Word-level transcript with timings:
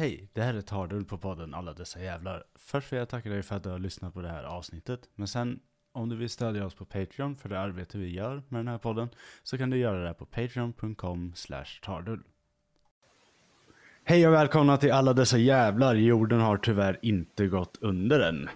Hej, 0.00 0.28
det 0.32 0.42
här 0.42 0.54
är 0.54 0.60
Tardull 0.60 1.04
på 1.04 1.18
podden 1.18 1.54
Alla 1.54 1.72
dessa 1.72 2.00
jävlar. 2.00 2.44
Först 2.54 2.92
vill 2.92 2.98
jag 2.98 3.08
tacka 3.08 3.28
dig 3.28 3.42
för 3.42 3.56
att 3.56 3.62
du 3.62 3.68
har 3.68 3.78
lyssnat 3.78 4.14
på 4.14 4.22
det 4.22 4.28
här 4.28 4.44
avsnittet. 4.44 5.00
Men 5.14 5.28
sen, 5.28 5.60
om 5.92 6.08
du 6.08 6.16
vill 6.16 6.30
stödja 6.30 6.66
oss 6.66 6.74
på 6.74 6.84
Patreon 6.84 7.36
för 7.36 7.48
det 7.48 7.60
arbete 7.60 7.98
vi 7.98 8.14
gör 8.14 8.42
med 8.48 8.58
den 8.58 8.68
här 8.68 8.78
podden, 8.78 9.08
så 9.42 9.58
kan 9.58 9.70
du 9.70 9.76
göra 9.76 10.08
det 10.08 10.14
på 10.14 10.26
patreon.com 10.26 11.32
tardull. 11.84 12.22
Hej 14.04 14.26
och 14.28 14.32
välkomna 14.32 14.76
till 14.76 14.92
Alla 14.92 15.12
dessa 15.12 15.38
jävlar. 15.38 15.94
Jorden 15.94 16.40
har 16.40 16.56
tyvärr 16.56 16.98
inte 17.02 17.46
gått 17.46 17.78
under 17.80 18.20
än. 18.20 18.48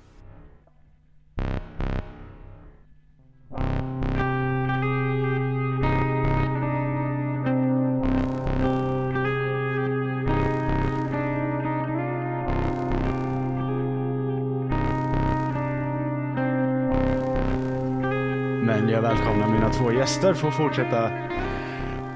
Jag 18.95 19.03
välkomnar 19.03 19.49
mina 19.49 19.73
två 19.73 19.93
gäster 19.93 20.35
för 20.35 20.49
att 20.49 20.57
fortsätta 20.57 21.11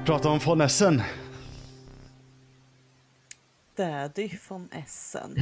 prata 0.05 0.29
om 0.29 0.39
von 0.45 0.61
Essen. 0.61 1.01
Daddy 3.75 4.29
från 4.29 4.69
Essen. 4.71 5.35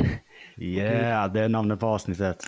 Yeah, 0.56 1.34
det 1.34 1.40
är 1.40 1.50
namnet 1.50 1.80
på 1.80 1.88
avsnittet. 1.88 2.44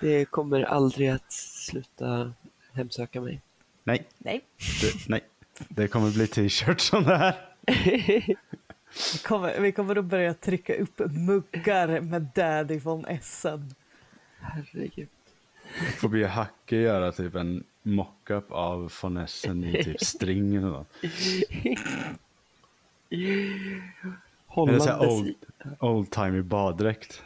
Det 0.00 0.24
kommer 0.24 0.62
aldrig 0.62 1.08
att 1.08 1.32
sluta 1.32 2.32
hemsöka 2.72 3.20
mig. 3.20 3.40
Nej, 3.84 4.06
Nej, 4.18 4.44
det, 4.82 5.08
nej. 5.08 5.20
Det 5.68 5.88
kommer 5.88 6.10
bli 6.10 6.26
t-shirt 6.26 6.80
som 6.80 7.04
det 7.04 7.16
här. 7.16 7.34
vi 9.12 9.18
kommer, 9.24 9.60
vi 9.60 9.72
kommer 9.72 9.96
att 9.96 10.04
börja 10.04 10.34
trycka 10.34 10.74
upp 10.74 11.00
muggar 11.10 12.00
med 12.00 12.26
Daddy 12.34 12.80
från 12.80 13.04
Essen. 13.04 13.74
Herregud. 14.40 15.08
Får 15.96 16.08
be 16.08 16.26
Hacke 16.26 16.76
göra 16.76 17.12
typ 17.12 17.34
en 17.34 17.64
mockup 17.82 18.52
av 18.52 18.92
von 19.02 19.16
Essen 19.16 19.64
i 19.64 19.84
typ 19.84 20.00
string 20.00 20.54
eller 20.54 20.68
något. 20.68 20.92
Eller 23.10 24.78
så 24.78 24.88
här 24.90 24.98
Hållandes 24.98 25.00
old, 25.00 25.26
i... 25.28 25.36
old 25.80 26.10
timey 26.10 26.42
baddräkt. 26.42 27.22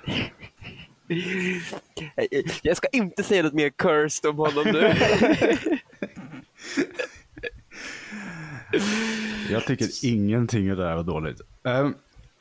Jag 2.63 2.77
ska 2.77 2.89
inte 2.93 3.23
säga 3.23 3.43
något 3.43 3.53
mer 3.53 3.71
cursed 3.71 4.31
om 4.31 4.37
honom 4.37 4.65
nu. 4.73 4.95
Jag 9.51 9.67
tycker 9.67 9.87
ingenting 10.05 10.71
av 10.71 10.77
det 10.77 10.85
där 10.85 10.97
var 10.97 11.03
dåligt. 11.03 11.41
Ehm, 11.63 11.95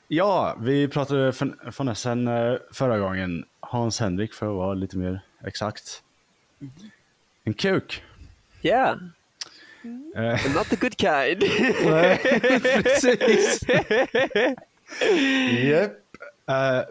ja, 0.08 0.56
vi 0.60 0.88
pratade 0.88 1.32
von- 1.32 1.92
Essen 1.92 2.28
uh, 2.28 2.58
förra 2.72 3.00
gången. 3.00 3.46
Hans 3.60 4.00
Henrik 4.00 4.34
för 4.34 4.46
att 4.46 4.56
vara 4.56 4.74
lite 4.74 4.98
mer 4.98 5.22
exakt. 5.46 6.04
En 7.44 7.54
kuk. 7.54 8.04
Yeah, 8.62 8.98
but 9.84 10.54
not 10.56 10.70
the 10.70 10.76
good 10.76 10.98
kind. 10.98 11.40
Precis. 12.84 13.60
Japp. 15.64 15.92
Eh, 16.50 16.82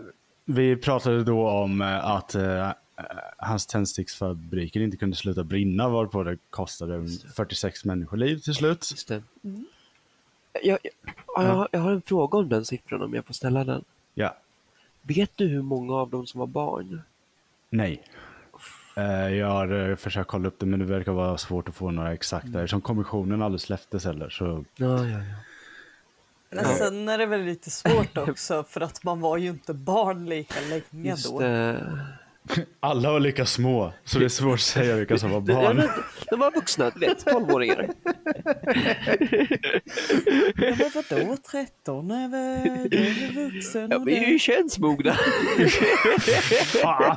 vi 0.44 0.76
pratade 0.76 1.24
då 1.24 1.48
om 1.48 1.80
eh, 1.80 2.04
att 2.06 2.34
eh, 2.34 2.72
hans 3.36 3.66
tändsticksfabriker 3.66 4.80
inte 4.80 4.96
kunde 4.96 5.16
sluta 5.16 5.44
brinna 5.44 5.88
varpå 5.88 6.22
det 6.22 6.38
kostade 6.50 7.06
46 7.36 7.84
människoliv 7.84 8.38
till 8.38 8.54
slut. 8.54 8.88
Just 8.90 9.08
det. 9.08 9.22
Jag, 10.62 10.78
jag, 10.82 10.92
jag, 11.36 11.68
jag 11.72 11.80
har 11.80 11.92
en 11.92 12.02
fråga 12.02 12.38
om 12.38 12.48
den 12.48 12.64
siffran 12.64 13.02
om 13.02 13.14
jag 13.14 13.24
får 13.26 13.34
ställa 13.34 13.64
den. 13.64 13.84
Ja, 14.14 14.36
Vet 15.02 15.30
du 15.36 15.46
hur 15.46 15.62
många 15.62 15.94
av 15.94 16.10
dem 16.10 16.26
som 16.26 16.38
var 16.38 16.46
barn? 16.46 17.02
nej. 17.70 18.02
Eh, 18.94 19.34
jag 19.34 19.46
har 19.46 19.90
eh, 19.90 19.96
försökt 19.96 20.28
kolla 20.30 20.48
upp 20.48 20.58
det 20.58 20.66
men 20.66 20.78
det 20.78 20.84
verkar 20.84 21.12
vara 21.12 21.38
svårt 21.38 21.68
att 21.68 21.74
få 21.74 21.90
några 21.90 22.12
exakta. 22.12 22.66
Som 22.66 22.80
kommissionen 22.80 23.42
aldrig 23.42 23.60
släpptes 23.60 24.04
heller 24.04 24.30
så 24.30 24.64
Ja, 24.76 25.06
ja, 25.06 25.18
ja. 25.18 25.24
Men 26.50 26.64
sen 26.64 27.08
är 27.08 27.18
det 27.18 27.26
väl 27.26 27.40
lite 27.42 27.70
svårt 27.70 28.18
också 28.18 28.64
för 28.68 28.80
att 28.80 29.04
man 29.04 29.20
var 29.20 29.36
ju 29.36 29.48
inte 29.48 29.74
barn 29.74 30.26
lika 30.26 30.60
länge 30.60 31.10
Just 31.10 31.30
då. 31.30 31.40
det. 31.40 31.86
alla 32.80 33.12
var 33.12 33.20
lika 33.20 33.46
små 33.46 33.92
så 34.04 34.18
det 34.18 34.24
är 34.24 34.28
svårt 34.28 34.54
att 34.54 34.60
säga 34.60 34.96
vilka 34.96 35.18
som 35.18 35.30
var 35.30 35.44
Ja, 35.46 35.54
barn. 35.54 35.76
men, 35.76 35.88
de 36.30 36.40
var 36.40 36.50
vuxna, 36.50 36.90
du 36.90 37.00
vet, 37.06 37.26
12-åringar. 37.26 37.90
Ja, 40.56 40.74
men 40.78 40.90
vadå 40.94 41.36
13 41.50 42.10
är 42.10 42.28
väl, 42.28 42.88
du 42.90 42.96
är 42.98 43.32
väl 43.34 43.50
vuxen 43.52 43.88
Ja, 43.90 43.98
vi 43.98 44.16
är 44.24 44.28
ju 44.28 44.38
könsmogna. 44.38 45.12
Fan. 46.82 47.16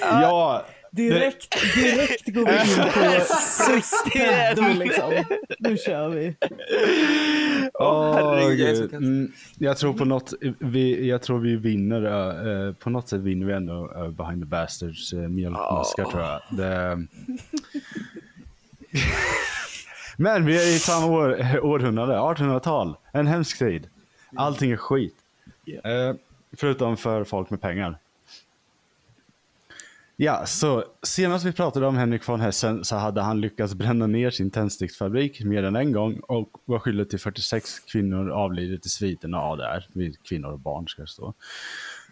Ja, 0.00 0.66
Direkt, 0.94 1.74
direkt 1.74 2.26
går 2.26 2.46
vi 2.46 2.52
in 2.52 2.92
på 2.92 3.24
sista 3.80 4.72
liksom. 4.72 5.24
Nu 5.58 5.76
kör 5.76 6.08
vi. 6.08 6.36
Åh, 7.74 8.14
herregud. 8.14 8.94
Mm, 8.94 9.32
jag 9.58 9.76
tror 9.76 9.92
på 9.92 10.04
något, 10.04 10.32
vi, 10.58 11.08
jag 11.08 11.22
tror 11.22 11.38
vi 11.38 11.56
vinner, 11.56 12.02
eh, 12.68 12.74
på 12.74 12.90
något 12.90 13.08
sätt 13.08 13.20
vinner 13.20 13.46
vi 13.46 13.52
ändå 13.52 13.92
uh, 13.96 14.10
Behind 14.10 14.42
the 14.42 14.46
Bastards 14.46 15.12
uh, 15.12 15.28
mjölkmaskar 15.28 16.02
Ja. 16.02 16.10
tror 16.10 16.22
jag. 16.22 16.40
Det... 16.50 17.06
Men 20.16 20.46
vi 20.46 20.56
är 20.56 20.76
i 20.76 20.78
samma 20.78 21.06
år, 21.06 21.60
århundrade, 21.64 22.14
1800-tal, 22.14 22.96
en 23.12 23.26
hemsk 23.26 23.58
tid. 23.58 23.88
Allting 24.36 24.70
är 24.70 24.76
skit. 24.76 25.16
Eh, 25.84 26.14
förutom 26.56 26.96
för 26.96 27.24
folk 27.24 27.50
med 27.50 27.60
pengar. 27.60 27.98
Ja, 30.24 30.46
så 30.46 30.84
senast 31.02 31.44
vi 31.44 31.52
pratade 31.52 31.86
om 31.86 31.96
Henrik 31.96 32.28
von 32.28 32.40
Hessen 32.40 32.84
så 32.84 32.96
hade 32.96 33.20
han 33.20 33.40
lyckats 33.40 33.74
bränna 33.74 34.06
ner 34.06 34.30
sin 34.30 34.50
tändsticksfabrik 34.50 35.44
mer 35.44 35.62
än 35.62 35.76
en 35.76 35.92
gång 35.92 36.20
och 36.20 36.48
var 36.64 36.78
skyldig 36.78 37.10
till 37.10 37.18
46 37.18 37.80
kvinnor 37.80 38.30
avlidit 38.30 38.86
i 38.86 38.88
sviterna 38.88 39.40
av 39.40 39.56
det 39.56 39.64
här. 39.64 39.86
Kvinnor 40.28 40.52
och 40.52 40.58
barn 40.58 40.88
ska 40.88 41.02
det 41.02 41.08
stå. 41.08 41.34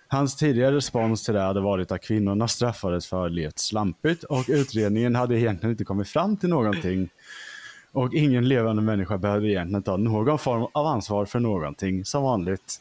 Hans 0.08 0.36
tidigare 0.36 0.76
respons 0.76 1.24
till 1.24 1.34
det 1.34 1.40
hade 1.40 1.60
varit 1.60 1.92
att 1.92 2.02
kvinnorna 2.02 2.48
straffades 2.48 3.06
för 3.06 3.26
att 3.26 3.32
levt 3.32 3.58
slampigt 3.58 4.24
och 4.24 4.44
utredningen 4.48 5.14
hade 5.14 5.40
egentligen 5.40 5.70
inte 5.70 5.84
kommit 5.84 6.08
fram 6.08 6.36
till 6.36 6.48
någonting. 6.48 7.08
Och 7.92 8.14
ingen 8.14 8.48
levande 8.48 8.82
människa 8.82 9.18
behövde 9.18 9.48
egentligen 9.48 9.82
ta 9.82 9.96
någon 9.96 10.38
form 10.38 10.66
av 10.72 10.86
ansvar 10.86 11.26
för 11.26 11.40
någonting, 11.40 12.04
som 12.04 12.22
vanligt. 12.22 12.80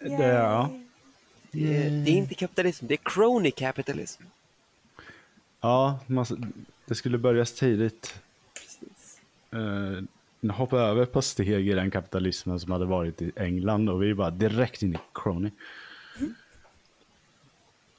Det, 0.00 0.24
ja. 0.24 0.70
Det 1.50 1.76
är, 1.76 1.90
det 1.90 2.10
är 2.10 2.16
inte 2.16 2.34
kapitalism, 2.34 2.86
det 2.86 2.94
är 2.94 2.98
crony 3.02 3.50
capitalism. 3.50 4.22
Ja, 5.60 6.00
man, 6.06 6.26
det 6.86 6.94
skulle 6.94 7.18
börjas 7.18 7.52
tidigt. 7.52 8.20
Precis. 8.54 9.20
Uh, 9.54 10.50
hoppa 10.50 10.78
över 10.78 11.02
ett 11.02 11.12
par 11.12 11.20
steg 11.20 11.68
i 11.68 11.72
den 11.72 11.90
kapitalismen 11.90 12.60
som 12.60 12.72
hade 12.72 12.84
varit 12.84 13.22
i 13.22 13.32
England 13.36 13.88
och 13.88 14.02
vi 14.02 14.10
är 14.10 14.14
bara 14.14 14.30
direkt 14.30 14.82
in 14.82 14.94
i 14.94 14.98
crony. 15.14 15.50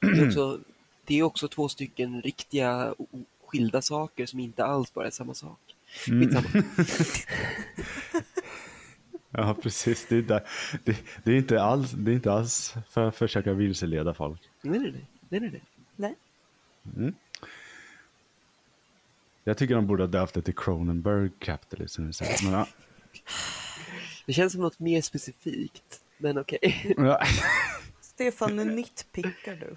Det 0.00 0.06
är, 0.06 0.26
också, 0.26 0.60
det 1.04 1.18
är 1.18 1.22
också 1.22 1.48
två 1.48 1.68
stycken 1.68 2.22
riktiga 2.22 2.94
skilda 3.46 3.82
saker 3.82 4.26
som 4.26 4.40
inte 4.40 4.64
alls 4.64 4.94
bara 4.94 5.06
är 5.06 5.10
samma 5.10 5.34
sak. 5.34 5.58
Skitsamma. 6.06 6.48
Ja, 9.30 9.54
precis. 9.62 10.06
Det 10.08 10.14
är, 10.14 10.18
inte, 10.18 10.44
det, 10.84 10.96
det, 11.24 11.32
är 11.32 11.36
inte 11.36 11.62
alls, 11.62 11.90
det 11.90 12.10
är 12.10 12.14
inte 12.14 12.32
alls 12.32 12.74
för 12.90 13.08
att 13.08 13.16
försöka 13.16 13.52
vilseleda 13.52 14.14
folk. 14.14 14.40
Nej, 14.62 14.78
nej, 14.78 14.92
nej. 14.92 15.06
nej, 15.28 15.40
nej, 15.40 15.50
nej. 15.96 16.14
Nej. 16.82 17.12
Jag 19.44 19.58
tycker 19.58 19.74
de 19.74 19.86
borde 19.86 20.02
ha 20.02 20.08
döpt 20.08 20.34
det 20.34 20.42
till 20.42 20.54
Cronenberg 20.54 21.30
capitalism 21.38 22.08
istället. 22.08 22.42
Men, 22.42 22.52
ja. 22.52 22.66
Det 24.26 24.32
känns 24.32 24.52
som 24.52 24.62
något 24.62 24.78
mer 24.78 25.02
specifikt, 25.02 26.02
men 26.18 26.38
okej. 26.38 26.94
Ja. 26.96 27.20
Stefan, 28.00 28.56
nu 28.56 28.64
nitpickar 28.64 29.54
du. 29.54 29.76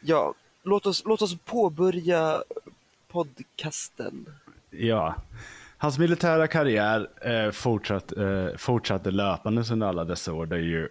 Ja, 0.00 0.34
låt 0.62 0.86
oss, 0.86 1.02
låt 1.06 1.22
oss 1.22 1.36
påbörja 1.44 2.42
podcasten. 3.08 4.34
Ja. 4.70 5.16
Hans 5.80 5.98
militära 5.98 6.46
karriär 6.46 7.08
eh, 7.20 7.50
fortsatt, 7.50 8.12
eh, 8.16 8.48
fortsatte 8.56 9.10
löpandes 9.10 9.70
under 9.70 9.86
alla 9.86 10.04
dessa 10.04 10.32
år. 10.32 10.46
Det 10.46 10.56
är 10.56 10.60
ju 10.60 10.88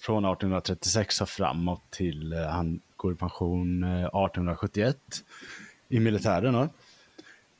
från 0.00 0.24
1836 0.24 1.20
och 1.20 1.28
framåt 1.28 1.82
till 1.90 2.32
eh, 2.32 2.38
han 2.38 2.80
går 2.96 3.12
i 3.12 3.16
pension 3.16 3.84
eh, 3.84 3.90
1871 3.90 4.96
i 5.88 6.00
militären. 6.00 6.54
Då. 6.54 6.68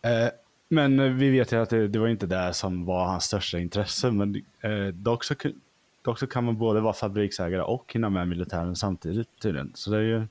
Eh, 0.08 0.28
men 0.68 1.00
eh, 1.00 1.10
vi 1.10 1.30
vet 1.30 1.52
ju 1.52 1.62
att 1.62 1.70
det, 1.70 1.88
det 1.88 1.98
var 1.98 2.08
inte 2.08 2.26
det 2.26 2.54
som 2.54 2.84
var 2.84 3.06
hans 3.06 3.24
största 3.24 3.58
intresse. 3.58 4.10
Men 4.10 4.44
eh, 4.60 4.86
dock, 4.86 5.24
så, 5.24 5.34
dock 6.02 6.18
så 6.18 6.26
kan 6.26 6.44
man 6.44 6.56
både 6.56 6.80
vara 6.80 6.92
fabriksägare 6.92 7.62
och 7.62 7.92
hinna 7.92 8.10
med 8.10 8.28
militären 8.28 8.76
samtidigt 8.76 9.28
tydligen. 9.40 9.72
Så 9.74 9.90
det 9.90 9.96
är 9.96 10.02
ju 10.02 10.26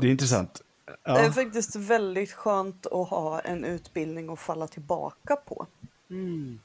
det 0.00 0.06
är 0.06 0.10
intressant. 0.10 0.62
Det 1.02 1.10
är 1.10 1.24
Ja, 1.24 1.32
faktiskt 1.32 1.76
väldigt 1.76 2.32
skönt 2.32 2.86
att 2.86 3.08
ha 3.08 3.40
en 3.40 3.64
utbildning 3.64 4.28
att 4.28 4.38
falla 4.38 4.66
tillbaka 4.66 5.36
på. 5.36 5.66
Mm. 6.10 6.60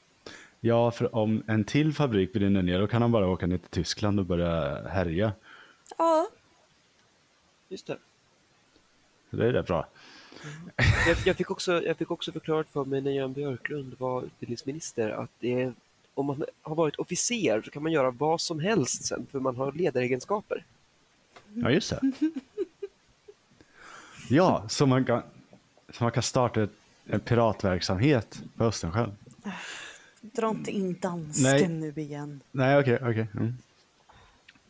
Ja, 0.60 0.90
för 0.90 1.14
om 1.14 1.42
en 1.46 1.64
till 1.64 1.94
fabrik 1.94 2.32
brinner 2.32 2.62
ner 2.62 2.80
då 2.80 2.86
kan 2.86 3.02
han 3.02 3.12
bara 3.12 3.28
åka 3.28 3.46
ner 3.46 3.58
till 3.58 3.68
Tyskland 3.70 4.20
och 4.20 4.26
börja 4.26 4.82
härja. 4.88 5.32
Ja, 5.98 6.28
Just 7.70 7.86
det. 7.86 7.98
Det 9.30 9.46
är 9.46 9.52
rätt 9.52 9.66
bra. 9.66 9.86
Jag, 11.06 11.16
jag, 11.24 11.36
fick 11.36 11.50
också, 11.50 11.82
jag 11.82 11.96
fick 11.96 12.10
också 12.10 12.32
förklarat 12.32 12.68
för 12.68 12.84
mig 12.84 13.00
när 13.00 13.10
Jan 13.10 13.32
Björklund 13.32 13.94
var 13.98 14.22
utbildningsminister 14.22 15.10
att 15.10 15.30
det 15.40 15.62
är, 15.62 15.74
om 16.14 16.26
man 16.26 16.44
har 16.62 16.74
varit 16.74 16.96
officer 16.96 17.62
så 17.62 17.70
kan 17.70 17.82
man 17.82 17.92
göra 17.92 18.10
vad 18.10 18.40
som 18.40 18.60
helst 18.60 19.04
sen 19.04 19.26
för 19.30 19.40
man 19.40 19.56
har 19.56 19.72
ledaregenskaper. 19.72 20.64
Ja, 21.54 21.70
just 21.70 21.90
det. 21.90 22.00
Ja, 24.30 24.64
så 24.68 24.86
man 24.86 25.04
kan, 25.04 25.22
så 25.92 26.04
man 26.04 26.12
kan 26.12 26.22
starta 26.22 26.62
ett, 26.62 26.70
en 27.06 27.20
piratverksamhet 27.20 28.42
på 28.56 28.64
Östersjön. 28.64 29.12
dra 30.20 30.50
inte 30.50 30.70
in 30.70 30.96
dansken 31.00 31.52
Nej. 31.52 31.68
nu 31.68 31.92
igen. 32.02 32.40
Nej, 32.52 32.78
okej, 32.78 32.98
okej. 33.02 33.26
Mm. 33.34 33.54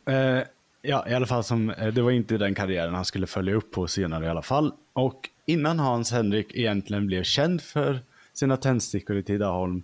Eh, 0.05 0.43
ja, 0.81 1.09
i 1.09 1.13
alla 1.13 1.25
fall 1.25 1.43
som, 1.43 1.69
eh, 1.69 1.93
det 1.93 2.01
var 2.01 2.11
inte 2.11 2.37
den 2.37 2.55
karriären 2.55 2.93
han 2.93 3.05
skulle 3.05 3.27
följa 3.27 3.55
upp 3.55 3.71
på 3.71 3.87
senare 3.87 4.25
i 4.25 4.29
alla 4.29 4.41
fall. 4.41 4.73
Och 4.93 5.29
innan 5.45 5.79
Hans 5.79 6.11
Henrik 6.11 6.55
egentligen 6.55 7.07
blev 7.07 7.23
känd 7.23 7.61
för 7.61 7.99
sina 8.33 8.57
tändstickor 8.57 9.17
i 9.17 9.23
Tidaholm 9.23 9.83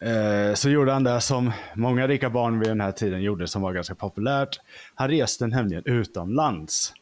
eh, 0.00 0.54
så 0.54 0.70
gjorde 0.70 0.92
han 0.92 1.04
det 1.04 1.20
som 1.20 1.52
många 1.74 2.08
rika 2.08 2.30
barn 2.30 2.58
vid 2.58 2.68
den 2.68 2.80
här 2.80 2.92
tiden 2.92 3.22
gjorde 3.22 3.46
som 3.46 3.62
var 3.62 3.72
ganska 3.72 3.94
populärt. 3.94 4.60
Han 4.94 5.08
reste 5.08 5.46
nämligen 5.46 5.82
utomlands. 5.86 6.94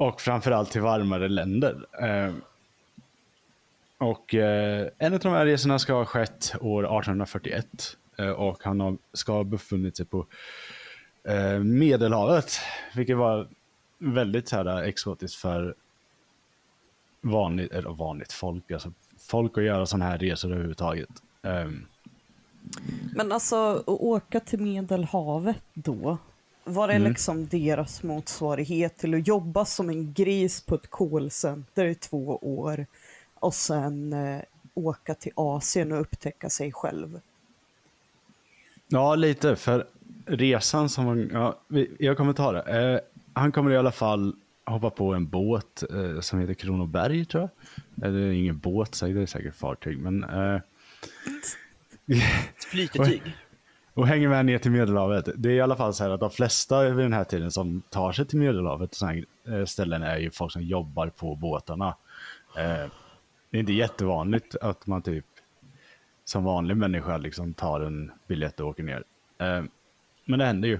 Och 0.00 0.20
framförallt 0.20 0.70
till 0.70 0.80
varmare 0.80 1.28
länder. 1.28 1.86
Eh, 2.02 2.34
och 3.98 4.34
eh, 4.34 4.88
en 4.98 5.14
av 5.14 5.20
de 5.20 5.28
här 5.32 5.46
resorna 5.46 5.78
ska 5.78 5.92
ha 5.92 6.04
skett 6.04 6.54
år 6.60 6.82
1841 6.82 7.66
eh, 8.18 8.28
och 8.28 8.64
han 8.64 8.80
har, 8.80 8.96
ska 9.12 9.32
ha 9.32 9.44
befunnit 9.44 9.96
sig 9.96 10.06
på 10.06 10.26
eh, 11.24 11.58
Medelhavet, 11.58 12.52
vilket 12.94 13.16
var 13.16 13.48
väldigt 13.98 14.48
så 14.48 14.56
här, 14.56 14.66
eh, 14.66 14.88
exotiskt 14.88 15.34
för 15.36 15.74
vanligt, 17.20 17.72
eller 17.72 17.90
vanligt 17.90 18.32
folk, 18.32 18.70
alltså 18.70 18.92
folk 19.18 19.58
att 19.58 19.64
göra 19.64 19.86
sådana 19.86 20.04
här 20.04 20.18
resor 20.18 20.52
överhuvudtaget. 20.52 21.10
Eh, 21.42 21.70
Men 23.14 23.32
alltså, 23.32 23.56
att 23.56 23.88
åka 23.88 24.40
till 24.40 24.60
Medelhavet 24.60 25.62
då, 25.74 26.18
var 26.64 26.88
det 26.88 26.94
Mm. 26.94 27.08
liksom 27.08 27.46
deras 27.46 28.02
motsvarighet 28.02 28.96
till 28.98 29.14
att 29.14 29.26
jobba 29.28 29.64
som 29.64 29.88
en 29.90 30.12
gris 30.12 30.60
på 30.60 30.74
ett 30.74 30.90
callcenter 30.90 31.84
i 31.84 31.94
två 31.94 32.38
år 32.42 32.86
och 33.34 33.54
sen 33.54 34.12
eh, 34.12 34.40
åka 34.74 35.14
till 35.14 35.32
Asien 35.34 35.92
och 35.92 36.00
upptäcka 36.00 36.50
sig 36.50 36.72
själv? 36.72 37.20
Ja, 38.88 39.14
lite. 39.14 39.56
För 39.56 39.86
resan 40.26 40.88
som 40.88 41.06
han, 41.06 41.30
ja, 41.32 41.60
jag 41.98 42.16
kommer 42.16 42.32
ta 42.32 42.52
det. 42.52 42.92
Eh, 42.92 43.00
han 43.32 43.52
kommer 43.52 43.70
i 43.70 43.76
alla 43.76 43.92
fall 43.92 44.36
hoppa 44.64 44.90
på 44.90 45.14
en 45.14 45.26
båt 45.28 45.82
eh, 45.92 46.20
som 46.20 46.38
heter 46.40 46.54
Kronoberg 46.54 47.24
tror 47.24 47.42
jag. 47.42 48.06
Eller 48.08 48.18
det 48.20 48.26
är 48.26 48.32
ingen 48.32 48.58
båt, 48.58 48.94
så 48.94 49.06
det 49.06 49.22
är 49.22 49.26
säkert 49.26 49.54
fartyg. 49.54 49.98
Men, 49.98 50.24
eh, 50.24 50.60
Ett 52.56 52.64
flytetyg 52.64 53.22
och 53.94 54.06
hänger 54.06 54.28
med 54.28 54.46
ner 54.46 54.58
till 54.58 54.70
Medelhavet. 54.70 55.28
Det 55.36 55.48
är 55.48 55.54
i 55.54 55.60
alla 55.60 55.76
fall 55.76 55.94
så 55.94 56.04
här 56.04 56.10
att 56.10 56.20
de 56.20 56.30
flesta 56.30 56.88
vid 56.88 57.04
den 57.04 57.12
här 57.12 57.24
tiden 57.24 57.50
som 57.50 57.82
tar 57.88 58.12
sig 58.12 58.26
till 58.26 58.38
Medelhavet 58.38 58.90
och 58.90 58.96
sådana 58.96 59.22
här 59.46 59.58
eh, 59.58 59.64
ställen 59.64 60.02
är 60.02 60.18
ju 60.18 60.30
folk 60.30 60.52
som 60.52 60.62
jobbar 60.62 61.08
på 61.08 61.34
båtarna. 61.34 61.96
Eh, 62.56 62.90
det 63.50 63.56
är 63.56 63.60
inte 63.60 63.72
jättevanligt 63.72 64.56
att 64.56 64.86
man 64.86 65.02
typ 65.02 65.24
som 66.24 66.44
vanlig 66.44 66.76
människa 66.76 67.16
liksom 67.16 67.54
tar 67.54 67.80
en 67.80 68.12
biljett 68.26 68.60
och 68.60 68.68
åker 68.68 68.82
ner. 68.82 69.04
Eh, 69.38 69.62
men 70.24 70.38
det 70.38 70.44
händer 70.44 70.68
ju. 70.68 70.78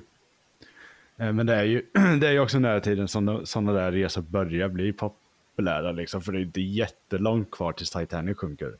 Men 1.17 1.47
det 1.47 1.55
är 1.55 1.65
ju, 1.65 1.87
det 2.21 2.29
är 2.29 2.33
ju 2.33 2.41
också 2.41 2.59
nära 2.59 2.81
tiden 2.81 3.09
som 3.09 3.47
sådana 3.47 3.73
där 3.73 3.93
resor 3.93 4.23
börjar 4.23 4.69
bli 4.69 4.93
populära. 4.93 5.93
Liksom, 5.93 6.23
för 6.23 6.33
det 6.33 6.39
är 6.39 6.43
inte 6.43 6.61
jättelångt 6.61 7.51
kvar 7.51 7.73
tills 7.73 7.91
Titanic 7.91 8.37
sjunker. 8.37 8.77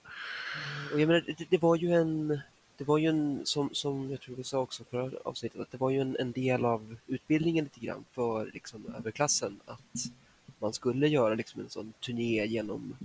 Och 0.93 1.01
jag 1.01 1.07
menar, 1.07 1.25
det, 1.39 1.47
det 1.51 1.63
var 1.63 1.77
ju 1.77 1.93
en, 1.93 2.41
det 2.81 2.87
var 2.87 2.99
ju 2.99 3.07
en, 3.07 3.41
som, 3.45 3.71
som 3.73 4.11
jag 4.11 4.21
tror 4.21 4.37
vi 4.37 4.45
sa 4.45 4.59
också 4.61 4.85
förra 4.85 5.11
avsnittet, 5.25 5.61
att 5.61 5.71
det 5.71 5.79
var 5.79 5.91
ju 5.91 6.01
en, 6.01 6.17
en 6.21 6.33
del 6.33 6.65
av 6.65 6.97
utbildningen 7.07 7.65
lite 7.65 7.87
grann 7.87 8.05
för 8.13 8.51
liksom 8.55 8.95
överklassen 8.99 9.61
att 9.67 10.11
man 10.59 10.73
skulle 10.73 11.09
göra 11.09 11.35
liksom 11.35 11.61
en 11.61 11.69
sån 11.69 11.93
turné 12.01 12.47
genom, 12.47 12.97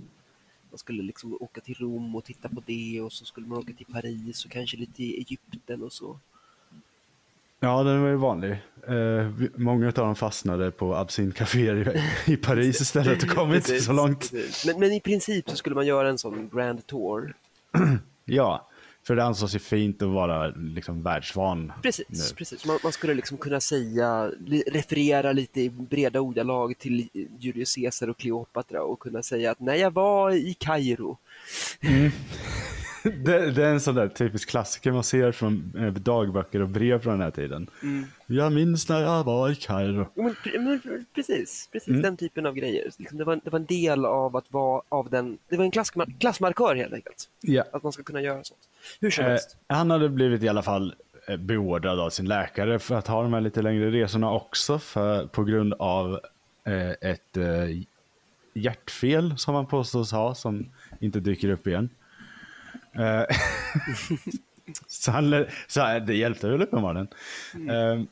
man 0.70 0.78
skulle 0.78 1.02
liksom 1.02 1.38
åka 1.40 1.60
till 1.60 1.74
Rom 1.74 2.16
och 2.16 2.24
titta 2.24 2.48
på 2.48 2.62
det 2.66 3.00
och 3.00 3.12
så 3.12 3.24
skulle 3.24 3.46
man 3.46 3.58
åka 3.58 3.72
till 3.72 3.86
Paris 3.86 4.44
och 4.44 4.50
kanske 4.50 4.76
lite 4.76 5.02
i 5.02 5.16
Egypten 5.16 5.82
och 5.82 5.92
så. 5.92 6.18
Ja, 7.60 7.82
den 7.82 8.02
var 8.02 8.08
ju 8.08 8.16
vanlig. 8.16 8.52
Eh, 8.88 9.30
många 9.54 9.86
av 9.86 9.92
dem 9.92 10.16
fastnade 10.16 10.70
på 10.70 10.94
absintcaféer 10.94 11.96
i, 12.26 12.32
i 12.32 12.36
Paris 12.36 12.80
istället 12.80 13.22
och 13.22 13.28
kom 13.28 13.54
inte 13.54 13.80
så 13.80 13.92
långt. 13.92 14.32
Men, 14.66 14.80
men 14.80 14.92
i 14.92 15.00
princip 15.00 15.50
så 15.50 15.56
skulle 15.56 15.74
man 15.74 15.86
göra 15.86 16.08
en 16.08 16.18
sån 16.18 16.50
grand 16.52 16.86
tour. 16.86 17.34
Ja, 18.28 18.68
för 19.06 19.16
det 19.16 19.24
ansågs 19.24 19.54
ju 19.54 19.58
fint 19.58 20.02
att 20.02 20.08
vara 20.08 20.46
liksom 20.48 21.02
världsvan. 21.02 21.72
Precis, 21.82 22.06
nu. 22.08 22.36
precis. 22.36 22.66
Man, 22.66 22.78
man 22.82 22.92
skulle 22.92 23.14
liksom 23.14 23.38
kunna 23.38 23.60
säga, 23.60 24.30
li, 24.46 24.62
referera 24.66 25.32
lite 25.32 25.60
i 25.60 25.70
breda 25.70 26.20
ordalag 26.20 26.78
till 26.78 27.08
Julius 27.38 27.74
Caesar 27.74 28.08
och 28.08 28.16
Kleopatra 28.16 28.82
och 28.82 29.00
kunna 29.00 29.22
säga 29.22 29.50
att 29.50 29.60
när 29.60 29.74
jag 29.74 29.90
var 29.90 30.30
i 30.30 30.54
Kairo. 30.54 31.18
Det, 33.24 33.50
det 33.50 33.64
är 33.64 33.70
en 33.72 33.80
sån 33.80 33.94
där 33.94 34.08
typisk 34.08 34.48
klassiker 34.48 34.92
man 34.92 35.04
ser 35.04 35.32
från 35.32 35.72
eh, 35.78 35.92
dagböcker 35.92 36.62
och 36.62 36.68
brev 36.68 37.00
från 37.02 37.12
den 37.12 37.22
här 37.22 37.30
tiden. 37.30 37.70
Jag 38.26 38.52
minns 38.52 38.88
när 38.88 39.00
jag 39.02 39.24
var 39.24 39.50
i 39.50 39.54
Kairo. 39.54 40.06
Men, 40.14 40.34
men, 40.64 41.06
precis, 41.14 41.68
precis 41.72 41.88
Mm. 41.88 42.02
den 42.02 42.16
typen 42.16 42.46
av 42.46 42.54
grejer. 42.54 42.90
Liksom 42.98 43.18
det, 43.18 43.24
var, 43.24 43.40
det 43.44 43.50
var 43.50 43.58
en 43.58 43.66
del 43.66 44.04
av 44.04 44.36
att 44.36 44.52
vara 44.52 44.82
av 44.88 45.10
den, 45.10 45.38
det 45.48 45.56
var 45.56 45.64
en 45.64 45.70
klassmar, 45.70 46.08
klassmarkör 46.20 46.76
helt 46.76 46.92
enkelt. 46.92 47.28
Ja. 47.40 47.64
Att 47.72 47.82
man 47.82 47.92
ska 47.92 48.02
kunna 48.02 48.20
göra 48.22 48.44
sånt. 48.44 48.60
Hur 49.00 49.10
som 49.10 49.24
Eh, 49.24 49.30
helst. 49.30 49.56
han 49.66 49.90
hade 49.90 50.08
blivit 50.08 50.42
i 50.42 50.48
alla 50.48 50.62
fall 50.62 50.94
eh, 51.28 51.36
beordrad 51.36 52.00
av 52.00 52.10
sin 52.10 52.26
läkare 52.28 52.78
för 52.78 52.94
att 52.94 53.06
ha 53.06 53.22
de 53.22 53.32
här 53.32 53.40
lite 53.40 53.62
längre 53.62 53.90
resorna 53.90 54.32
också 54.32 54.78
för, 54.78 55.26
på 55.26 55.44
grund 55.44 55.74
av 55.78 56.20
eh, 56.64 56.90
ett 57.10 57.36
eh, 57.36 57.82
hjärtfel 58.54 59.34
som 59.38 59.54
han 59.54 59.66
påstås 59.66 60.12
ha 60.12 60.34
som 60.34 60.68
inte 61.00 61.20
dyker 61.20 61.48
upp 61.48 61.66
igen. 61.66 61.88
Eh, 62.98 63.22
så 64.86 65.10
han, 65.10 65.46
så 65.66 65.80
här, 65.80 66.00
det 66.00 66.14
hjälpte 66.14 66.48
väl 66.48 66.62
uppenbarligen. 66.62 67.08
Eh, 67.70 68.02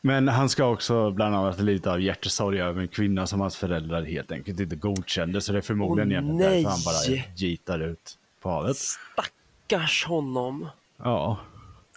men 0.00 0.28
han 0.28 0.48
ska 0.48 0.64
också 0.66 1.10
bland 1.10 1.34
annat 1.34 1.60
lida 1.60 1.92
av 1.92 2.00
hjärtesorg 2.00 2.60
över 2.60 2.80
en 2.82 2.88
kvinna 2.88 3.26
som 3.26 3.40
hans 3.40 3.56
föräldrar 3.56 4.02
helt 4.02 4.32
enkelt 4.32 4.60
inte 4.60 4.76
godkände. 4.76 5.40
Så 5.40 5.52
det 5.52 5.58
är 5.58 5.62
förmodligen 5.62 6.08
Åh, 6.08 6.12
egentligen 6.12 6.52
därför 6.52 6.70
han 6.70 6.80
bara 6.84 7.22
gitar 7.36 7.80
ut 7.80 8.18
på 8.40 8.50
havet. 8.50 8.76
Stackars 8.76 10.04
honom. 10.04 10.68
Ja. 10.96 11.38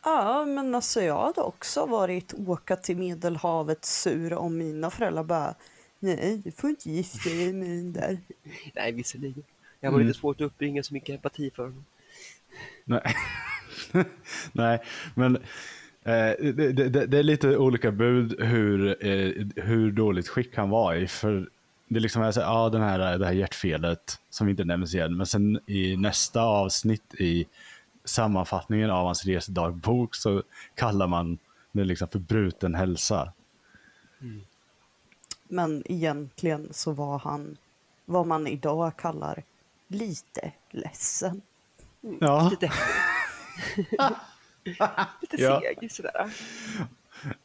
Ja, 0.04 0.46
men 0.46 0.76
alltså 0.76 1.02
jag 1.02 1.22
hade 1.26 1.42
också 1.42 1.86
varit 1.86 2.34
åka 2.48 2.76
till 2.76 2.98
Medelhavet 2.98 3.86
sur 3.86 4.34
om 4.34 4.58
mina 4.58 4.90
föräldrar 4.90 5.24
bara 5.24 5.56
Nej, 6.00 6.42
du 6.44 6.52
får 6.52 6.70
inte 6.70 6.90
gifta 6.92 7.30
dig 7.30 7.54
med 7.54 7.70
den 7.70 7.94
där. 7.94 8.18
Nej, 8.76 8.92
visserligen. 8.92 9.44
Det 9.80 9.88
var 9.88 9.94
Mm. 9.94 10.08
lite 10.08 10.20
svårt 10.20 10.36
att 10.42 10.46
uppbringa 10.46 10.84
så 10.84 10.94
mycket 10.94 11.16
empati 11.16 11.52
för 11.56 11.64
honom. 11.64 11.86
Nej, 12.86 13.16
Nej 14.52 14.80
men 15.16 15.36
eh, 16.04 16.54
det, 16.54 16.72
det, 16.74 17.06
det 17.06 17.18
är 17.18 17.24
lite 17.24 17.58
olika 17.58 17.92
bud 17.92 18.42
hur, 18.42 19.06
eh, 19.06 19.46
hur 19.56 19.92
dåligt 19.92 20.28
skick 20.28 20.58
han 20.58 20.70
var 20.70 20.96
i. 20.96 21.08
För 21.08 21.50
det 21.88 22.00
liksom 22.00 22.22
är 22.22 22.32
så 22.32 22.40
ja, 22.40 22.70
den 22.70 22.82
här, 22.82 23.18
det 23.18 23.26
här 23.26 23.34
hjärtfelet 23.34 24.20
som 24.30 24.50
inte 24.50 24.64
nämns 24.64 24.96
igen. 24.96 25.18
Men 25.18 25.26
sen 25.26 25.60
i 25.66 25.98
nästa 25.98 26.42
avsnitt 26.42 27.14
i 27.14 27.46
sammanfattningen 28.06 28.90
av 28.90 29.06
hans 29.06 29.26
resedagbok 29.26 30.16
så 30.16 30.44
kallar 30.76 31.08
man 31.08 31.38
det 31.72 31.84
liksom 31.84 32.08
för 32.08 32.20
bruten 32.20 32.76
hälsa. 32.76 33.34
Mm. 34.22 34.42
Men 35.48 35.84
egentligen 35.92 36.68
så 36.72 36.92
var 36.92 37.20
han 37.20 37.58
vad 38.06 38.28
man 38.28 38.48
idag 38.48 38.98
kallar 38.98 39.44
lite 39.88 40.52
ledsen. 40.70 41.42
Ja, 42.20 42.50
Lite 42.50 42.72
Lite 45.22 45.42
Ja. 45.42 45.62
seg 45.62 45.92
sådär. 45.92 46.34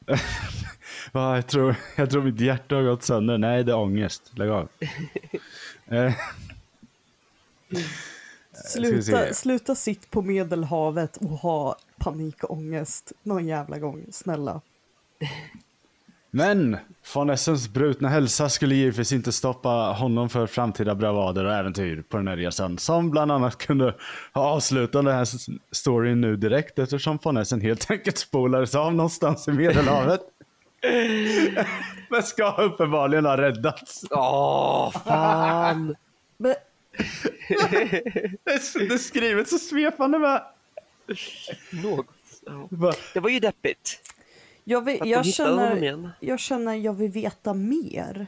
ja 1.13 1.35
jag, 1.37 1.47
tror, 1.47 1.75
jag 1.97 2.11
tror 2.11 2.23
mitt 2.23 2.41
hjärta 2.41 2.75
har 2.75 2.83
gått 2.83 3.03
sönder. 3.03 3.39
Nej, 3.39 3.65
det 3.65 3.73
är 3.73 3.77
ångest. 3.77 4.31
Lägg 4.39 4.51
av. 4.51 4.69
Eh, 5.87 6.13
Sluta, 8.53 9.35
sluta 9.35 9.75
sitt 9.75 10.11
på 10.11 10.23
Medelhavet 10.23 11.17
och 11.17 11.29
ha 11.29 11.77
panikångest 11.99 13.13
någon 13.23 13.47
jävla 13.47 13.79
gång, 13.79 14.05
snälla. 14.11 14.61
Men 16.35 16.77
von 17.15 17.31
Essens 17.31 17.69
brutna 17.69 18.09
hälsa 18.09 18.49
skulle 18.49 18.75
givetvis 18.75 19.13
inte 19.13 19.33
stoppa 19.33 19.69
honom 19.69 20.29
för 20.29 20.47
framtida 20.47 20.95
bravader 20.95 21.45
och 21.45 21.53
äventyr 21.53 22.03
på 22.09 22.17
den 22.17 22.29
här 22.29 22.37
resan. 22.37 22.79
Som 22.79 23.11
bland 23.11 23.33
annat 23.33 23.59
kunde 23.59 23.95
ha 24.33 24.43
avslutat 24.43 25.05
den 25.05 25.15
här 25.15 25.29
storyn 25.75 26.21
nu 26.21 26.37
direkt 26.37 26.79
eftersom 26.79 27.19
von 27.23 27.37
Essen 27.37 27.61
helt 27.61 27.91
enkelt 27.91 28.19
spolades 28.19 28.75
av 28.75 28.95
någonstans 28.95 29.49
i 29.49 29.53
Medelhavet. 29.53 30.21
Men 32.09 32.23
ska 32.23 32.53
uppenbarligen 32.53 33.25
ha 33.25 33.37
räddats. 33.37 34.05
Åh, 34.11 34.91
fan! 34.91 35.97
Men, 36.37 36.55
Det 38.45 38.53
är, 38.53 38.99
skrivet 38.99 39.49
så 39.49 39.59
svepande 39.59 40.19
med. 40.19 40.43
Något. 41.71 42.07
Det 43.15 43.21
var 43.21 43.31
ju 43.31 43.41
deppigt. 43.41 44.12
Jag, 44.65 44.85
vill, 44.85 45.01
jag, 45.05 45.27
känner, 45.27 46.11
jag 46.21 46.41
känner 46.41 46.75
jag 46.75 46.95
vill 46.95 47.11
veta 47.11 47.55
mer. 47.55 48.27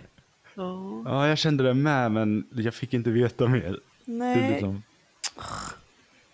Ja. 0.55 1.03
Ja, 1.05 1.29
jag 1.29 1.39
kände 1.39 1.65
det 1.65 1.75
med, 1.75 2.13
men 2.13 2.47
jag 2.53 2.75
fick 2.75 2.95
inte 2.95 3.11
veta 3.11 3.49
mer. 3.49 3.81
Det 4.05 4.13
är 4.13 4.17
Nej, 4.19 4.53
liksom... 4.53 4.83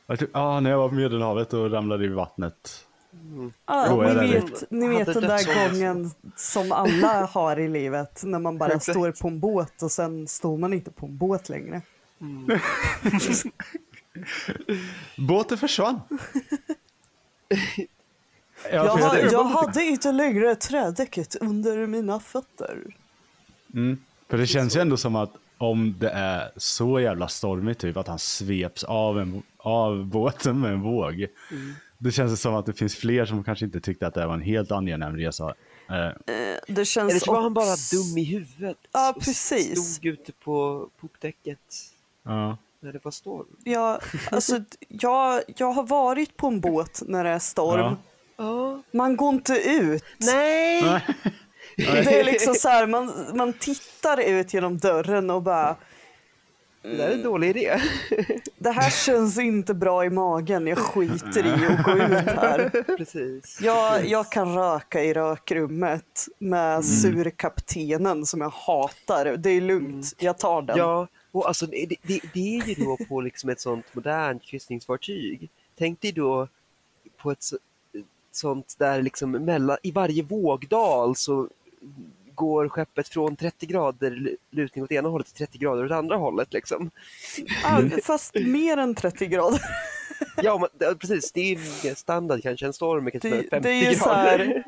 Jag 0.06 0.28
ah, 0.32 0.60
när 0.60 0.70
jag 0.70 0.78
var 0.78 0.88
på 0.88 0.94
Medelhavet 0.94 1.52
och 1.52 1.70
ramlade 1.70 2.04
i 2.04 2.08
vattnet. 2.08 2.86
ah, 3.64 3.86
Jo, 3.90 4.04
jag 4.04 4.16
ni, 4.16 4.32
vet, 4.32 4.70
ni 4.70 4.88
vet 4.88 5.14
den 5.14 5.22
där 5.22 5.68
gången 5.68 6.10
som 6.36 6.72
alla 6.72 7.26
har 7.26 7.60
i 7.60 7.68
livet 7.68 8.22
när 8.24 8.38
man 8.38 8.58
bara 8.58 8.80
står 8.80 9.12
på 9.12 9.28
en 9.28 9.40
båt 9.40 9.82
och 9.82 9.92
sen 9.92 10.28
står 10.28 10.58
man 10.58 10.72
inte 10.72 10.90
på 10.90 11.06
en 11.06 11.16
båt 11.16 11.48
längre. 11.48 11.82
Båten 15.16 15.58
försvann. 15.58 16.00
Jag, 18.72 18.98
för 18.98 19.06
ha, 19.06 19.14
det- 19.14 19.32
jag 19.32 19.44
hade 19.44 19.84
inte 19.84 20.12
längre 20.12 20.54
trädäcket 20.54 21.34
under 21.40 21.86
mina 21.86 22.20
fötter. 22.20 22.78
Mm. 23.74 23.98
För 24.28 24.38
det 24.38 24.46
känns 24.46 24.76
ju 24.76 24.80
ändå 24.80 24.96
som 24.96 25.16
att 25.16 25.30
om 25.58 25.94
det 25.98 26.10
är 26.10 26.50
så 26.56 27.00
jävla 27.00 27.28
stormigt 27.28 27.80
typ 27.80 27.96
att 27.96 28.08
han 28.08 28.18
sveps 28.18 28.84
av, 28.84 29.20
en, 29.20 29.42
av 29.58 30.04
båten 30.06 30.60
med 30.60 30.72
en 30.72 30.80
våg. 30.80 31.26
Det 31.98 32.12
känns 32.12 32.40
som 32.40 32.54
att 32.54 32.66
det 32.66 32.72
finns 32.72 32.96
fler 32.96 33.24
som 33.26 33.44
kanske 33.44 33.64
inte 33.64 33.80
tyckte 33.80 34.06
att 34.06 34.14
det 34.14 34.26
var 34.26 34.34
en 34.34 34.40
helt 34.42 34.70
angenäm 34.72 35.16
resa. 35.16 35.54
Eh, 35.90 36.08
Det 36.68 36.84
känns 36.84 37.10
Eller 37.10 37.20
så 37.20 37.32
var 37.32 37.42
han 37.42 37.54
bara 37.54 37.76
dum 37.92 38.18
i 38.18 38.24
huvudet. 38.24 38.76
Ja, 38.92 39.10
och 39.16 39.22
precis. 39.22 39.94
Stod 39.94 40.06
ute 40.06 40.32
på 40.32 40.88
popdäcket 41.00 41.58
ja. 42.22 42.56
när 42.80 42.92
det 42.92 43.00
var 43.04 43.10
storm. 43.12 43.46
Ja, 43.64 44.00
alltså, 44.30 44.60
jag, 44.88 45.42
jag 45.56 45.72
har 45.72 45.86
varit 45.86 46.36
på 46.36 46.46
en 46.46 46.60
båt 46.60 47.02
när 47.06 47.24
det 47.24 47.30
är 47.30 47.38
storm. 47.38 47.80
Ja. 47.80 47.96
Ja. 48.40 48.82
Man 48.90 49.16
går 49.16 49.28
inte 49.34 49.52
ut. 49.52 50.04
Nej! 50.18 51.00
Det 51.76 52.20
är 52.20 52.24
liksom 52.24 52.54
så 52.54 52.68
här, 52.68 52.86
man, 52.86 53.12
man 53.34 53.52
tittar 53.52 54.20
ut 54.20 54.54
genom 54.54 54.78
dörren 54.78 55.30
och 55.30 55.42
bara 55.42 55.76
Det 56.82 56.96
där 56.96 57.08
är 57.08 57.12
en 57.12 57.22
dålig 57.22 57.50
idé. 57.50 57.80
det 58.58 58.70
här 58.70 58.90
känns 58.90 59.38
inte 59.38 59.74
bra 59.74 60.04
i 60.04 60.10
magen, 60.10 60.66
jag 60.66 60.78
skiter 60.78 61.46
i 61.46 61.66
att 61.66 61.84
gå 61.84 61.92
ut 61.92 62.38
här. 62.38 62.68
Precis. 62.96 63.58
Jag, 63.62 64.06
jag 64.06 64.32
kan 64.32 64.54
röka 64.54 65.04
i 65.04 65.14
rökrummet 65.14 66.28
med 66.38 66.84
surkaptenen 66.84 68.26
som 68.26 68.40
jag 68.40 68.50
hatar. 68.50 69.36
Det 69.36 69.50
är 69.50 69.60
lugnt, 69.60 70.14
jag 70.18 70.38
tar 70.38 70.62
den. 70.62 70.78
Ja, 70.78 71.06
och 71.32 71.48
alltså 71.48 71.66
det, 71.66 71.86
det, 72.02 72.20
det 72.34 72.58
är 72.58 72.66
ju 72.68 72.74
då 72.74 72.96
på 73.08 73.20
liksom 73.20 73.50
ett 73.50 73.60
sånt 73.60 73.94
modernt 73.94 74.42
kryssningsfartyg. 74.42 75.50
Tänk 75.78 76.00
dig 76.00 76.12
då 76.12 76.48
på 77.16 77.30
ett 77.30 77.42
sånt 78.32 78.74
där 78.78 79.02
liksom 79.02 79.30
mellan, 79.30 79.76
i 79.82 79.90
varje 79.90 80.22
vågdal 80.22 81.16
så 81.16 81.48
går 82.34 82.68
skeppet 82.68 83.08
från 83.08 83.36
30 83.36 83.66
grader 83.66 84.36
lutning 84.50 84.84
åt 84.84 84.92
ena 84.92 85.08
hållet 85.08 85.26
till 85.26 85.46
30 85.46 85.58
grader 85.58 85.84
åt 85.84 85.92
andra 85.92 86.16
hållet. 86.16 86.52
Liksom. 86.52 86.90
Ah, 87.64 87.80
fast 88.02 88.34
mer 88.34 88.76
än 88.76 88.94
30 88.94 89.26
grader. 89.26 89.60
Ja, 90.42 90.58
men, 90.58 90.68
det- 90.78 90.94
precis. 90.98 91.32
Det 91.32 91.40
är 91.40 91.58
ju 91.88 91.94
standard 91.94 92.42
kanske. 92.42 92.66
En 92.66 92.72
storm 92.72 93.10
kanske 93.10 93.28
Det, 93.30 93.48
50 93.50 93.68
det 93.68 93.86
är 93.86 93.94
grader. 93.94 94.14
här, 94.38 94.64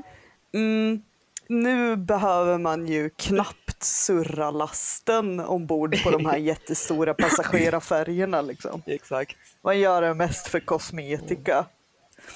mm, 0.54 1.02
nu 1.48 1.96
behöver 1.96 2.58
man 2.58 2.86
ju 2.86 3.10
knappt 3.10 3.82
surra 3.84 4.50
lasten 4.50 5.40
ombord 5.40 6.02
på 6.04 6.10
de 6.10 6.26
här 6.26 6.36
jättestora 6.52 7.14
passagerarfärjorna. 7.14 8.40
Liksom. 8.42 8.82
Exakt. 8.86 9.36
Man 9.62 9.80
gör 9.80 10.02
det 10.02 10.14
mest 10.14 10.48
för 10.48 10.60
kosmetika. 10.60 11.66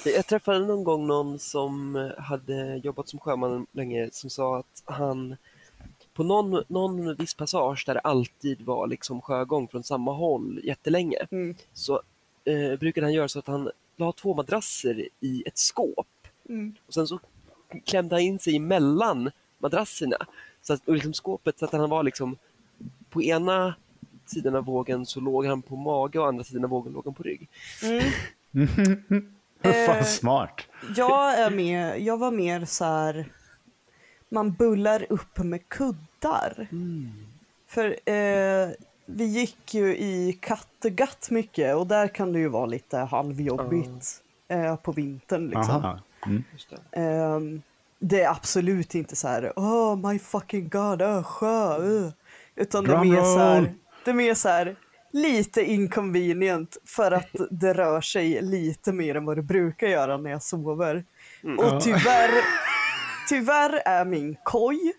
Jag 0.04 0.26
träffade 0.26 0.58
någon 0.58 0.84
gång 0.84 1.06
någon 1.06 1.38
som 1.38 1.94
hade 2.18 2.76
jobbat 2.76 3.08
som 3.08 3.18
sjöman 3.18 3.66
länge 3.72 4.08
som 4.12 4.30
sa 4.30 4.58
att 4.58 4.82
han 4.84 5.36
på 6.14 6.22
någon, 6.24 6.64
någon 6.68 7.14
viss 7.14 7.34
passage 7.34 7.84
där 7.86 7.94
det 7.94 8.00
alltid 8.00 8.62
var 8.62 8.86
liksom 8.86 9.20
sjögång 9.20 9.68
från 9.68 9.84
samma 9.84 10.12
håll 10.12 10.60
jättelänge 10.64 11.18
Mm. 11.30 11.54
så 11.72 12.02
eh, 12.44 12.78
brukade 12.78 13.06
han 13.06 13.14
göra 13.14 13.28
så 13.28 13.38
att 13.38 13.46
han 13.46 13.70
la 13.96 14.12
två 14.12 14.34
madrasser 14.34 15.08
i 15.20 15.42
ett 15.46 15.58
skåp 15.58 16.06
Mm. 16.48 16.74
och 16.86 16.94
sen 16.94 17.06
så 17.06 17.18
klämde 17.84 18.14
han 18.14 18.22
in 18.22 18.38
sig 18.38 18.56
emellan 18.56 19.30
madrasserna 19.58 20.16
så 20.62 20.72
att, 20.72 20.88
och 20.88 20.94
liksom 20.94 21.12
skåpet 21.14 21.58
så 21.58 21.64
att 21.64 21.72
han 21.72 21.90
var 21.90 22.02
liksom 22.02 22.36
på 23.10 23.22
ena 23.22 23.74
sidan 24.26 24.56
av 24.56 24.64
vågen 24.64 25.06
så 25.06 25.20
låg 25.20 25.46
han 25.46 25.62
på 25.62 25.76
mage 25.76 26.18
och 26.18 26.26
andra 26.28 26.44
sidan 26.44 26.64
av 26.64 26.70
vågen 26.70 26.92
låg 26.92 27.04
han 27.04 27.14
på 27.14 27.22
rygg. 27.22 27.48
Fan 29.62 29.96
Eh, 29.96 30.04
smart. 30.04 30.60
Jag, 30.96 31.38
är 31.38 31.50
med, 31.50 32.00
jag 32.00 32.16
var 32.16 32.30
mer 32.30 32.64
så 32.64 32.84
här, 32.84 33.26
man 34.28 34.52
bullar 34.52 35.06
upp 35.08 35.38
med 35.38 35.68
kuddar. 35.68 36.68
För 37.68 38.10
eh, 38.10 38.68
vi 39.06 39.24
gick 39.24 39.74
ju 39.74 39.96
i 39.96 40.38
Kattegatt 40.42 41.30
mycket 41.30 41.76
och 41.76 41.86
där 41.86 42.08
kan 42.08 42.32
det 42.32 42.38
ju 42.38 42.48
vara 42.48 42.66
lite 42.66 42.98
halvjobbigt 42.98 44.22
eh, 44.48 44.76
på 44.76 44.92
vintern. 44.92 45.46
Liksom. 45.46 45.74
Aha. 45.74 45.98
Mm. 46.26 46.44
Just 46.52 46.70
det. 46.90 47.00
Är 48.20 48.28
absolut 48.28 48.94
inte 48.94 49.16
så 49.16 49.28
här, 49.28 49.52
oh 49.56 50.10
my 50.10 50.18
fucking 50.18 50.68
god, 50.68 51.02
uh, 51.02 51.22
sjö, 51.22 51.78
uh. 51.78 52.10
Utan 52.54 52.84
det 52.84 52.94
är 52.94 53.04
mer 53.04 53.22
så 53.22 53.38
här, 53.38 53.74
det 54.04 54.10
är 54.10 54.14
mer 54.14 54.34
så 54.34 54.48
här, 54.48 54.76
lite 55.12 55.62
inconvenient 55.62 56.76
för 56.84 57.12
att 57.12 57.30
det 57.50 57.74
rör 57.74 58.00
sig 58.00 58.42
lite 58.42 58.92
mer 58.92 59.14
än 59.14 59.24
vad 59.24 59.36
det 59.36 59.42
brukar 59.42 59.86
göra 59.86 60.16
när 60.16 60.30
jag 60.30 60.42
sover. 60.42 61.04
Och 61.58 61.82
tyvärr, 61.82 62.30
tyvärr 63.28 63.82
är 63.84 64.04
min 64.04 64.36
koj 64.44 64.92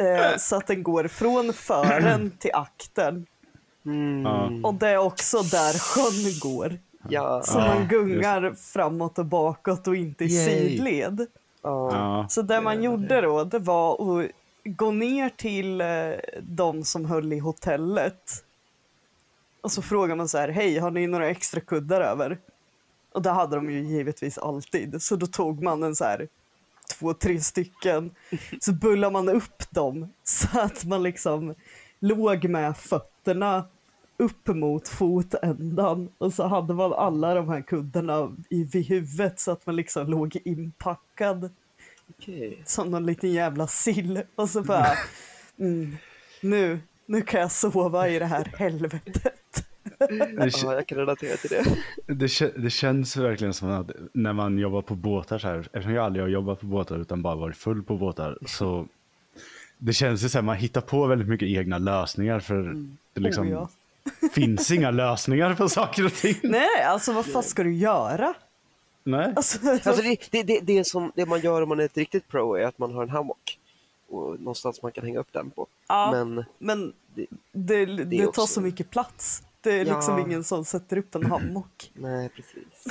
eh, 0.00 0.36
så 0.38 0.56
att 0.56 0.66
den 0.66 0.82
går 0.82 1.08
från 1.08 1.52
fören 1.52 2.30
till 2.38 2.50
akten. 2.54 3.26
Mm. 3.86 4.64
Och 4.64 4.74
det 4.74 4.88
är 4.88 4.98
också 4.98 5.42
där 5.42 5.78
sjön 5.78 6.40
går. 6.40 6.78
Ja. 7.08 7.42
Så 7.44 7.58
Ja, 7.58 7.66
man 7.74 7.88
gungar 7.88 8.54
framåt 8.72 9.18
och 9.18 9.26
bakåt 9.26 9.88
och 9.88 9.96
inte 9.96 10.24
i 10.24 10.26
Yay. 10.26 10.44
sidled. 10.44 11.26
Ja. 11.62 11.90
Ja. 11.92 12.26
Så 12.28 12.42
det 12.42 12.60
man 12.60 12.82
gjorde 12.82 13.20
då, 13.20 13.44
det 13.44 13.58
var 13.58 14.20
att 14.20 14.30
gå 14.64 14.90
ner 14.90 15.28
till 15.28 15.80
eh, 15.80 15.86
de 16.42 16.84
som 16.84 17.04
höll 17.04 17.32
i 17.32 17.38
hotellet. 17.38 18.44
Och 19.62 19.72
så 19.72 19.82
frågar 19.82 20.16
man 20.16 20.28
så 20.28 20.38
här, 20.38 20.48
hej, 20.48 20.78
har 20.78 20.90
ni 20.90 21.06
några 21.06 21.30
extra 21.30 21.60
kuddar 21.60 22.00
över? 22.00 22.38
Och 23.12 23.22
det 23.22 23.30
hade 23.30 23.56
de 23.56 23.70
ju 23.70 23.80
givetvis 23.80 24.38
alltid. 24.38 25.02
Så 25.02 25.16
då 25.16 25.26
tog 25.26 25.62
man 25.62 25.82
en 25.82 25.96
så 25.96 26.04
här, 26.04 26.28
två, 26.98 27.14
tre 27.14 27.40
stycken. 27.40 28.10
Så 28.60 28.72
bullade 28.72 29.12
man 29.12 29.28
upp 29.28 29.70
dem 29.70 30.12
så 30.22 30.60
att 30.60 30.84
man 30.84 31.02
liksom 31.02 31.54
låg 32.00 32.44
med 32.44 32.76
fötterna 32.76 33.64
upp 34.16 34.48
mot 34.48 34.88
fotändan. 34.88 36.08
Och 36.18 36.34
så 36.34 36.46
hade 36.46 36.74
man 36.74 36.92
alla 36.92 37.34
de 37.34 37.48
här 37.48 37.62
kuddarna 37.62 38.36
i, 38.50 38.64
vid 38.64 38.86
huvudet 38.86 39.40
så 39.40 39.50
att 39.50 39.66
man 39.66 39.76
liksom 39.76 40.06
låg 40.06 40.36
inpackad 40.44 41.50
Okej. 42.10 42.62
som 42.66 42.90
någon 42.90 43.06
liten 43.06 43.32
jävla 43.32 43.66
sill. 43.66 44.22
Och 44.34 44.50
så 44.50 44.62
bara, 44.62 44.86
mm, 45.58 45.96
nu, 46.40 46.80
nu 47.12 47.22
kan 47.22 47.40
jag 47.40 47.52
sova 47.52 48.08
i 48.08 48.18
det 48.18 48.24
här 48.24 48.52
helvetet. 48.58 49.64
Ja, 49.98 50.74
jag 50.74 50.86
kan 50.86 50.98
relatera 50.98 51.36
till 51.36 51.50
det. 51.50 51.64
det, 52.14 52.62
det 52.62 52.70
känns 52.70 53.16
verkligen 53.16 53.54
som 53.54 53.70
att 53.70 53.90
när 54.12 54.32
man 54.32 54.58
jobbar 54.58 54.82
på 54.82 54.94
båtar 54.94 55.38
så 55.38 55.48
här, 55.48 55.58
eftersom 55.58 55.92
jag 55.92 56.04
aldrig 56.04 56.24
har 56.24 56.28
jobbat 56.28 56.60
på 56.60 56.66
båtar 56.66 56.98
utan 56.98 57.22
bara 57.22 57.34
varit 57.34 57.56
full 57.56 57.82
på 57.82 57.96
båtar, 57.96 58.38
så 58.46 58.86
det 59.78 59.92
känns 59.92 60.24
ju 60.24 60.28
så 60.28 60.38
här, 60.38 60.42
man 60.42 60.56
hittar 60.56 60.80
på 60.80 61.06
väldigt 61.06 61.28
mycket 61.28 61.48
egna 61.48 61.78
lösningar 61.78 62.40
för 62.40 62.76
det 63.12 63.20
liksom 63.20 63.46
Oh, 63.46 63.52
ja. 63.52 63.68
finns 64.32 64.70
inga 64.70 64.90
lösningar 64.90 65.54
på 65.54 65.68
saker 65.68 66.06
och 66.06 66.14
ting. 66.14 66.36
Nej, 66.42 66.82
alltså 66.86 67.12
vad 67.12 67.26
fan 67.26 67.42
ska 67.42 67.62
du 67.62 67.74
göra? 67.74 68.34
Nej. 69.04 69.32
Alltså, 69.36 69.58
Alltså 69.70 70.02
det, 70.02 70.30
det, 70.30 70.42
det, 70.42 70.60
det, 70.60 70.86
som, 70.86 71.12
det 71.14 71.26
man 71.26 71.40
gör 71.40 71.62
om 71.62 71.68
man 71.68 71.80
är 71.80 71.84
ett 71.84 71.96
riktigt 71.96 72.28
pro 72.28 72.54
är 72.54 72.66
att 72.66 72.78
man 72.78 72.94
har 72.94 73.02
en 73.02 73.10
hammock 73.10 73.58
och 74.12 74.40
någonstans 74.40 74.82
man 74.82 74.92
kan 74.92 75.04
hänga 75.04 75.18
upp 75.20 75.32
den 75.32 75.50
på. 75.50 75.66
Ja. 75.88 76.10
Men 76.12 76.44
men 76.58 76.92
det, 77.14 77.26
det, 77.52 78.04
det, 78.04 78.26
också- 78.26 78.40
tar 78.40 78.46
så 78.46 78.60
mycket 78.60 78.90
plats. 78.90 79.42
Det 79.60 79.80
är 79.80 79.84
liksom 79.84 80.18
Ja. 80.18 80.26
ingen 80.26 80.44
som 80.44 80.64
sätter 80.64 80.96
upp 80.96 81.14
en 81.14 81.26
hammock. 81.26 81.90
nej, 81.94 82.28
precis. 82.28 82.86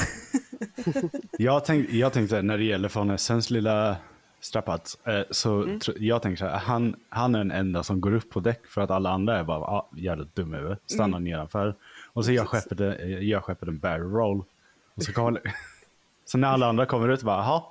Jag, 1.38 1.66
tänk, 1.66 1.90
jag 1.90 2.14
tänkte 2.14 2.42
när 2.42 2.58
det 2.58 2.64
gäller 2.64 2.90
von 2.96 3.10
Essens 3.10 3.50
lilla 3.50 3.96
Strapats. 4.40 4.98
Eh, 5.08 5.22
så 5.30 5.64
tr- 5.64 5.96
jag 6.00 6.22
tänker 6.22 6.38
så 6.38 6.46
här, 6.46 6.58
han, 6.58 6.96
han 7.10 7.36
är 7.36 7.40
den 7.40 7.52
enda 7.52 7.84
som 7.84 8.02
går 8.02 8.14
upp 8.14 8.30
på 8.30 8.40
däck 8.40 8.68
för 8.68 8.82
att 8.82 8.92
alla 8.92 9.10
andra 9.10 9.40
är 9.40 9.44
bara 9.44 9.60
ah, 9.60 9.90
jävligt 9.96 10.36
dumma 10.36 10.58
över. 10.58 10.78
Stannar 10.86 11.20
nedanför. 11.20 11.76
Och 12.14 12.26
så 12.26 12.32
gör 12.32 12.46
skeppet, 12.46 12.80
eh, 12.80 13.24
gör 13.24 13.40
skeppet 13.42 13.68
en 13.68 13.80
barrel 13.80 14.12
roll. 14.12 14.44
Och 14.96 15.04
så, 15.04 15.14
kommer, 15.14 15.42
så 16.26 16.38
när 16.38 16.48
alla 16.48 16.68
andra 16.68 16.86
kommer 16.86 17.10
ut 17.10 17.24
bara, 17.24 17.38
jaha. 17.38 17.64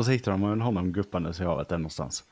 Och 0.00 0.06
så 0.06 0.12
hittar 0.12 0.32
de 0.32 0.60
honom 0.60 0.92
guppandes 0.92 1.40
i 1.40 1.44
havet 1.44 1.68
där 1.68 1.78
någonstans. 1.78 2.24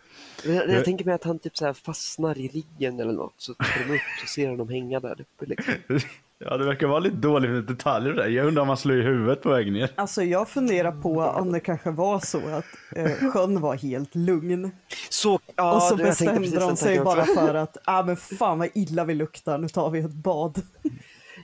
Jag, 0.45 0.55
jag, 0.55 0.71
Jag- 0.71 0.85
tänker 0.85 1.05
mig 1.05 1.15
att 1.15 1.25
han 1.25 1.39
typ 1.39 1.57
så 1.57 1.67
här 1.67 1.73
fastnar 1.73 2.39
i 2.39 2.49
riggen 2.49 3.01
eller 3.01 3.13
något, 3.13 3.35
så 3.37 3.55
tar 3.55 3.87
de 3.89 3.95
upp 3.95 4.01
så 4.21 4.27
ser 4.27 4.57
de 4.57 4.69
hänga 4.69 5.01
där 5.01 5.21
uppe. 5.21 5.47
Liksom. 5.47 5.75
Ja, 6.39 6.57
det 6.57 6.65
verkar 6.65 6.87
vara 6.87 6.99
lite 6.99 7.17
dåligt 7.17 7.51
med 7.51 7.65
detaljer 7.65 8.13
där. 8.13 8.29
Jag 8.29 8.47
undrar 8.47 8.63
om 8.63 8.69
han 8.69 8.77
slår 8.77 8.97
i 9.01 9.03
huvudet 9.03 9.43
på 9.43 9.49
vägen 9.49 9.73
ner. 9.73 9.91
Alltså 9.95 10.23
jag 10.23 10.49
funderar 10.49 10.93
på 10.93 11.21
om 11.21 11.53
det 11.53 11.61
kanske 11.61 11.91
var 11.91 12.19
så 12.21 12.39
att 12.49 12.65
eh, 12.97 13.31
sjön 13.33 13.61
var 13.61 13.75
helt 13.77 14.15
lugn. 14.15 14.71
Så, 15.11 15.41
ja, 15.57 15.77
och 15.77 15.83
så 15.83 15.97
bestämde 15.97 16.61
de 16.61 16.77
sig 16.77 17.01
bara 17.01 17.25
för 17.35 17.55
att, 17.55 17.77
ah, 17.85 18.03
men 18.03 18.17
fan 18.17 18.59
vad 18.59 18.69
illa 18.75 19.05
vi 19.05 19.15
luktar, 19.15 19.59
nu 19.59 19.69
tar 19.69 19.91
vi 19.91 19.99
ett 19.99 20.11
bad. 20.13 20.63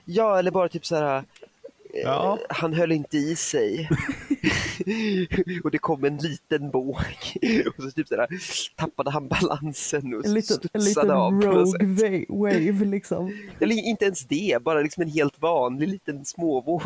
Ja, 0.05 0.39
eller 0.39 0.51
bara 0.51 0.69
typ 0.69 0.85
så 0.85 0.95
här. 0.95 1.23
Eh, 1.95 2.01
Ja. 2.03 2.39
Han 2.49 2.73
höll 2.73 2.91
inte 2.91 3.17
i 3.17 3.35
sig. 3.35 3.89
och 5.63 5.71
det 5.71 5.77
kom 5.77 6.03
en 6.05 6.17
liten 6.17 6.69
båg. 6.71 6.97
och 7.77 7.83
så 7.83 7.91
typ 7.91 8.07
så 8.07 8.15
här, 8.15 8.27
tappade 8.75 9.11
han 9.11 9.27
balansen 9.27 10.13
och 10.13 10.25
En 10.25 10.33
liten, 10.33 10.57
en 10.73 10.81
studsade 10.81 10.85
liten 10.85 11.11
av. 11.11 11.33
rogue 11.41 11.85
wa- 11.85 12.25
wave 12.29 12.85
liksom. 12.85 13.31
Eller 13.59 13.75
inte 13.87 14.05
ens 14.05 14.27
det, 14.27 14.63
bara 14.63 14.81
liksom 14.81 15.03
en 15.03 15.09
helt 15.09 15.41
vanlig 15.41 15.87
liten 15.89 16.25
småvåg. 16.25 16.81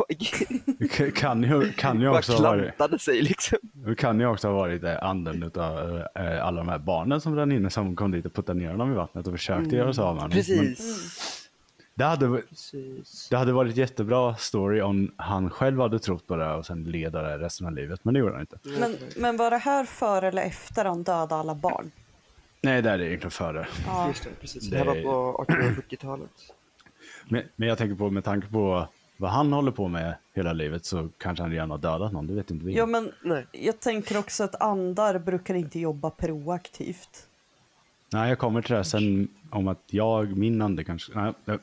Kan 1.15 1.43
ju, 1.43 1.71
kan 1.71 2.01
ju 2.01 2.09
också 2.09 2.33
ha 2.33 2.41
varit, 2.49 3.01
sig 3.01 3.21
liksom. 3.21 3.57
kan 3.97 4.19
ju 4.19 4.25
också 4.25 4.47
ha 4.47 4.55
varit 4.55 4.83
anden 4.83 5.43
utav 5.43 5.97
eh, 6.15 6.45
alla 6.45 6.57
de 6.57 6.69
här 6.69 6.79
barnen 6.79 7.21
som 7.21 7.35
rann 7.35 7.51
inne 7.51 7.69
som 7.69 7.95
kom 7.95 8.11
dit 8.11 8.25
och 8.25 8.33
puttade 8.33 8.59
ner 8.59 8.73
dem 8.73 8.91
i 8.91 8.95
vattnet 8.95 9.27
och 9.27 9.33
försökte 9.33 9.75
göra 9.75 9.93
sig 9.93 10.03
av 10.03 10.13
med 10.15 10.21
honom. 10.23 10.37
Men 10.37 10.45
Precis. 10.45 11.48
Det 11.99 12.05
hade, 12.05 12.41
Precis. 12.41 13.27
det 13.29 13.37
hade 13.37 13.51
varit 13.53 13.75
jättebra 13.77 14.35
story 14.35 14.81
om 14.81 15.11
han 15.17 15.49
själv 15.49 15.79
hade 15.81 15.99
trott 15.99 16.27
på 16.27 16.35
det 16.35 16.53
och 16.53 16.65
sen 16.65 16.83
leda 16.83 17.21
det 17.21 17.37
resten 17.37 17.67
av 17.67 17.73
livet, 17.73 17.99
men 18.03 18.13
det 18.13 18.19
gjorde 18.19 18.31
han 18.31 18.41
inte. 18.41 18.57
Men, 18.79 18.95
men 19.17 19.37
var 19.37 19.51
det 19.51 19.57
här 19.57 19.85
före 19.85 20.27
eller 20.27 20.41
efter 20.41 20.85
han 20.85 21.03
dödade 21.03 21.35
alla 21.35 21.55
barn? 21.55 21.91
Nej, 22.61 22.81
det 22.81 22.89
är 22.89 22.97
det 22.97 23.07
egentligen 23.07 23.31
före. 23.31 23.67
Ja. 23.85 24.07
Just 24.07 24.23
det, 24.23 24.29
precis. 24.41 24.69
Det 24.69 24.77
Det 24.77 24.77
här 24.77 24.85
var 24.85 25.33
på 25.33 25.45
1870-talet. 25.53 26.29
Men, 27.29 27.43
men 27.55 27.69
jag 27.69 27.77
tänker 27.77 27.95
på 27.95 28.09
med 28.09 28.23
tanke 28.23 28.47
på 28.47 28.87
vad 29.17 29.31
han 29.31 29.53
håller 29.53 29.71
på 29.71 29.87
med 29.87 30.15
hela 30.33 30.53
livet 30.53 30.85
så 30.85 31.09
kanske 31.17 31.43
han 31.43 31.51
redan 31.51 31.71
har 31.71 31.77
dödat 31.77 32.11
någon, 32.11 32.27
det 32.27 32.33
vet 32.33 32.51
inte 32.51 32.65
vi. 32.65 32.73
ja, 32.73 32.85
men 32.85 33.11
Nej. 33.23 33.45
jag 33.51 33.79
tänker 33.79 34.17
också 34.17 34.43
att 34.43 34.61
andar 34.61 35.19
brukar 35.19 35.53
inte 35.55 35.79
jobba 35.79 36.09
proaktivt. 36.09 37.25
Nej, 38.13 38.29
jag 38.29 38.39
kommer 38.39 38.61
till 38.61 38.75
det 38.75 38.83
sen 38.83 39.27
om 39.51 39.67
att 39.67 39.83
jag, 39.87 40.37
min 40.37 40.61
ande 40.61 40.83
kanske... 40.83 41.11
Nej, 41.15 41.33
eh, 41.47 41.55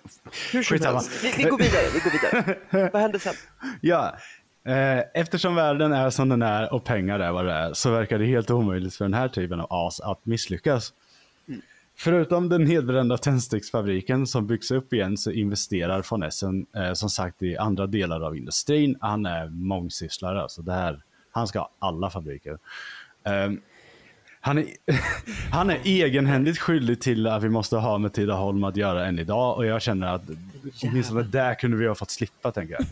Hur 0.52 0.62
som 0.62 0.78
helst, 0.80 1.24
vi, 1.24 1.32
vi 1.36 1.50
går 1.50 1.58
vidare. 1.58 1.84
Vi 1.94 2.00
går 2.00 2.10
vidare. 2.10 2.90
Vad 2.92 3.02
hände 3.02 3.18
sen? 3.18 3.34
Ja, 3.80 4.16
eh, 4.66 4.98
eftersom 5.14 5.54
världen 5.54 5.92
är 5.92 6.10
som 6.10 6.28
den 6.28 6.42
är 6.42 6.72
och 6.72 6.84
pengar 6.84 7.20
är 7.20 7.32
vad 7.32 7.44
det 7.44 7.52
är 7.52 7.72
så 7.72 7.90
verkar 7.90 8.18
det 8.18 8.26
helt 8.26 8.50
omöjligt 8.50 8.94
för 8.94 9.04
den 9.04 9.14
här 9.14 9.28
typen 9.28 9.60
av 9.60 9.66
as 9.70 10.00
att 10.00 10.26
misslyckas. 10.26 10.92
Förutom 11.98 12.48
den 12.48 12.64
nedbrända 12.64 13.18
tändsticksfabriken 13.18 14.26
som 14.26 14.46
byggs 14.46 14.70
upp 14.70 14.92
igen 14.92 15.16
så 15.16 15.30
investerar 15.30 16.06
von 16.10 16.22
Essen 16.22 16.66
eh, 16.76 16.92
som 16.92 17.10
sagt 17.10 17.42
i 17.42 17.56
andra 17.56 17.86
delar 17.86 18.20
av 18.20 18.36
industrin. 18.36 18.96
Han 19.00 19.26
är 19.26 19.48
mångsysslare, 19.48 20.42
alltså 20.42 20.62
det 20.62 20.72
här, 20.72 21.02
han 21.32 21.46
ska 21.46 21.58
ha 21.58 21.70
alla 21.78 22.10
fabriker. 22.10 22.58
Ehm, 23.24 23.60
han, 24.46 24.58
är, 24.58 24.66
han 25.50 25.70
är 25.70 25.80
egenhändigt 25.84 26.58
skyldig 26.58 27.00
till 27.00 27.26
att 27.26 27.42
vi 27.42 27.48
måste 27.48 27.76
ha 27.76 27.98
med 27.98 28.12
Tidaholm 28.12 28.64
att 28.64 28.76
göra 28.76 29.06
än 29.06 29.18
idag 29.18 29.56
och 29.56 29.66
jag 29.66 29.82
känner 29.82 30.06
att 30.06 30.22
åtminstone 30.82 31.22
där 31.22 31.54
kunde 31.54 31.76
vi 31.76 31.86
ha 31.86 31.94
fått 31.94 32.10
slippa 32.10 32.52
tänker 32.52 32.74
jag. 32.74 32.86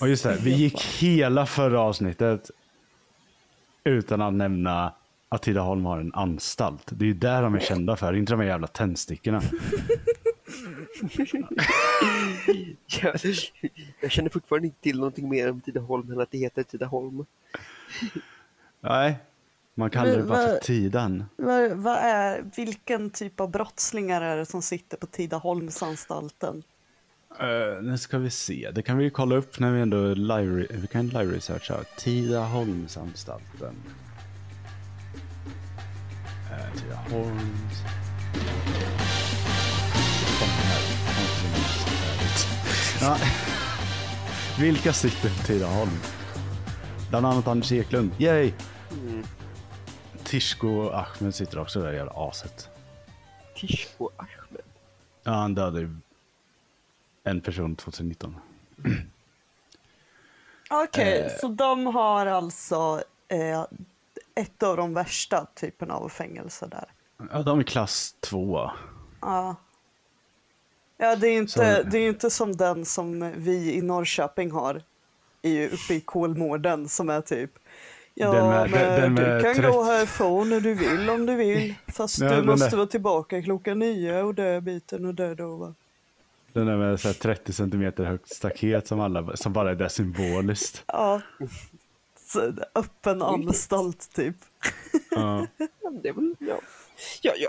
Och 0.00 0.08
just 0.08 0.22
det, 0.22 0.38
vi 0.42 0.54
gick 0.54 0.82
hela 0.82 1.46
förra 1.46 1.80
avsnittet 1.80 2.50
utan 3.84 4.22
att 4.22 4.34
nämna 4.34 4.92
att 5.28 5.42
Tidaholm 5.42 5.84
har 5.84 6.00
en 6.00 6.14
anstalt. 6.14 6.84
Det 6.86 7.04
är 7.04 7.06
ju 7.06 7.14
där 7.14 7.42
de 7.42 7.54
är 7.54 7.60
kända 7.60 7.96
för, 7.96 8.12
inte 8.16 8.32
de 8.32 8.40
här 8.40 8.46
jävla 8.46 8.66
tändstickorna. 8.66 9.42
Jag, 13.02 13.14
jag 14.00 14.10
känner 14.10 14.28
fortfarande 14.28 14.66
inte 14.66 14.80
till 14.80 14.98
någonting 14.98 15.28
mer 15.28 15.50
om 15.50 15.60
Tidaholm 15.60 16.12
än 16.12 16.20
att 16.20 16.30
det 16.30 16.38
heter 16.38 16.62
Tidaholm. 16.62 17.24
Nej, 18.80 19.18
man 19.74 19.90
kallar 19.90 20.16
det 20.16 20.22
bara 20.22 20.38
för 20.38 20.52
vad- 20.52 20.60
Tidan. 20.60 21.24
Vad, 21.36 21.70
vad 21.70 21.96
är, 21.96 22.44
vilken 22.56 23.10
typ 23.10 23.40
av 23.40 23.50
brottslingar 23.50 24.20
är 24.22 24.36
det 24.36 24.46
som 24.46 24.62
sitter 24.62 24.96
på 24.96 25.06
Tidaholmsanstalten? 25.06 26.62
Uh, 27.42 27.82
nu 27.82 27.98
ska 27.98 28.18
vi 28.18 28.30
se, 28.30 28.70
det 28.74 28.82
kan 28.82 28.98
vi 28.98 29.04
ju 29.04 29.10
kolla 29.10 29.36
upp 29.36 29.58
när 29.58 29.72
vi 29.72 29.80
ändå 29.80 30.14
live, 30.14 30.66
vi 30.70 30.86
kan 30.86 31.08
live 31.08 31.36
researcha. 31.36 31.74
Tidaholmsanstalten. 31.98 33.74
Uh, 36.50 36.74
Tidaholms... 36.76 37.82
Ja. 43.00 43.16
Vilka 44.60 44.92
sitter 44.92 45.28
på 45.28 45.42
Tidaholm? 45.46 45.90
Bland 47.10 47.26
annat 47.26 47.46
Anders 47.46 47.72
Eklund, 47.72 48.10
yay! 48.18 48.52
Tishko 50.24 50.68
och 50.68 50.98
Ahmed 50.98 51.34
sitter 51.34 51.58
också 51.58 51.80
där, 51.82 51.92
jävla 51.92 52.12
aset. 52.16 52.68
Tishko 53.56 54.10
Ahmed. 54.16 54.62
Ja, 55.22 55.32
han 55.32 55.54
dödade 55.54 55.80
ju 55.80 55.96
en 57.24 57.40
person 57.40 57.76
2019. 57.76 58.36
Okej, 60.70 61.18
Eh. 61.20 61.32
så 61.40 61.48
de 61.48 61.86
har 61.86 62.26
alltså 62.26 63.02
eh, 63.28 63.64
ett 64.34 64.62
av 64.62 64.76
de 64.76 64.94
värsta 64.94 65.46
typerna 65.54 65.94
av 65.94 66.08
fängelse 66.08 66.66
där. 66.66 66.84
Ja, 67.32 67.42
de 67.42 67.58
är 67.58 67.62
klass 67.62 68.14
2. 68.20 68.70
Ja. 69.20 69.56
Ja, 70.96 71.16
det 71.16 71.28
är 71.28 71.36
inte, 71.38 71.52
Så- 71.52 71.90
det 71.90 71.98
är 71.98 72.02
ju 72.02 72.08
inte 72.08 72.30
som 72.30 72.56
den 72.56 72.84
som 72.84 73.32
vi 73.36 73.74
i 73.74 73.82
Norrköping 73.82 74.50
har 74.50 74.82
i, 75.42 75.66
uppe 75.66 75.94
i 75.94 76.00
Kolmården 76.00 76.88
som 76.88 77.08
är 77.10 77.20
typ 77.20 77.50
Ja, 78.20 78.32
Den 78.32 78.48
med- 78.48 78.70
men 78.70 78.80
den- 79.00 79.14
den 79.14 79.38
du 79.38 79.42
kan 79.44 79.54
30 79.54 79.68
gå 79.72 79.82
härifrån 79.84 80.50
när 80.50 80.60
du 80.60 80.74
vill 80.74 81.10
om 81.10 81.26
du 81.26 81.34
vill. 81.36 81.74
Fast 81.86 82.18
Ja, 82.18 82.36
du 82.40 82.42
måste 82.42 82.68
där- 82.70 82.76
vara 82.76 82.86
tillbaka 82.86 83.42
klockan 83.42 83.78
nio 83.78 84.22
och 84.22 84.34
dö 84.34 84.60
biten 84.60 85.04
och 85.04 85.14
dö 85.14 85.34
då 85.34 85.56
va. 85.56 85.74
Den 86.52 86.66
där 86.66 86.76
med 86.76 87.00
så 87.00 87.08
här 87.08 87.14
30 87.14 87.52
centimeter 87.52 88.04
högt 88.04 88.34
staket 88.34 88.86
som, 88.86 89.00
alla, 89.00 89.36
som 89.36 89.52
bara 89.52 89.70
är 89.70 89.74
där 89.74 89.88
symboliskt. 89.88 90.84
Ja. 90.86 91.20
Så, 92.26 92.52
öppen 92.74 93.22
anstalt 93.22 94.12
typ. 94.14 94.36
Ja, 95.10 95.46
det 96.02 96.08
är 96.08 96.12
väl, 96.12 96.34
ja. 96.38 96.60
Ja, 97.22 97.32
ja. 97.36 97.48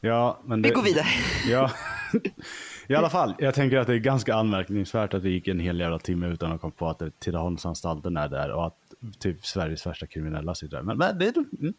ja 0.00 0.38
men 0.44 0.62
Vi 0.62 0.68
det, 0.68 0.74
går 0.74 0.82
vidare. 0.82 1.06
Ja. 1.46 1.70
I 2.86 2.94
alla 2.94 3.10
fall, 3.10 3.34
jag 3.38 3.54
tänker 3.54 3.78
att 3.78 3.86
det 3.86 3.94
är 3.94 3.98
ganska 3.98 4.34
anmärkningsvärt 4.34 5.14
att 5.14 5.22
det 5.22 5.30
gick 5.30 5.48
en 5.48 5.60
hel 5.60 5.80
jävla 5.80 5.98
timme 5.98 6.26
utan 6.26 6.52
att 6.52 6.60
komma 6.60 6.72
på 6.76 6.88
att 6.88 7.02
Tidaholmsanstalten 7.18 8.16
är 8.16 8.28
där 8.28 8.52
och 8.52 8.66
att 8.66 8.76
typ 9.18 9.46
Sveriges 9.46 9.86
värsta 9.86 10.06
kriminella 10.06 10.54
sitter 10.54 10.76
där. 10.76 10.82
Men, 10.82 10.98
men 10.98 11.18
det, 11.18 11.36
mm, 11.36 11.74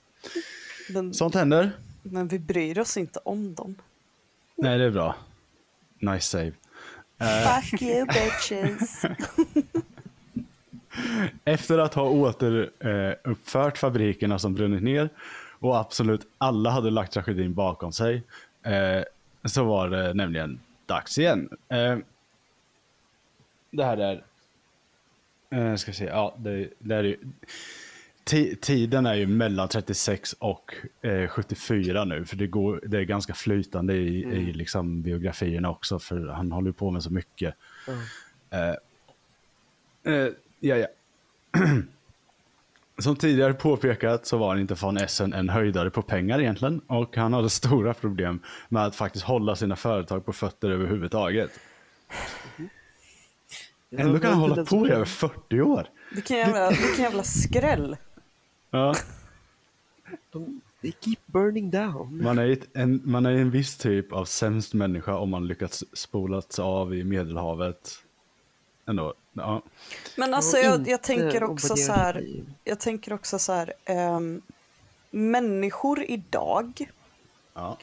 Men, 0.90 1.14
sånt 1.14 1.36
händer. 1.36 1.72
men 2.04 2.28
vi 2.28 2.40
bryr 2.40 2.80
oss 2.80 2.98
inte 2.98 3.20
om 3.26 3.54
dem. 3.54 3.76
Nej, 4.56 4.78
det 4.78 4.86
är 4.86 4.92
bra. 4.92 5.16
Nice 6.00 6.28
save. 6.28 6.52
Fuck 7.70 7.82
you 7.82 8.06
bitches. 8.06 9.06
Efter 11.46 11.78
att 11.78 11.94
ha 11.94 12.10
återuppfört 12.10 13.78
fabrikerna 13.78 14.40
som 14.40 14.54
brunnit 14.54 14.84
ner 14.84 15.10
och 15.60 15.78
absolut 15.78 16.28
alla 16.38 16.70
hade 16.70 16.90
lagt 16.90 17.14
tragedin 17.14 17.54
bakom 17.54 17.92
sig 17.92 18.24
eh, 18.64 19.04
så 19.46 19.64
var 19.64 19.90
det 19.90 20.14
nämligen 20.14 20.60
dags 20.94 21.18
igen. 21.18 21.50
Eh, 21.70 21.98
det 23.72 23.84
här 23.86 23.98
är... 23.98 24.24
Eh, 25.50 25.76
ska 25.76 25.94
se, 25.94 26.06
ja, 26.06 26.36
det, 26.38 26.70
det 26.80 26.96
är 26.96 27.04
ju... 27.04 27.18
Ti- 28.26 28.56
Tiden 28.56 29.06
är 29.06 29.14
ju 29.14 29.28
mellan 29.28 29.68
36 29.68 30.34
och 30.40 30.74
eh, 31.02 31.28
74 31.28 32.06
nu, 32.06 32.26
för 32.26 32.36
det, 32.36 32.48
går, 32.48 32.82
det 32.88 32.98
är 32.98 33.04
ganska 33.04 33.34
flytande 33.34 33.94
i, 33.94 34.24
i 34.24 34.54
liksom 34.54 35.02
biografierna 35.02 35.70
också, 35.70 36.00
för 36.00 36.28
han 36.28 36.52
håller 36.52 36.72
på 36.72 36.92
med 36.92 37.04
så 37.04 37.10
mycket. 37.14 37.56
Eh, 38.50 38.70
eh, 40.14 40.30
ja, 40.60 40.76
ja. 40.78 40.88
Som 42.98 43.16
tidigare 43.16 43.54
påpekat 43.54 44.26
så 44.26 44.38
var 44.38 44.56
inte 44.56 44.76
von 44.82 44.98
Essen 44.98 45.34
en 45.34 45.50
höjdare 45.50 45.90
på 45.90 46.02
pengar 46.02 46.40
egentligen 46.40 46.82
och 46.88 47.18
han 47.18 47.34
hade 47.34 47.50
stora 47.50 47.94
problem 47.94 48.40
med 48.70 48.86
att 48.86 48.96
faktiskt 48.96 49.26
hålla 49.26 49.56
sina 49.56 49.76
företag 49.76 50.26
på 50.26 50.34
fötter 50.34 50.70
överhuvudtaget. 50.70 51.52
Ändå 53.98 54.20
kan 54.20 54.30
han 54.32 54.40
hålla 54.40 54.56
som- 54.66 54.66
på 54.66 54.88
i 54.88 54.92
över 54.92 55.06
40 55.06 55.62
år. 55.62 55.88
Vilken 56.12 56.38
jävla, 56.38 56.70
vilken 56.70 57.04
jävla 57.04 57.24
skräll. 57.24 57.98
Ja. 58.72 58.96
De, 60.32 60.62
they 60.82 60.92
keep 61.02 61.18
burning 61.26 61.72
down. 61.72 62.24
Man 62.24 62.38
är, 62.38 62.58
en, 62.74 63.02
man 63.04 63.26
är 63.26 63.32
en 63.32 63.52
viss 63.52 63.78
typ 63.78 64.14
av 64.14 64.26
sämst 64.26 64.74
människa 64.74 65.18
om 65.18 65.30
man 65.30 65.48
lyckats 65.48 65.84
spolats 65.94 66.60
av 66.60 66.96
i 66.96 67.04
Medelhavet. 67.04 67.92
Ändå. 68.88 69.14
Ja. 69.34 69.62
Men 70.18 70.34
alltså 70.34 70.58
jag, 70.58 70.88
jag 70.88 71.02
tänker 71.02 71.44
också 71.44 71.76
så 71.76 71.92
här. 71.92 72.44
Jag 72.64 72.80
tänker 72.80 73.14
också 73.14 73.40
så 73.40 73.54
här. 73.54 73.74
ehm, 73.86 74.42
människor 75.12 76.04
idag. 76.04 76.90
Ja. 77.54 77.78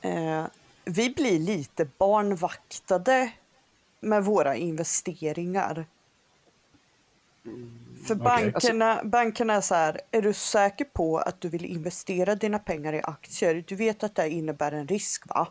Eh, 0.00 0.44
vi 0.84 1.10
blir 1.10 1.38
lite 1.38 1.84
barnvaktade 1.98 3.32
med 4.00 4.24
våra 4.24 4.56
investeringar. 4.56 5.86
För 8.06 8.14
bankerna, 8.14 9.00
bankerna 9.04 9.54
är 9.54 9.60
så 9.60 9.74
här, 9.74 10.00
är 10.10 10.22
du 10.22 10.32
säker 10.32 10.84
på 10.84 11.18
att 11.18 11.40
du 11.40 11.48
vill 11.48 11.64
investera 11.64 12.34
dina 12.34 12.58
pengar 12.58 12.92
i 12.92 13.00
aktier? 13.02 13.64
Du 13.66 13.76
vet 13.76 14.02
att 14.02 14.14
det 14.14 14.30
innebär 14.30 14.72
en 14.72 14.88
risk 14.88 15.28
va? 15.28 15.48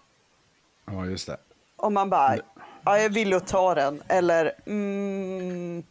ja, 0.86 1.06
just 1.06 1.28
det. 1.28 1.38
Och 1.76 1.92
man 1.92 2.10
bara, 2.10 2.38
ja 2.86 2.98
jag 3.00 3.10
vill 3.10 3.34
att 3.34 3.48
ta 3.48 3.76
den. 3.76 4.02
Eller, 4.08 4.52
mm, 4.66 5.84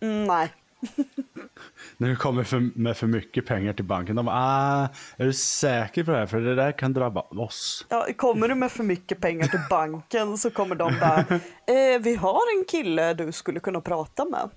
mm, 0.00 0.24
nej. 0.26 0.52
När 1.96 2.08
du 2.08 2.16
kommer 2.16 2.44
för, 2.44 2.78
med 2.78 2.96
för 2.96 3.06
mycket 3.06 3.46
pengar 3.46 3.72
till 3.72 3.84
banken, 3.84 4.16
de 4.16 4.26
bara, 4.26 4.36
ah, 4.36 4.88
är 5.16 5.24
du 5.24 5.32
säker 5.32 6.04
på 6.04 6.10
det 6.10 6.16
här? 6.18 6.26
För 6.26 6.40
det 6.40 6.54
där 6.54 6.72
kan 6.72 6.92
drabba 6.92 7.20
oss. 7.20 7.86
Ja, 7.88 8.06
kommer 8.16 8.48
du 8.48 8.54
med 8.54 8.72
för 8.72 8.84
mycket 8.84 9.20
pengar 9.20 9.46
till 9.46 9.60
banken 9.70 10.38
så 10.38 10.50
kommer 10.50 10.74
de 10.74 10.98
bara, 11.00 11.18
eh, 11.76 12.00
vi 12.00 12.14
har 12.14 12.58
en 12.58 12.64
kille 12.68 13.14
du 13.14 13.32
skulle 13.32 13.60
kunna 13.60 13.80
prata 13.80 14.24
med. 14.24 14.50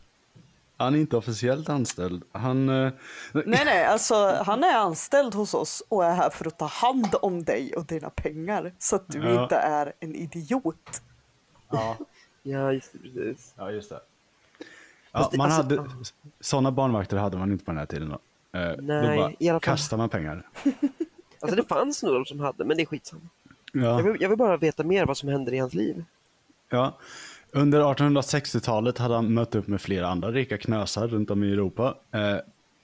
Han 0.77 0.95
är 0.95 0.99
inte 0.99 1.17
officiellt 1.17 1.69
anställd. 1.69 2.23
Han... 2.32 2.69
eh, 2.69 2.91
Nej, 3.34 3.62
nej, 3.65 3.86
alltså 3.86 4.43
han 4.45 4.63
är 4.63 4.73
anställd 4.77 5.34
hos 5.36 5.54
oss 5.54 5.84
och 5.89 6.06
är 6.06 6.13
här 6.13 6.30
för 6.30 6.45
att 6.47 6.58
ta 6.60 6.65
hand 6.65 7.15
om 7.21 7.43
dig 7.43 7.73
och 7.75 7.86
dina 7.86 8.10
pengar 8.10 8.73
så 8.80 8.95
att 8.95 9.08
du 9.08 9.19
Ja. 9.19 9.43
inte 9.43 9.56
är 9.56 9.93
en 9.99 10.15
idiot. 10.15 11.01
Ja, 11.71 11.97
Ja, 12.43 12.73
just 12.73 12.93
det, 12.93 12.99
precis. 12.99 13.53
ja 13.57 13.71
just 13.71 13.89
det. 13.89 13.99
Ja, 15.12 15.29
det- 15.31 15.38
man 15.38 15.51
alltså, 15.51 15.62
hade, 15.79 15.89
sådana 16.39 16.71
barnvakter 16.71 17.17
hade 17.17 17.38
man 17.38 17.51
inte 17.51 17.65
på 17.65 17.71
den 17.71 17.77
här 17.77 17.86
tiden. 17.86 18.10
Då, 18.10 18.60
eh, 18.60 18.75
Nej, 18.81 19.17
då 19.17 19.21
bara 19.21 19.31
i 19.39 19.49
alla 19.49 19.60
fall. 19.60 19.62
kastar 19.62 19.97
man 19.97 20.10
pengar. 20.10 20.47
Alltså 21.43 21.55
det 21.55 21.63
fanns 21.67 22.03
nog 22.03 22.13
de 22.13 22.25
som 22.25 22.39
hade, 22.39 22.65
men 22.65 22.77
det 22.77 22.84
är 22.84 22.86
skitsamma. 22.86 23.21
Jag 23.73 23.84
Ja, 23.84 23.97
vill, 24.01 24.21
jag 24.21 24.29
vill 24.29 24.38
bara 24.38 24.57
veta 24.57 24.84
mer 24.84 25.05
vad 25.05 25.17
som 25.17 25.29
händer 25.29 25.53
i 25.53 25.57
hans 25.57 25.73
liv. 25.73 26.03
ja. 26.69 26.97
Under 27.53 27.81
1860-talet 27.81 28.97
hade 28.97 29.15
han 29.15 29.34
mött 29.34 29.55
upp 29.55 29.67
med 29.67 29.81
flera 29.81 30.07
andra 30.07 30.31
rika 30.31 30.57
knösar 30.57 31.07
runt 31.07 31.31
om 31.31 31.43
i 31.43 31.51
Europa 31.51 31.95
eh, 32.12 32.38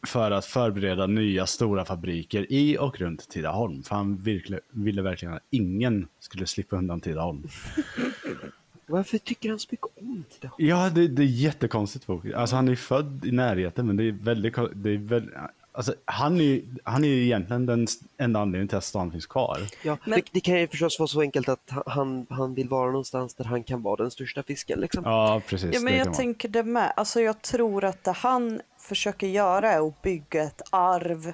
för 0.07 0.31
att 0.31 0.45
förbereda 0.45 1.07
nya 1.07 1.45
stora 1.45 1.85
fabriker 1.85 2.45
i 2.51 2.77
och 2.77 2.99
runt 2.99 3.29
Tidaholm. 3.29 3.83
För 3.83 3.95
han 3.95 4.17
virkle, 4.17 4.59
ville 4.69 5.01
verkligen 5.01 5.33
att 5.33 5.43
ingen 5.49 6.07
skulle 6.19 6.45
slippa 6.47 6.75
undan 6.75 6.99
Tidaholm. 7.01 7.43
Varför 8.87 9.17
tycker 9.17 9.49
han 9.49 9.59
så 9.59 9.67
mycket 9.71 9.87
om 9.99 10.23
det? 10.39 10.49
Ja, 10.57 10.89
det, 10.89 11.07
det 11.07 11.21
är 11.21 11.25
jättekonstigt 11.27 12.05
fokus. 12.05 12.33
Alltså 12.33 12.55
han 12.55 12.67
är 12.67 12.75
född 12.75 13.25
i 13.25 13.31
närheten, 13.31 13.87
men 13.87 13.97
det 13.97 14.03
är 14.03 14.11
väldigt... 14.11 14.55
Det 14.73 14.89
är 14.89 14.97
väldigt 14.97 15.35
alltså, 15.71 15.93
han, 16.05 16.41
är, 16.41 16.61
han 16.83 17.03
är 17.03 17.07
egentligen 17.07 17.65
den 17.65 17.87
enda 18.17 18.39
anledningen 18.39 18.67
till 18.67 18.77
att 18.77 18.83
stan 18.83 19.11
finns 19.11 19.25
kvar. 19.25 19.59
Ja, 19.83 19.97
Men- 20.05 20.19
det, 20.19 20.25
det 20.31 20.39
kan 20.39 20.59
ju 20.59 20.67
förstås 20.67 20.99
vara 20.99 21.07
så 21.07 21.21
enkelt 21.21 21.49
att 21.49 21.71
han, 21.85 22.27
han 22.29 22.53
vill 22.53 22.69
vara 22.69 22.87
någonstans 22.91 23.33
där 23.33 23.45
han 23.45 23.63
kan 23.63 23.81
vara 23.81 23.95
den 23.95 24.11
största 24.11 24.43
fisken. 24.43 24.79
Liksom. 24.79 25.03
Ja, 25.05 25.41
precis. 25.47 25.73
Ja, 25.73 25.79
men 25.79 25.97
jag 25.97 26.13
tänker 26.13 26.49
det 26.49 26.63
med. 26.63 26.93
Alltså 26.95 27.21
jag 27.21 27.41
tror 27.41 27.83
att 27.85 28.03
det 28.03 28.11
han 28.11 28.61
försöker 28.79 29.27
göra 29.27 29.71
är 29.71 29.87
att 29.87 30.01
bygga 30.01 30.43
ett 30.43 30.61
arv 30.69 31.33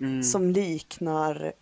Mm. 0.00 0.22
som 0.22 0.50
liknar 0.50 1.52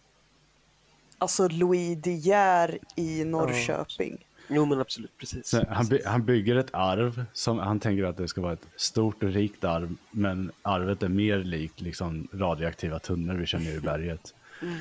alltså 1.19 1.49
Louis 1.49 1.99
De 2.03 2.11
Geer 2.15 2.79
i 2.97 3.25
Norrköping. 3.25 4.19
Jo 4.51 4.65
men 4.65 4.81
absolut, 4.81 5.19
precis. 5.19 5.47
Så 5.49 5.65
han, 5.71 5.87
by, 5.87 6.01
han 6.07 6.25
bygger 6.25 6.57
ett 6.57 6.71
arv 6.75 7.25
som 7.33 7.59
han 7.59 7.81
tänker 7.81 8.05
att 8.05 8.17
det 8.17 8.29
ska 8.29 8.41
vara 8.41 8.53
ett 8.53 8.67
stort 8.77 9.23
och 9.23 9.29
rikt 9.33 9.65
arv, 9.65 9.95
men 10.11 10.53
arvet 10.63 11.03
är 11.03 11.09
mer 11.09 11.39
likt 11.39 11.81
liksom 11.81 12.29
radioaktiva 12.35 12.99
tunnor 12.99 13.35
vi 13.35 13.47
känner 13.47 13.71
i 13.71 13.81
berget. 13.81 14.35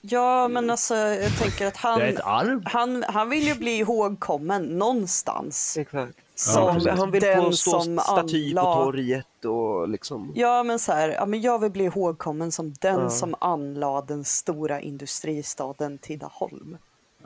Ja, 0.00 0.48
men 0.48 0.70
alltså 0.70 0.94
jag 0.94 1.38
tänker 1.38 1.66
att 1.66 1.76
han, 1.76 1.98
Det 1.98 2.04
är 2.06 2.12
ett 2.12 2.20
arv. 2.24 2.62
han, 2.64 3.04
han 3.08 3.28
vill 3.30 3.46
ju 3.46 3.54
bli 3.54 3.78
ihågkommen 3.78 4.62
någonstans. 4.64 5.76
Exakt. 5.78 6.18
Som 6.34 6.74
precis. 6.74 6.92
han 6.98 7.10
vill 7.10 7.22
den 7.22 7.42
få 7.42 7.52
stå 7.52 7.80
som 7.80 7.98
staty 7.98 8.54
på 8.54 8.60
anlade- 8.60 8.84
torget 8.84 9.44
och 9.44 9.88
liksom... 9.88 10.32
Ja, 10.34 10.62
men 10.62 10.78
så 10.78 10.92
här, 10.92 11.08
ja, 11.08 11.26
men 11.26 11.40
jag 11.40 11.58
vill 11.58 11.70
bli 11.70 11.84
ihågkommen 11.84 12.52
som 12.52 12.72
den 12.80 13.00
Ja. 13.00 13.10
som 13.10 13.34
anlade 13.40 14.06
den 14.14 14.24
stora 14.24 14.80
industristaden 14.80 15.98
Tidaholm. 15.98 16.76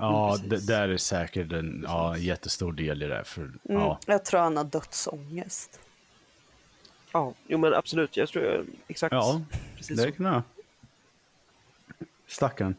Ja, 0.00 0.38
det 0.44 0.66
där 0.66 0.88
är 0.88 0.96
säkert 0.96 1.52
en 1.52 1.84
ja, 1.88 2.16
jättestor 2.16 2.72
del 2.72 3.02
i 3.02 3.06
det. 3.06 3.24
För, 3.24 3.40
Mm. 3.42 3.56
ja. 3.64 3.98
Jag 4.06 4.24
tror 4.24 4.40
han 4.40 4.56
har 4.56 4.64
dödsångest. 4.64 5.80
Ja, 7.12 7.34
jo 7.46 7.58
men 7.58 7.74
absolut. 7.74 8.16
Jag 8.16 8.28
tror 8.28 8.44
jag, 8.44 8.66
exakt. 8.88 9.12
ja, 9.12 9.40
precis 9.76 10.02
det 10.02 10.12
kan 10.12 10.26
jag. 10.26 10.42
Stackarn. 12.26 12.74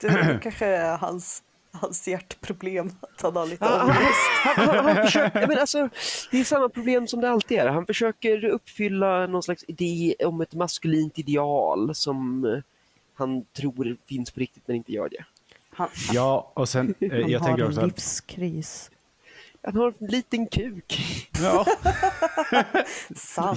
Det 0.00 0.38
kanske 0.42 0.66
är 0.66 0.96
hans, 0.96 1.42
hans 1.72 2.08
hjärtproblem, 2.08 2.90
att 3.00 3.22
han 3.22 3.36
har 3.36 3.46
lite 3.46 3.64
Ja, 3.64 3.78
han, 3.78 3.88
ångest. 3.90 4.02
han, 4.44 4.68
han, 4.68 4.84
han 4.96 5.04
försöker, 5.06 5.40
jag 5.40 5.48
menar, 5.48 5.60
alltså, 5.60 5.88
det 6.30 6.40
är 6.40 6.44
samma 6.44 6.68
problem 6.68 7.06
som 7.06 7.20
det 7.20 7.30
alltid 7.30 7.58
är. 7.58 7.66
Han 7.68 7.86
försöker 7.86 8.44
uppfylla 8.44 9.26
någon 9.26 9.42
slags 9.42 9.64
idé 9.68 10.14
om 10.24 10.40
ett 10.40 10.54
maskulint 10.54 11.18
ideal 11.18 11.94
som 11.94 12.44
eh, 12.44 12.58
han 13.14 13.44
tror 13.44 13.96
finns 14.08 14.30
på 14.30 14.40
riktigt 14.40 14.62
men 14.66 14.76
inte 14.76 14.92
gör 14.92 15.08
det. 15.08 15.24
Han, 15.76 15.88
Ja, 16.12 16.52
och 16.54 16.68
sen, 16.68 16.94
eh, 17.00 17.10
han 17.10 17.30
jag 17.30 17.40
har 17.40 17.46
tänker 17.46 17.62
en 17.62 17.68
också 17.68 17.80
att, 17.80 17.86
livskris. 17.86 18.90
Han 19.62 19.76
har 19.76 19.94
en 19.98 20.06
liten 20.06 20.46
kuk. 20.46 21.00
ja, 21.42 21.66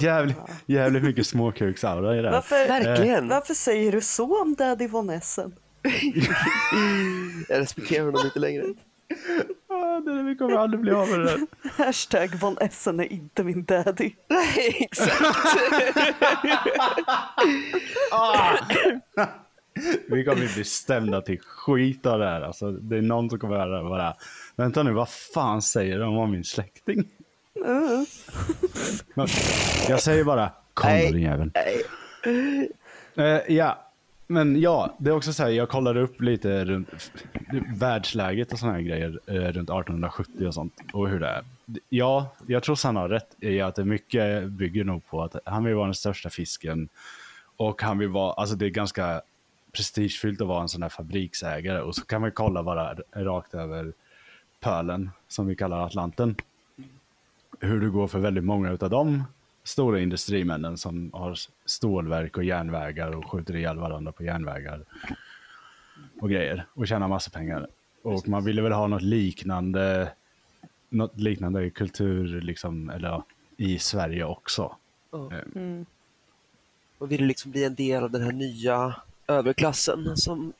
jävligt, 0.00 0.36
jävligt 0.66 1.02
mycket 1.02 1.26
småkuksaura 1.26 2.16
i 2.16 2.22
det. 2.22 2.30
Varför, 2.30 2.68
Verkligen. 2.68 3.28
varför 3.28 3.54
säger 3.54 3.92
du 3.92 4.00
så 4.00 4.42
om 4.42 4.54
Daddy 4.54 4.86
Von 4.86 5.10
Essen? 5.10 5.52
Jag 7.48 7.58
respekterar 7.60 8.04
honom 8.04 8.20
lite 8.24 8.38
längre. 8.38 8.64
Ah, 9.68 10.00
det, 10.00 10.22
vi 10.22 10.36
kommer 10.36 10.56
aldrig 10.56 10.80
bli 10.80 10.92
av 10.92 11.08
med 11.08 11.18
det 11.20 11.24
där. 11.24 11.40
Hashtag 11.84 12.34
Von 12.34 12.58
Essen 12.60 13.00
är 13.00 13.12
inte 13.12 13.44
min 13.44 13.64
daddy. 13.64 14.12
Nej, 14.28 14.76
exakt. 14.80 15.22
Vi 20.08 20.24
kommer 20.24 20.54
bli 20.54 20.64
stämda 20.64 21.20
till 21.20 21.40
skit 21.40 22.06
av 22.06 22.18
det 22.18 22.26
här. 22.26 22.40
Alltså, 22.40 22.70
det 22.70 22.96
är 22.96 23.02
någon 23.02 23.30
som 23.30 23.38
kommer 23.38 23.56
höra 23.56 23.82
det 23.82 23.88
bara, 23.88 24.14
vänta 24.56 24.82
nu, 24.82 24.92
vad 24.92 25.08
fan 25.08 25.62
säger 25.62 25.98
de 25.98 26.16
om 26.16 26.30
min 26.30 26.44
släkting? 26.44 27.04
Mm. 27.64 28.06
Jag 29.88 30.00
säger 30.00 30.24
bara, 30.24 30.52
kom 30.74 30.90
då 30.90 31.12
din 31.12 31.22
jävel. 31.22 31.50
Eh, 33.16 33.54
ja, 33.54 33.90
men 34.26 34.60
ja, 34.60 34.96
det 34.98 35.10
är 35.10 35.14
också 35.14 35.32
så 35.32 35.42
här, 35.42 35.50
jag 35.50 35.68
kollade 35.68 36.00
upp 36.00 36.20
lite 36.20 36.64
runt 36.64 36.88
världsläget 37.74 38.52
och 38.52 38.58
såna 38.58 38.72
här 38.72 38.80
grejer 38.80 39.20
eh, 39.26 39.34
runt 39.34 39.70
1870 39.70 40.46
och 40.46 40.54
sånt 40.54 40.74
och 40.92 41.08
hur 41.08 41.20
det 41.20 41.28
är. 41.28 41.44
Ja, 41.88 42.34
jag 42.46 42.62
tror 42.62 42.86
han 42.86 42.96
har 42.96 43.08
rätt 43.08 43.36
i 43.38 43.60
att 43.60 43.74
det 43.74 43.84
mycket 43.84 44.48
bygger 44.48 44.84
nog 44.84 45.06
på 45.06 45.22
att 45.22 45.36
han 45.44 45.64
vill 45.64 45.74
vara 45.74 45.86
den 45.86 45.94
största 45.94 46.30
fisken 46.30 46.88
och 47.56 47.82
han 47.82 47.98
vill 47.98 48.08
vara, 48.08 48.32
alltså 48.32 48.56
det 48.56 48.66
är 48.66 48.70
ganska 48.70 49.22
prestigefyllt 49.72 50.40
att 50.40 50.46
vara 50.46 50.62
en 50.62 50.68
sån 50.68 50.82
här 50.82 50.88
fabriksägare 50.88 51.80
och 51.80 51.94
så 51.94 52.04
kan 52.04 52.20
man 52.20 52.32
kolla 52.32 52.62
bara 52.62 52.94
rakt 53.12 53.54
över 53.54 53.92
pölen 54.60 55.10
som 55.28 55.46
vi 55.46 55.56
kallar 55.56 55.86
Atlanten. 55.86 56.36
Hur 57.60 57.80
det 57.80 57.88
går 57.88 58.08
för 58.08 58.18
väldigt 58.18 58.44
många 58.44 58.70
av 58.70 58.90
de 58.90 59.24
stora 59.64 60.00
industrimännen 60.00 60.78
som 60.78 61.10
har 61.12 61.38
stålverk 61.64 62.36
och 62.36 62.44
järnvägar 62.44 63.16
och 63.16 63.30
skjuter 63.30 63.56
ihjäl 63.56 63.78
varandra 63.78 64.12
på 64.12 64.24
järnvägar 64.24 64.84
och 66.20 66.30
grejer 66.30 66.66
och 66.74 66.88
tjänar 66.88 67.08
massa 67.08 67.30
pengar. 67.30 67.68
Och 68.02 68.28
man 68.28 68.44
ville 68.44 68.62
väl 68.62 68.72
ha 68.72 68.86
något 68.86 69.02
liknande, 69.02 70.12
något 70.88 71.18
liknande 71.18 71.64
i 71.64 71.70
kultur 71.70 72.40
liksom, 72.40 72.90
eller 72.90 73.22
i 73.56 73.78
Sverige 73.78 74.24
också. 74.24 74.76
Ja. 75.10 75.30
Eh, 75.32 75.40
Mm. 75.54 75.86
Och 76.98 77.12
ville 77.12 77.26
liksom 77.26 77.50
bli 77.50 77.64
en 77.64 77.74
del 77.74 78.04
av 78.04 78.10
den 78.10 78.22
här 78.22 78.32
nya 78.32 78.94
överklassen 79.30 80.16
som 80.16 80.52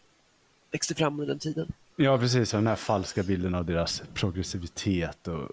växte 0.73 0.95
fram 0.95 1.15
under 1.21 1.27
den 1.27 1.39
tiden. 1.39 1.73
Ja, 1.97 2.19
precis. 2.19 2.51
Den 2.51 2.67
här 2.67 2.77
falska 2.77 3.23
bilden 3.23 3.55
av 3.55 3.65
deras 3.65 4.03
progressivitet 4.15 5.29
och 5.29 5.49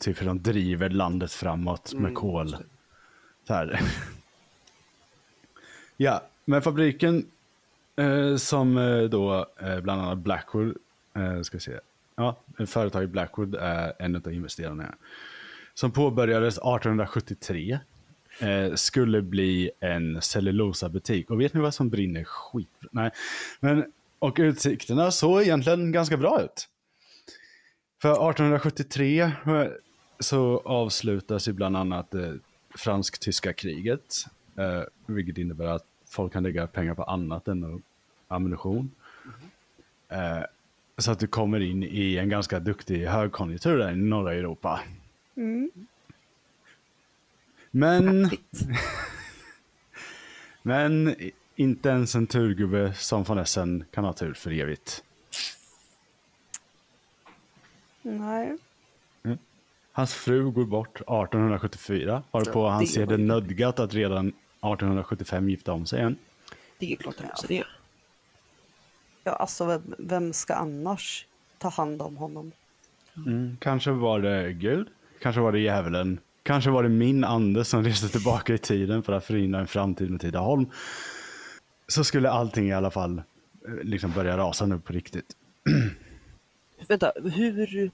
typ 0.00 0.20
hur 0.20 0.26
de 0.26 0.42
driver 0.42 0.88
landet 0.88 1.32
framåt 1.32 1.92
med 1.92 2.00
Mm, 2.00 2.14
kol. 2.14 2.56
Så 3.46 3.54
här. 3.54 3.80
ja, 5.96 6.22
men 6.44 6.62
fabriken 6.62 7.26
eh, 7.96 8.36
som 8.36 8.78
eh, 8.78 9.02
då 9.02 9.46
eh, 9.60 9.80
bland 9.80 10.02
annat 10.02 10.18
Blackwood, 10.18 10.76
eh, 11.14 11.42
ska 11.42 11.60
se, 11.60 11.80
ja, 12.16 12.36
företaget 12.66 13.10
Blackwood 13.10 13.54
är 13.54 13.92
en 13.98 14.16
av 14.16 14.32
investerarna. 14.32 14.94
som 15.74 15.90
påbörjades 15.90 16.54
1873 16.54 17.78
eh, 18.40 18.74
skulle 18.74 19.22
bli 19.22 19.70
en 19.80 20.22
cellulosabutik. 20.22 21.30
Och 21.30 21.40
vet 21.40 21.54
ni 21.54 21.60
vad 21.60 21.74
som 21.74 21.88
brinner 21.88 22.24
skit? 22.24 22.68
Nej, 22.90 23.10
men 23.60 23.84
och 24.18 24.36
utsikterna 24.38 25.10
såg 25.10 25.42
egentligen 25.42 25.92
ganska 25.92 26.16
bra 26.16 26.42
ut. 26.42 26.68
För 28.02 28.10
1873 28.10 29.20
eh, 29.20 29.32
så 30.18 30.62
avslutas 30.64 31.48
ju 31.48 31.52
bland 31.52 31.76
annat 31.76 32.10
det 32.10 32.38
fransk-tyska 32.74 33.52
kriget. 33.52 34.26
Eh, 34.56 34.82
vilket 35.06 35.38
innebär 35.38 35.66
att 35.66 35.84
folk 36.06 36.32
kan 36.32 36.42
lägga 36.42 36.66
pengar 36.66 36.94
på 36.94 37.02
annat 37.02 37.48
än 37.48 37.82
ammunition. 38.28 38.90
Eh, 40.08 40.42
så 40.98 41.10
att 41.10 41.18
du 41.18 41.26
kommer 41.26 41.60
in 41.60 41.82
i 41.82 42.16
en 42.16 42.28
ganska 42.28 42.60
duktig 42.60 43.06
högkonjunktur 43.06 43.78
där 43.78 43.92
i 43.92 43.96
norra 43.96 44.34
Europa. 44.34 44.80
Mm. 45.36 45.70
Men, 47.70 48.30
men 50.62 51.16
inte 51.56 51.88
ens 51.88 52.14
en 52.14 52.26
turgubbe 52.26 52.94
som 52.94 53.22
von 53.22 53.38
Essen 53.38 53.84
kan 53.90 54.04
ha 54.04 54.12
tur 54.12 54.34
för 54.34 54.50
evigt. 54.50 55.04
Nej. 58.02 58.56
Hans 59.92 60.14
fru 60.14 60.50
går 60.50 60.64
bort 60.64 60.96
1874, 60.96 62.22
varpå 62.30 62.68
han 62.68 62.86
ser 62.86 63.06
det 63.06 63.16
nödgat 63.16 63.78
att 63.78 63.94
redan 63.94 64.28
1875 64.28 65.48
gifta 65.48 65.72
om 65.72 65.86
sig 65.86 65.98
igen. 65.98 66.16
Det 66.78 66.92
är 66.92 66.96
klart 66.96 67.14
han 67.18 67.28
måste 67.28 67.46
det. 67.46 67.64
Ja, 69.24 69.32
alltså 69.32 69.66
vem, 69.66 69.94
vem 69.98 70.32
ska 70.32 70.54
annars 70.54 71.26
ta 71.58 71.68
hand 71.68 72.02
om 72.02 72.16
honom? 72.16 72.52
Mm. 73.16 73.56
Kanske 73.60 73.90
var 73.90 74.20
det 74.20 74.52
Gud, 74.52 74.88
kanske 75.20 75.40
var 75.40 75.52
det 75.52 75.58
djävulen, 75.58 76.20
kanske 76.48 76.70
var 76.70 76.82
det 76.82 76.88
min 76.88 77.24
ande 77.24 77.64
som 77.64 77.84
reste 77.84 78.08
tillbaka 78.08 78.54
i 78.54 78.58
tiden 78.58 79.02
för 79.02 79.12
att 79.12 79.24
förhindra 79.24 79.60
en 79.60 79.66
framtid 79.66 80.10
med 80.10 80.20
Tidaholm. 80.20 80.66
Så 81.88 82.04
skulle 82.04 82.30
allting 82.30 82.68
i 82.68 82.72
alla 82.72 82.90
fall 82.90 83.22
eh, 83.66 83.74
liksom 83.82 84.12
börja 84.12 84.36
rasa 84.36 84.66
nu 84.66 84.78
på 84.78 84.92
riktigt. 84.92 85.36
Vänta, 86.88 87.12
hur, 87.24 87.90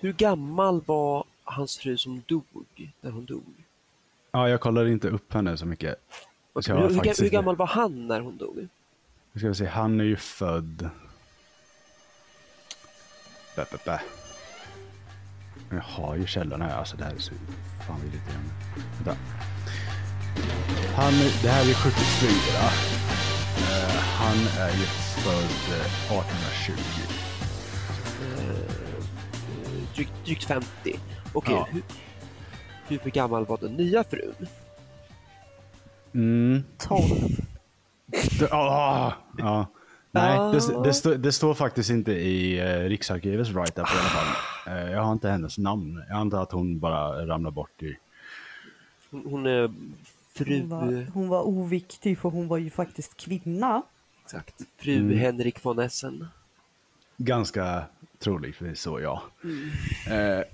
hur 0.00 0.12
gammal 0.12 0.80
var 0.86 1.24
hans 1.44 1.78
fru 1.78 1.96
som 1.96 2.22
dog 2.26 2.44
när 3.00 3.10
hon 3.10 3.24
dog? 3.24 3.44
Ja, 4.32 4.48
jag 4.48 4.60
kollar 4.60 4.86
inte 4.86 5.08
upp 5.08 5.32
henne 5.32 5.56
så 5.56 5.66
mycket. 5.66 5.94
Så 6.60 6.72
hur, 6.72 6.88
hur, 6.88 7.22
hur 7.22 7.30
gammal 7.30 7.56
var 7.56 7.66
han 7.66 8.06
när 8.06 8.20
hon 8.20 8.36
dog? 8.36 8.68
Nu 9.32 9.40
ska 9.40 9.48
vi 9.48 9.54
se, 9.54 9.66
han 9.66 10.00
är 10.00 10.04
ju 10.04 10.16
född... 10.16 10.90
Bä, 13.56 13.64
bä, 13.70 13.78
bä. 13.84 14.00
Jag 15.70 15.80
har 15.82 16.16
ju 16.16 16.26
källorna 16.26 16.64
här, 16.64 16.76
alltså 16.76 16.96
det 16.96 17.04
här 17.04 17.12
är 17.14 17.18
så 17.18 17.32
fan 17.86 18.00
vill 18.00 18.14
inte 18.14 18.30
Vänta. 19.04 19.20
Han, 20.96 21.12
det 21.42 21.48
här 21.48 21.70
är 21.70 21.74
74. 21.74 21.90
Eh, 23.56 23.94
han 24.02 24.36
är 24.58 24.70
ju 24.70 24.84
född 25.24 25.78
eh, 25.78 26.16
1820. 26.18 26.72
Eh, 28.38 29.04
Drygt, 29.94 30.12
drygt 30.24 30.44
50. 30.44 30.66
Okej, 31.32 31.54
Ja. 31.54 31.68
hur, 32.88 32.98
hur 33.02 33.10
gammal 33.10 33.46
var 33.46 33.58
den 33.60 33.72
nya 33.72 34.04
frun? 34.04 34.46
Mm. 36.14 36.62
12. 36.78 37.02
Det, 38.38 38.48
ah, 38.52 39.12
ja. 39.38 39.66
Nej, 40.12 40.38
Ah. 40.38 40.52
det, 40.52 40.82
det, 40.84 40.94
stå, 40.94 41.14
det 41.14 41.32
står 41.32 41.54
faktiskt 41.54 41.90
inte 41.90 42.12
i 42.12 42.58
eh, 42.58 42.88
Riksarkivets 42.88 43.50
write-up 43.50 43.76
i 43.88 43.98
alla 43.98 44.08
fall. 44.08 44.26
Eh, 44.70 44.90
jag 44.90 45.02
har 45.02 45.12
inte 45.12 45.28
hennes 45.28 45.58
namn. 45.58 46.02
Jag 46.08 46.16
antar 46.16 46.42
att 46.42 46.52
hon 46.52 46.78
bara 46.78 47.26
ramlar 47.26 47.50
bort 47.50 47.82
i... 47.82 47.96
Hon, 49.10 49.24
hon 49.26 49.46
är 49.46 49.72
fru... 50.32 50.60
Hon 50.60 50.68
var, 50.68 51.06
hon 51.14 51.28
var 51.28 51.42
oviktig 51.42 52.18
för 52.18 52.28
hon 52.28 52.48
var 52.48 52.58
ju 52.58 52.70
faktiskt 52.70 53.16
kvinna. 53.16 53.82
Exakt. 54.24 54.54
Fru 54.76 54.96
Mm. 54.96 55.18
Henrik 55.18 55.64
von 55.64 55.78
Essen. 55.78 56.26
Ganska 57.16 57.84
troligtvis 58.18 58.80
så, 58.80 59.00
ja. 59.00 59.22
Eh, 60.10 60.44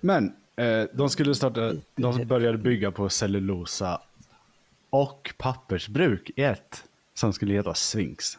men 0.00 0.36
eh, 0.56 0.84
de 0.92 1.10
skulle 1.10 1.34
starta, 1.34 1.72
de 1.94 2.26
började 2.26 2.58
bygga 2.58 2.90
på 2.90 3.08
cellulosa 3.08 4.00
och 4.90 5.34
pappersbruk 5.38 6.30
i 6.36 6.42
ett 6.42 6.84
som 7.14 7.32
skulle 7.32 7.54
heta 7.54 7.74
Sphinx. 7.74 8.38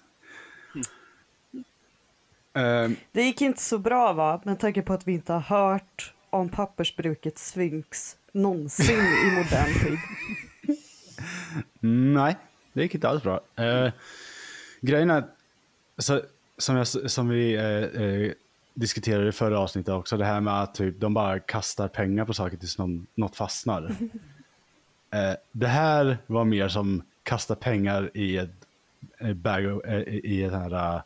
Eh, 2.56 2.90
Det 3.12 3.24
gick 3.24 3.42
inte 3.42 3.62
så 3.62 3.78
bra 3.78 4.14
va, 4.14 4.42
med 4.46 4.60
tanke 4.60 4.82
på 4.82 4.94
att 4.94 5.08
vi 5.08 5.14
inte 5.14 5.34
har 5.34 5.40
hört 5.40 6.14
om 6.30 6.50
pappersbruket 6.50 7.38
Sphinx 7.38 8.18
någonsin 8.32 9.00
i 9.00 9.38
modern 9.38 9.74
tid. 9.84 9.98
nej, 12.14 12.36
det 12.74 12.82
gick 12.82 12.96
inte 12.96 13.10
alls 13.10 13.24
bra. 13.24 13.42
Eh, 13.56 13.92
grejen 14.82 15.10
är, 15.10 15.24
så, 15.98 16.22
som, 16.58 16.76
jag, 16.76 16.88
som 16.88 17.30
vi 17.30 17.54
eh, 17.54 18.04
eh, 18.04 18.32
diskuterade 18.74 19.30
i 19.30 19.32
förra 19.32 19.60
avsnittet 19.60 19.94
också, 19.94 20.18
det 20.18 20.26
här 20.26 20.42
med 20.42 20.62
att 20.62 20.76
typ, 20.76 21.00
de 21.00 21.14
bara 21.14 21.40
kastar 21.40 21.88
pengar 21.88 22.26
på 22.26 22.34
saker 22.34 22.58
tills 22.58 22.78
någon, 22.78 23.08
något 23.16 23.36
fastnar. 23.36 23.96
Eh, 25.12 25.36
det 25.52 25.68
här 25.68 26.18
var 26.28 26.46
mer 26.46 26.68
som 26.68 27.04
kasta 27.24 27.56
pengar 27.56 28.12
i 28.14 28.38
ett 28.38 28.50
eh, 29.18 29.34
bag 29.34 29.66
eh, 29.66 30.00
i 30.08 30.44
ett 30.44 30.54
här, 30.54 31.02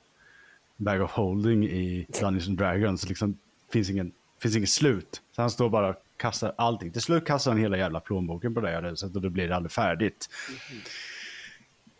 bag 0.80 1.02
of 1.02 1.12
holding 1.12 1.63
i 1.63 2.06
Dungeons 2.22 2.48
and 2.48 2.58
Dragons. 2.58 3.10
Liksom, 3.10 3.38
finns, 3.72 3.89
ingen, 3.89 4.12
finns 4.42 4.56
ingen 4.56 4.68
slut. 4.68 5.22
Så 5.32 5.42
han 5.42 5.52
står 5.52 5.70
bara 5.70 5.89
och 5.89 5.96
kastar 6.18 6.54
allting. 6.58 6.92
Till 6.92 7.02
slut 7.02 7.26
kastar 7.26 7.52
han 7.52 7.60
hela 7.60 7.78
jävla 7.78 8.00
plånboken 8.00 8.54
på 8.54 8.62
det 8.62 8.70
här 8.70 8.84
huset 8.84 9.15
och 9.15 9.22
då 9.22 9.30
blir 9.30 9.48
det 9.48 9.56
aldrig 9.56 9.72
färdigt. 9.72 10.30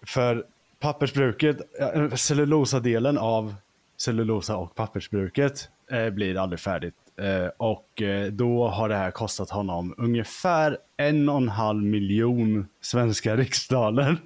För 0.02 0.46
pappersbruket, 0.80 1.58
eh, 1.80 2.10
cellulosadelen 2.14 3.18
av 3.18 3.56
cellulosa 3.98 4.58
och 4.58 4.76
pappersbruket 4.76 5.70
eh, 5.92 6.10
blir 6.10 6.38
aldrig 6.38 6.60
färdigt. 6.60 6.96
Eh, 7.18 7.48
och 7.58 8.02
eh, 8.02 8.28
då 8.32 8.68
har 8.68 8.90
det 8.90 8.96
här 8.96 9.12
kostat 9.12 9.50
honom 9.50 9.96
ungefär 9.98 10.78
en 10.98 11.30
och 11.30 11.38
en 11.38 11.50
halv 11.50 11.84
miljon 11.84 12.68
svenska 12.82 13.36
riksdaler. 13.36 14.18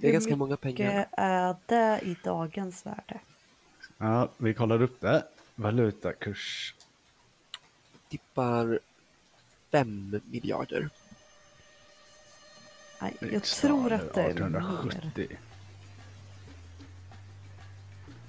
Det 0.00 0.08
är 0.08 0.12
ganska 0.12 0.36
många 0.36 0.56
pengar. 0.56 0.76
Vilket 0.76 1.08
är 1.12 1.56
det 1.66 2.00
i 2.02 2.16
dagens 2.24 2.86
värde? 2.86 3.20
Ja, 4.02 4.28
vi 4.36 4.54
kollar 4.54 4.82
upp 4.82 5.00
det. 5.00 5.24
Valutakurs. 5.54 6.74
Tippar 8.08 8.78
5 9.70 10.20
miljarder. 10.24 10.88
Nej, 13.00 13.16
jag 13.20 13.42
tror 13.42 13.92
att 13.92 14.14
det 14.14 14.20
är 14.20 14.26
mer. 14.26 14.58
1870. 14.58 15.38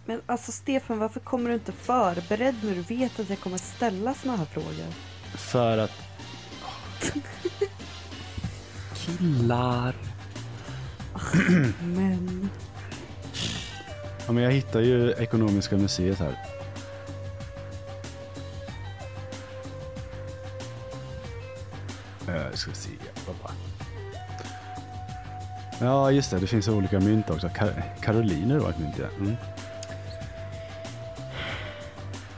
Men 0.06 0.22
alltså 0.26 0.52
Stefan, 0.52 1.00
varför 1.00 1.20
kommer 1.20 1.50
du 1.50 1.56
inte 1.56 1.72
förberedd 1.72 2.56
när 2.64 2.76
du 2.76 2.82
vet 2.82 3.20
att 3.20 3.30
jag 3.30 3.40
kommer 3.40 3.58
ställa 3.58 4.14
såna 4.14 4.36
här 4.36 4.46
frågor? 4.46 4.94
För 5.38 5.78
att 5.78 5.92
Killar. 8.96 9.96
Men... 11.82 12.50
ja, 14.26 14.32
men 14.32 14.44
jag 14.44 14.52
hittar 14.52 14.80
ju 14.80 15.12
Ekonomiska 15.12 15.78
museet 15.78 16.20
här. 16.20 16.36
Uh, 22.30 22.54
ska 22.54 22.70
vi 22.72 22.76
se. 22.76 22.90
Ja, 25.80 26.12
just 26.12 26.32
det. 26.32 26.40
Det 26.40 26.48
finns 26.48 26.68
olika 26.68 27.00
mynt 27.00 27.30
också. 27.30 27.48
Kar- 27.48 27.84
Karoliner 28.02 28.60
var 28.60 28.70
ett 28.70 28.80
mynt, 28.80 28.96
ja. 29.00 29.06
Mm. 29.20 29.36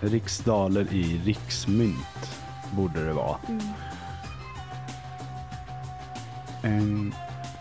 Riksdaler 0.02 0.94
i 0.94 1.22
riksmynt 1.26 2.40
borde 2.72 3.06
det 3.06 3.14
vara. 3.14 3.38
En, 6.64 7.16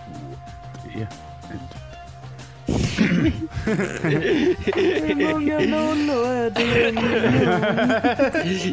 två, 0.07 0.37
tre. 0.83 1.07
En, 1.51 3.44
Hur 3.65 5.15
många 5.33 5.59
nollor 5.59 6.27
är 6.27 6.51
det 6.51 6.91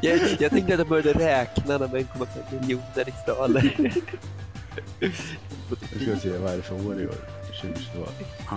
jag, 0.02 0.20
jag 0.40 0.52
tänkte 0.52 0.74
att 0.74 0.80
jag 0.80 0.88
började 0.88 1.14
räkna 1.14 1.78
när 1.78 1.88
man 1.88 1.98
1,5 1.98 2.62
miljoner 2.62 3.06
riksdaler. 3.06 3.74
Nu 5.00 6.00
ska 6.02 6.14
vi 6.14 6.20
se, 6.20 6.38
vad 6.38 6.54
är 6.54 6.58
det 6.58 6.64
för 6.64 6.88
år 6.88 7.02
i 7.02 7.08
år? 7.08 7.16
2022. 7.62 8.06
Ah. 8.50 8.56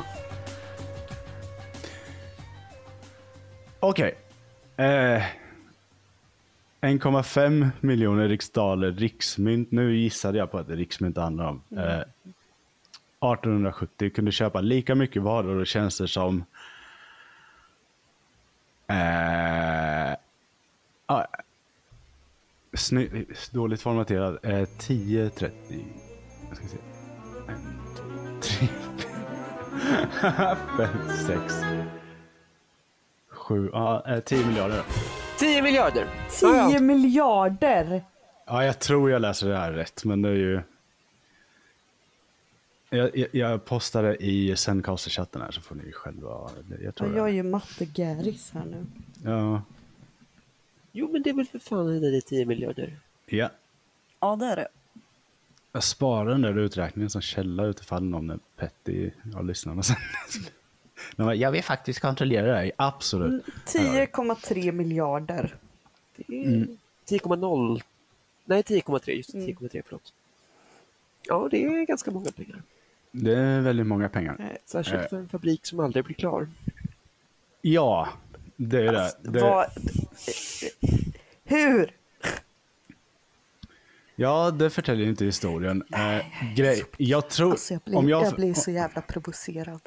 Okej. 3.81 4.15
Eh, 4.77 5.23
1,5 6.81 7.71
miljoner 7.81 8.29
riksdaler 8.29 8.93
riksmynt. 8.93 9.71
Nu 9.71 9.97
gissade 9.97 10.39
jag 10.39 10.51
på 10.51 10.59
att 10.59 10.67
det 10.67 10.73
är 10.73 10.77
riksmynt 10.77 11.15
det 11.15 11.21
handlar 11.21 11.47
om. 11.47 11.63
Eh, 11.77 12.01
1870 13.33 14.11
kunde 14.11 14.33
köpa 14.33 14.61
lika 14.61 14.95
mycket 14.95 15.23
varor 15.23 15.61
och 15.61 15.67
tjänster 15.67 16.07
som 16.07 16.45
eh, 18.89 20.13
ah, 21.07 21.25
Sny 22.75 23.25
dåligt 23.53 23.83
formaterad. 23.83 24.39
Eh, 24.43 24.51
10.30. 24.51 25.51
Jag 26.49 26.57
ska 26.57 26.67
se. 26.67 26.77
En, 27.49 27.79
två, 27.97 28.41
tre, 28.41 28.69
fem, 30.77 31.09
sex, 31.27 31.55
sju, 33.31 33.71
ja, 33.73 34.05
eh, 34.07 34.21
10 34.21 34.47
miljarder. 34.47 34.83
10 35.39 35.63
miljarder! 35.63 36.07
10 36.31 36.49
Ja, 36.49 36.71
ja. 36.73 36.81
miljarder! 36.81 38.03
Ja, 38.47 38.65
jag 38.65 38.79
tror 38.79 39.11
jag 39.11 39.23
läser 39.23 39.49
det 39.49 39.57
här 39.57 39.73
rätt, 39.73 40.05
men 40.05 40.23
det 40.23 40.29
är 40.29 40.33
ju... 40.35 40.63
Jag, 42.97 43.27
jag, 43.33 43.65
postar 43.65 44.03
det 44.03 44.17
i 44.17 44.57
Zencaster-chatten 44.57 45.41
här 45.43 45.51
så 45.51 45.61
får 45.61 45.75
ni 45.75 45.93
själva... 45.93 46.51
Jag 46.69 46.79
Ja, 46.83 46.93
tror 46.93 47.17
jag 47.17 47.29
är 47.29 47.33
ju 47.33 47.43
mattegäris 47.43 48.51
här 48.53 48.65
nu. 48.65 48.87
Ja. 49.25 49.63
Jo, 50.93 51.09
men 51.13 51.23
det 51.23 51.31
är 51.31 51.35
väl 51.35 51.47
för 51.47 51.59
fan 51.59 52.01
det 52.01 52.17
är 52.17 52.21
10 52.21 52.47
miljarder. 52.47 52.99
ja. 53.27 53.51
Ja, 54.21 54.37
det 54.37 54.47
är 54.47 54.57
det. 54.57 54.69
Jag 55.73 55.85
sparar 55.85 56.31
den 56.31 56.43
där 56.43 56.59
uträkningen 56.59 57.11
som 57.11 57.21
källa 57.21 57.65
utifall 57.65 58.05
någon 58.05 58.31
är 58.31 58.39
petty 58.57 59.11
av 59.37 59.45
lyssnarna 59.45 59.83
sen. 59.83 59.97
Bara, 61.17 61.35
jag 61.35 61.51
vill 61.51 61.63
faktiskt 61.63 62.01
kontrollera 62.01 62.47
det 62.47 62.57
här. 62.57 62.73
Absolut. 62.77 63.45
10,3 63.67 64.73
miljarder. 64.73 65.55
Det 66.17 66.45
är 66.45 66.67
10,0. 67.09 67.83
Nej, 68.45 68.63
10,3. 68.63 69.11
Just 69.11 69.33
det, 69.33 69.39
10,3, 69.39 69.83
förlåt. 69.87 70.13
Ja, 71.23 71.49
det 71.51 71.65
är 71.65 71.87
ganska 71.87 72.11
många 72.11 72.31
pengar. 72.31 72.63
Det 73.17 73.39
är 73.39 73.61
väldigt 73.61 73.87
många 73.87 74.09
pengar. 74.09 74.59
Särskilt 74.65 75.03
Eh. 75.03 75.09
för 75.09 75.17
en 75.17 75.29
fabrik 75.29 75.67
som 75.67 75.81
aldrig 75.81 76.05
blir 76.05 76.15
klar. 76.15 76.49
Ja, 77.61 78.09
det 78.57 78.87
är 78.87 78.93
det. 78.93 79.13
det. 79.23 79.41
Vad... 79.41 79.67
Hur? 81.45 81.97
Ja, 84.17 84.51
det 84.51 84.71
förtäljer 84.71 85.09
inte 85.09 85.25
historien. 85.25 85.85
Eh, 85.93 86.55
grej, 86.55 86.85
jag 86.97 87.31
tror... 87.31 87.51
Alltså 87.51 87.75
jag 87.75 87.81
blir, 87.85 87.97
om 87.97 88.09
jag, 88.09 88.25
jag, 88.27 88.35
blir 88.35 88.55
så 88.55 88.71
jävla 88.71 89.01
provocerad. 89.01 89.81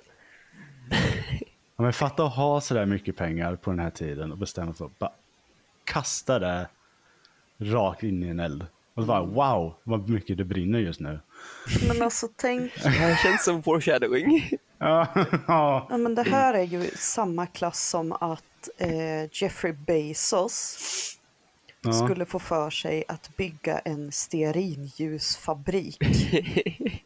Om 1.75 1.85
jag 1.85 1.95
fattar 1.95 2.27
att 2.27 2.35
ha 2.35 2.61
sådär 2.61 2.85
mycket 2.85 3.15
pengar 3.15 3.55
på 3.55 3.69
den 3.69 3.79
här 3.79 3.89
tiden 3.89 4.31
och 4.31 4.37
bestämma 4.37 4.71
sig 4.73 4.77
för 4.77 4.85
att 4.85 4.99
bara 4.99 5.11
kasta 5.83 6.39
det 6.39 6.67
rakt 7.57 8.03
in 8.03 8.23
i 8.23 8.27
en 8.27 8.39
eld. 8.39 8.65
Och 8.97 9.03
så 9.03 9.07
bara 9.07 9.23
wow, 9.23 9.73
vad 9.83 10.09
mycket 10.09 10.37
det 10.37 10.43
brinner 10.45 10.79
just 10.79 10.99
nu. 10.99 11.19
Men 11.87 12.01
alltså 12.01 12.27
tänk, 12.35 12.71
Det 12.83 12.89
här 12.89 13.15
känns 13.23 13.43
som 13.43 13.63
foreshadowing. 13.63 14.49
Ja, 14.79 15.87
men 15.89 16.15
det 16.15 16.23
här 16.23 16.53
är 16.53 16.63
ju 16.63 16.89
samma 16.95 17.45
klass 17.47 17.89
som 17.89 18.11
att 18.11 18.69
eh, 18.77 19.23
Jeffrey 19.31 19.73
Bezos 19.73 20.77
Ja. 21.81 21.93
skulle 21.93 22.25
få 22.25 22.39
för 22.39 22.69
sig 22.69 23.03
att 23.07 23.37
bygga 23.37 23.79
en 23.79 24.11
stearinljusfabrik. 24.11 25.97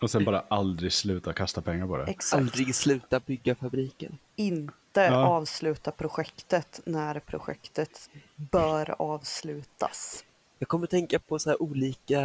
Och 0.00 0.10
sen 0.10 0.24
bara 0.24 0.44
aldrig 0.48 0.92
sluta 0.92 1.32
kasta 1.32 1.60
pengar 1.62 1.86
på 1.86 1.96
det. 1.96 2.04
Exakt. 2.04 2.40
Aldrig 2.42 2.74
sluta 2.74 3.20
bygga 3.20 3.54
fabriken. 3.54 4.18
Inte 4.36 5.00
Ja. 5.00 5.26
avsluta 5.26 5.90
projektet 5.90 6.80
när 6.84 7.18
projektet 7.20 8.10
bör 8.36 8.94
avslutas. 9.02 10.24
Jag 10.62 10.68
kommer 10.68 10.86
tänka 10.86 11.18
på 11.18 11.38
så 11.38 11.50
här 11.50 11.62
olika 11.62 12.20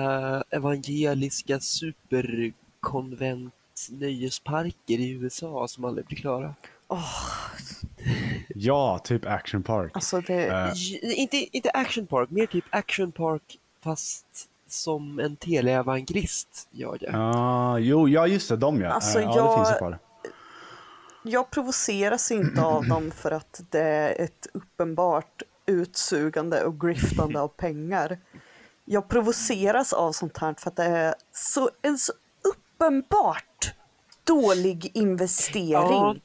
evangeliska 0.50 1.60
superkonvent 1.60 3.54
nöjesparker 3.92 5.00
i 5.00 5.10
USA 5.10 5.68
som 5.68 5.86
aldrig 5.86 6.06
blir 6.06 6.18
klara. 6.18 6.56
Ja, 8.48 9.00
typ 9.04 9.26
Action 9.26 9.64
Park. 9.64 9.92
Alltså 9.94 10.22
det, 10.22 10.72
J- 10.76 11.14
Inte, 11.14 11.38
inte 11.38 11.70
Action 11.70 12.08
Park, 12.08 12.30
mer 12.30 12.46
typ 12.46 12.66
Action 12.70 13.12
Park 13.12 13.60
fast 13.84 14.26
som 14.68 15.20
en 15.20 15.36
teleevangelist 15.36 16.68
gör 16.72 16.98
det. 17.00 17.10
Ja, 17.12 17.80
jo, 17.80 18.10
ja 18.10 18.28
just 18.28 18.50
det, 18.50 18.58
de 18.58 18.82
ja. 18.82 18.90
Alltså, 18.90 19.20
Eh, 19.20 19.26
ja, 19.26 19.36
jag- 19.38 19.52
det 19.52 19.56
finns 19.58 19.72
ju 19.72 19.78
kvar. 19.78 20.00
jag 21.24 21.50
provoceras 21.52 22.32
inte 22.32 22.62
av 22.62 22.88
dem 22.88 23.12
för 23.12 23.32
att 23.32 23.62
det 23.70 23.80
är 23.82 24.22
ett 24.22 24.48
uppenbart 24.54 25.42
utsugande 25.68 26.64
och 26.64 26.82
griftande 26.82 27.42
av 27.42 27.48
pengar. 27.48 28.20
Jag 28.86 29.08
provoceras 29.08 29.94
av 29.94 30.12
sånt 30.12 30.38
här 30.38 30.56
för 30.58 30.70
att 30.70 30.76
det 30.76 30.84
är 30.84 31.16
så, 31.32 31.70
en 31.82 31.98
så 31.98 32.14
uppenbart 32.44 33.74
dålig 34.24 34.92
investering. 34.94 35.72
Ja, 35.72 36.16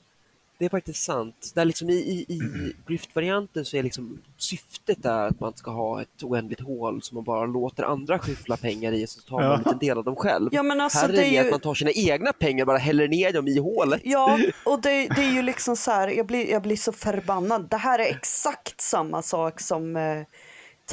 det 0.62 0.66
är 0.66 0.70
faktiskt 0.70 1.03
sant. 1.05 1.53
Där 1.55 1.64
liksom 1.64 1.90
i, 1.90 1.92
i, 1.94 2.27
i 2.35 2.40
grift-varianten 2.87 3.64
så 3.64 3.77
är 3.77 3.83
liksom 3.83 4.18
syftet 4.37 5.05
är 5.05 5.27
att 5.27 5.40
man 5.40 5.53
ska 5.57 5.70
ha 5.70 6.03
ett 6.03 6.22
oändligt 6.22 6.61
hål 6.61 7.03
som 7.03 7.14
man 7.14 7.25
bara 7.25 7.46
låter 7.46 7.83
andra 7.83 8.18
skyffla 8.18 8.57
pengar 8.57 8.92
i 8.92 9.05
och 9.05 9.09
så 9.09 9.20
tar 9.20 9.37
man 9.37 9.44
Ja. 9.44 9.53
en 9.55 9.59
liten 9.59 9.79
del 9.79 9.98
av 9.98 10.05
dem 10.05 10.16
själv. 10.16 10.48
Ja, 10.53 10.62
men 10.62 10.81
alltså, 10.81 10.98
Här 10.98 11.09
är 11.09 11.12
det 11.12 11.18
det, 11.18 11.27
är 11.27 11.31
mer 11.31 11.38
ju- 11.40 11.44
att 11.46 11.51
man 11.51 11.61
tar 11.61 11.75
sina 11.75 11.90
egna 11.90 12.33
pengar 12.33 12.62
och 12.64 12.66
bara 12.66 12.79
häller 12.79 13.09
ner 13.09 13.33
dem 13.33 13.48
i 13.48 13.59
hålet. 13.59 14.01
Ja, 14.05 14.38
och 14.64 14.81
det, 14.83 15.09
det 15.09 15.22
är 15.25 15.33
ju 15.33 15.42
liksom 15.42 15.77
så 15.77 15.90
här, 15.90 16.09
jag 16.09 16.27
blir, 16.27 16.51
jag 16.51 16.62
blir 16.62 16.77
så 16.77 16.92
förbannad. 16.92 17.66
Det 17.70 17.77
här 17.77 17.98
är 17.98 18.11
exakt 18.11 18.81
samma 18.81 19.22
sak 19.22 19.61
som 19.61 19.96
eh, 19.96 20.22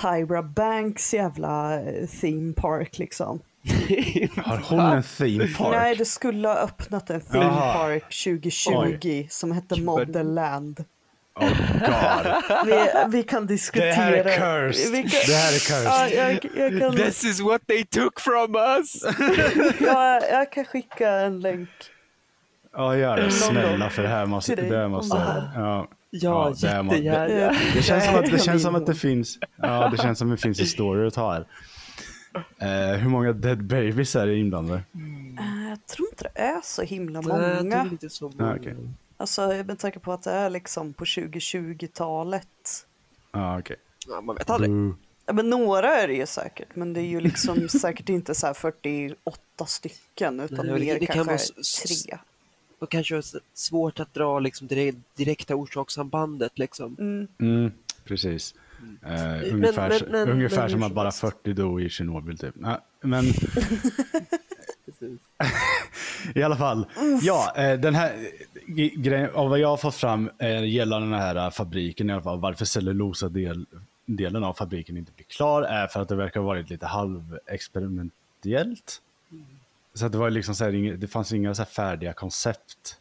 Tyra 0.01 0.43
Banks 0.43 1.13
jävla 1.13 1.81
eh, 1.81 2.07
theme 2.21 2.53
park 2.53 2.97
liksom. 2.97 3.39
Har 4.43 4.57
hon 4.57 4.79
en 4.79 5.03
theme 5.03 5.47
park? 5.47 5.71
Nej, 5.71 5.95
det 5.95 6.05
skulle 6.05 6.47
ha 6.47 6.55
öppnat 6.55 7.09
en 7.09 7.21
theme 7.21 7.49
park 7.49 8.03
2020 8.23 9.27
som 9.29 9.51
hette 9.51 9.81
Modelland. 9.81 10.85
Oh 11.35 11.49
god. 11.79 12.65
Vi, 12.65 12.87
vi 13.17 13.23
kan 13.23 13.47
diskutera. 13.47 13.85
Det 13.85 13.93
här 13.93 14.13
är 14.13 14.67
cursed. 14.67 14.91
Vi 14.91 15.01
kan, 15.01 15.21
Det 15.27 15.33
här 15.33 15.53
är 15.53 15.59
cursed. 15.59 15.85
Ja, 15.85 16.09
jag, 16.09 16.71
jag, 16.71 16.81
kan, 16.81 16.95
This 16.95 17.23
is 17.23 17.39
what 17.41 17.61
they 17.67 17.85
took 17.85 18.19
from 18.19 18.55
us! 18.55 19.03
jag, 19.79 20.23
jag 20.31 20.51
kan 20.51 20.65
skicka 20.65 21.09
en 21.09 21.39
länk. 21.39 21.69
Ja, 22.73 22.95
gör 22.97 23.17
det. 23.17 23.31
Snälla, 23.31 23.89
för 23.89 24.03
det 24.03 24.09
här 24.09 24.25
måste... 24.25 24.55
Det 24.55 24.77
här 24.77 24.87
måste 24.87 25.17
det 25.17 25.51
ja. 25.55 25.87
Ja, 26.11 26.53
det 26.61 26.83
må- 26.83 26.93
jättegärna. 26.93 27.55
Det 27.73 27.81
känns, 27.81 28.05
som 28.05 28.15
att, 28.15 28.31
det 28.31 28.39
känns 28.39 28.63
som 28.63 28.75
att 28.75 28.85
det 28.85 28.95
finns, 28.95 29.37
ja, 29.61 29.89
det 29.91 29.97
känns 29.97 30.19
som 30.19 30.31
att 30.31 30.37
det 30.37 30.41
finns 30.41 30.59
historier 30.59 31.05
att 31.05 31.13
ta 31.13 31.33
här. 31.33 31.45
Eh, 32.57 32.97
hur 32.99 33.09
många 33.09 33.33
dead 33.33 33.63
babies 33.63 34.15
är 34.15 34.27
det 34.27 34.35
inblandade? 34.37 34.83
Eh, 35.39 35.69
Jag 35.69 35.85
tror 35.85 36.07
inte 36.09 36.23
det 36.33 36.39
är 36.39 36.61
så 36.63 36.81
himla 36.81 37.21
Nej, 37.21 37.37
det 37.39 37.45
är 37.45 37.63
många. 37.63 37.83
lite 37.83 38.09
så 38.09 38.31
Ja, 38.37 38.55
okej. 38.55 38.75
Alltså, 39.17 39.41
jag 39.41 39.69
är 39.69 39.75
tänker 39.75 39.99
på 39.99 40.13
att 40.13 40.23
det 40.23 40.31
är 40.31 40.49
liksom 40.49 40.93
på 40.93 41.05
2020-talet. 41.05 42.47
Ja, 43.31 43.59
okej. 43.59 43.75
Ja, 44.07 44.21
man 44.21 44.35
vet 44.35 44.49
aldrig. 44.49 44.71
Boo. 44.71 44.95
Ja, 45.25 45.33
men 45.33 45.49
några 45.49 45.95
är 45.97 46.07
det 46.07 46.13
ju 46.13 46.25
säkert, 46.25 46.75
men 46.75 46.93
det 46.93 47.01
är 47.01 47.05
ju 47.07 47.21
liksom 47.21 47.69
säkert 47.81 48.09
inte 48.09 48.35
så 48.35 48.47
här 48.47 48.53
48 48.53 49.65
stycken, 49.65 50.39
utan 50.39 50.65
Nej, 50.65 50.79
det- 50.79 50.85
mer 50.85 50.99
det 50.99 51.05
kan 51.05 51.13
kanske 51.25 51.53
vara 51.53 51.61
s- 51.61 51.83
tre. 52.05 52.17
Och 52.79 52.89
kanske 52.91 53.15
är 53.15 53.17
det 53.33 53.39
svårt 53.53 53.99
att 53.99 54.13
dra 54.13 54.39
liksom 54.39 54.67
det 54.67 54.95
direkta 55.15 55.55
orsakssambandet. 55.55 56.59
Liksom. 56.59 56.95
Mm. 56.99 57.27
Mm, 57.39 57.71
precis. 58.03 58.55
Eh, 59.05 59.53
ungefär 59.53 59.89
men- 59.89 60.11
men- 60.11 60.29
ungefär 60.29 60.69
som 60.69 60.83
att 60.83 60.93
bara 60.93 61.05
helst. 61.05 61.19
40 61.19 61.53
dog 61.53 61.81
i 61.81 61.89
Tjernobyl 61.89 62.37
typ. 62.37 62.53
Nej, 62.57 62.77
men 63.01 63.25
i 66.35 66.43
alla 66.43 66.55
fall. 66.55 66.85
Ja, 67.21 67.53
eh, 67.57 67.79
den 67.79 67.95
här 67.95 68.13
grejen, 68.95 69.29
av 69.33 69.49
vad 69.49 69.59
jag 69.59 69.67
har 69.67 69.77
fått 69.77 69.95
fram 69.95 70.29
eh, 70.39 70.65
gällande 70.65 71.07
den 71.07 71.19
här 71.19 71.49
fabriken 71.49 72.09
i 72.09 72.13
alla 72.13 72.21
fall, 72.21 72.39
varför 72.39 72.65
cellulosa 72.65 73.29
del, 73.29 73.65
delen 74.05 74.43
av 74.43 74.53
fabriken 74.53 74.97
inte 74.97 75.11
blir 75.15 75.25
klar 75.25 75.61
är 75.61 75.87
för 75.87 76.01
att 76.01 76.09
det 76.09 76.15
verkar 76.15 76.39
ha 76.39 76.47
varit 76.47 76.69
lite 76.69 76.85
halvexperimentellt. 76.85 79.01
Så 79.93 80.05
att 80.05 80.11
det 80.11 80.17
var 80.17 80.29
liksom 80.29 80.55
så 80.55 80.63
här, 80.63 80.97
det 80.97 81.07
fanns 81.07 81.33
inga 81.33 81.55
så 81.55 81.61
här 81.61 81.69
färdiga 81.69 82.13
koncept 82.13 82.98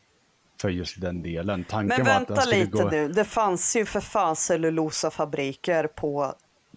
för 0.60 0.68
just 0.68 1.00
den 1.00 1.22
delen. 1.22 1.64
Tanken 1.64 1.88
Men 2.04 2.06
var 2.06 2.12
att 2.22 2.26
den 2.28 2.36
vänta 2.36 2.50
lite 2.50 2.70
gå... 2.82 2.90
nu, 2.90 3.08
det 3.08 3.24
fanns 3.24 3.76
ju 3.76 3.84
för 3.84 4.00
fan 4.00 4.36
cellulosafabriker 4.36 5.86
på 5.86 6.34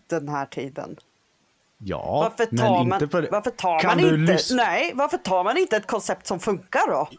den 0.10 0.30
här 0.30 0.46
tiden. 0.46 0.96
Ja, 1.78 2.30
Varför 2.38 2.48
men 2.52 2.60
tar 2.60 2.78
inte 2.82 2.90
man, 3.00 3.10
på 3.10 3.22
det. 3.22 3.28
varför 3.32 3.52
tar 3.52 3.80
Kan 3.80 3.90
man 4.02 4.10
du 4.10 4.32
inte, 4.32 4.38
nej, 4.56 4.92
varför 4.96 5.18
tar 5.18 5.44
man 5.44 5.58
inte 5.58 5.78
ett 5.78 5.88
koncept 5.88 6.28
som 6.28 6.40
funkar 6.40 6.88
då? 6.92 7.10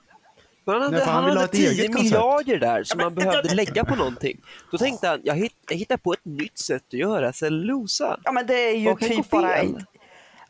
Men 0.65 0.73
han 0.75 0.83
hade, 0.83 0.97
Nej, 0.97 1.05
för 1.07 1.13
han 1.13 1.23
han 1.23 1.31
hade 1.31 1.41
ha 1.41 1.45
ett 1.45 1.55
eget 1.55 1.73
10 1.77 1.87
koncept. 1.87 2.05
miljarder 2.05 2.59
där 2.59 2.85
som 2.85 3.01
Ja, 3.01 3.07
man 3.07 3.15
men- 3.15 3.25
behövde 3.25 3.55
lägga 3.55 3.85
på 3.85 3.95
någonting. 3.97 4.41
Då 4.71 4.79
tänkte 4.79 5.09
han, 5.09 5.21
jag, 5.25 5.35
hitt, 5.35 5.57
jag 5.69 5.77
hittar 5.77 5.97
på 5.97 6.13
ett 6.13 6.25
nytt 6.25 6.59
sätt 6.59 6.83
att 6.89 6.93
göra 6.93 7.33
cellulosa. 7.33 8.21
Ja 8.25 8.33
men 8.33 8.47
det 8.47 8.55
är 8.55 8.77
ju 8.77 8.95
typ 8.97 9.31
bara 9.31 9.57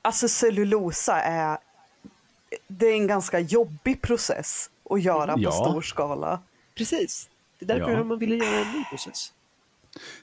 Alltså 0.02 0.28
cellulosa 0.28 1.20
är, 1.20 1.58
det 2.68 2.86
är 2.86 2.92
en 2.94 3.06
ganska 3.06 3.38
jobbig 3.38 4.02
process 4.02 4.70
att 4.94 5.02
göra 5.02 5.34
Ja. 5.38 5.50
på 5.50 5.56
stor 5.56 5.82
skala. 5.82 6.40
Precis. 6.74 7.28
Det 7.58 7.64
är 7.72 7.78
därför 7.78 7.92
Ja. 7.92 8.04
man 8.04 8.18
ville 8.18 8.36
göra 8.36 8.56
en 8.66 8.72
ny 8.72 8.84
process. 8.84 9.32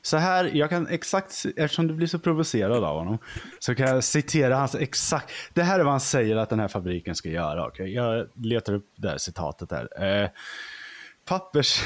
Så 0.02 0.18
här, 0.18 0.46
jag 0.54 0.70
kan 0.70 0.88
exakt, 0.88 1.46
eftersom 1.58 1.88
du 1.88 1.94
blir 1.94 2.08
så 2.08 2.20
provocerad 2.20 2.84
av 2.84 2.98
honom, 2.98 3.18
så 3.60 3.76
kan 3.76 3.88
jag 3.88 4.04
citera 4.04 4.56
hans 4.56 4.76
exakt, 4.76 5.32
det 5.54 5.64
här 5.64 5.80
är 5.80 5.84
vad 5.84 5.94
han 5.94 6.00
säger 6.00 6.36
att 6.36 6.50
den 6.50 6.60
här 6.60 6.68
fabriken 6.68 7.16
ska 7.16 7.30
göra. 7.30 7.68
okej? 7.68 7.94
Jag 7.94 8.28
letar 8.34 8.74
upp 8.74 8.86
det 8.96 9.10
här 9.10 9.18
citatet 9.18 9.72
här. 9.72 10.04
Eh, 10.24 10.30
pappers, 11.26 11.82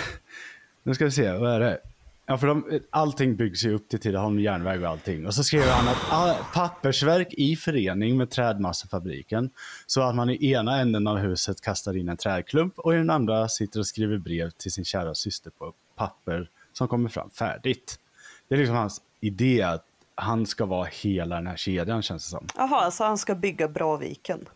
nu 0.84 0.93
ska 0.95 1.05
vi 1.05 1.11
se, 1.11 1.31
vad 1.31 1.51
är 1.51 1.59
det? 1.59 1.79
Ja, 2.26 2.38
för 2.38 2.47
de, 2.47 2.80
allting 2.89 3.36
byggs 3.36 3.65
ju 3.65 3.74
upp 3.74 3.89
till 3.89 3.99
Tidaholm 3.99 4.39
järnväg 4.39 4.84
och 4.84 4.89
allting. 4.89 5.26
Och 5.26 5.34
så 5.34 5.43
skriver 5.43 5.71
han 5.71 5.88
att 5.88 6.11
ah, 6.11 6.36
pappersverk 6.53 7.34
i 7.34 7.55
förening 7.55 8.17
med 8.17 8.30
trädmassefabriken. 8.30 9.49
Så 9.88 10.01
att 10.01 10.15
man 10.15 10.30
i 10.30 10.51
ena 10.51 10.80
änden 10.80 11.07
av 11.07 11.17
huset 11.17 11.61
kastar 11.61 11.97
in 11.97 12.09
en 12.09 12.17
trädklump 12.17 12.80
och 12.80 12.93
i 12.93 12.97
den 12.97 13.09
andra 13.09 13.49
sitter 13.49 13.80
och 13.80 13.88
skriver 13.88 14.17
brev 14.17 14.49
till 14.49 14.71
sin 14.71 14.86
kära 14.86 15.15
syster 15.15 15.51
på 15.57 15.74
papper 15.95 16.49
som 16.74 16.88
kommer 16.88 17.09
fram 17.09 17.30
färdigt. 17.30 17.99
Det 18.47 18.55
är 18.55 18.59
liksom 18.59 18.76
hans 18.76 19.01
idé 19.19 19.61
att 19.61 19.86
han 20.15 20.45
ska 20.45 20.65
vara 20.65 20.88
hela 20.91 21.36
den 21.36 21.47
här 21.47 21.57
kedjan 21.57 22.01
känns 22.01 22.24
det 22.24 22.30
som. 22.30 22.47
Jaha, 22.57 22.91
så 22.91 23.03
han 23.03 23.17
ska 23.17 23.36
bygga 23.36 23.67
Braviken? 23.67 24.49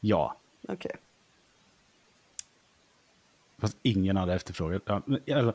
Ja, 0.00 0.36
Okej. 0.68 0.96
Fast 3.58 3.76
ingen 3.82 4.16
hade 4.16 4.34
efterfrågat. 4.34 4.82
Ja, 4.86 5.02
men, 5.06 5.20
i 5.26 5.32
alla- 5.32 5.52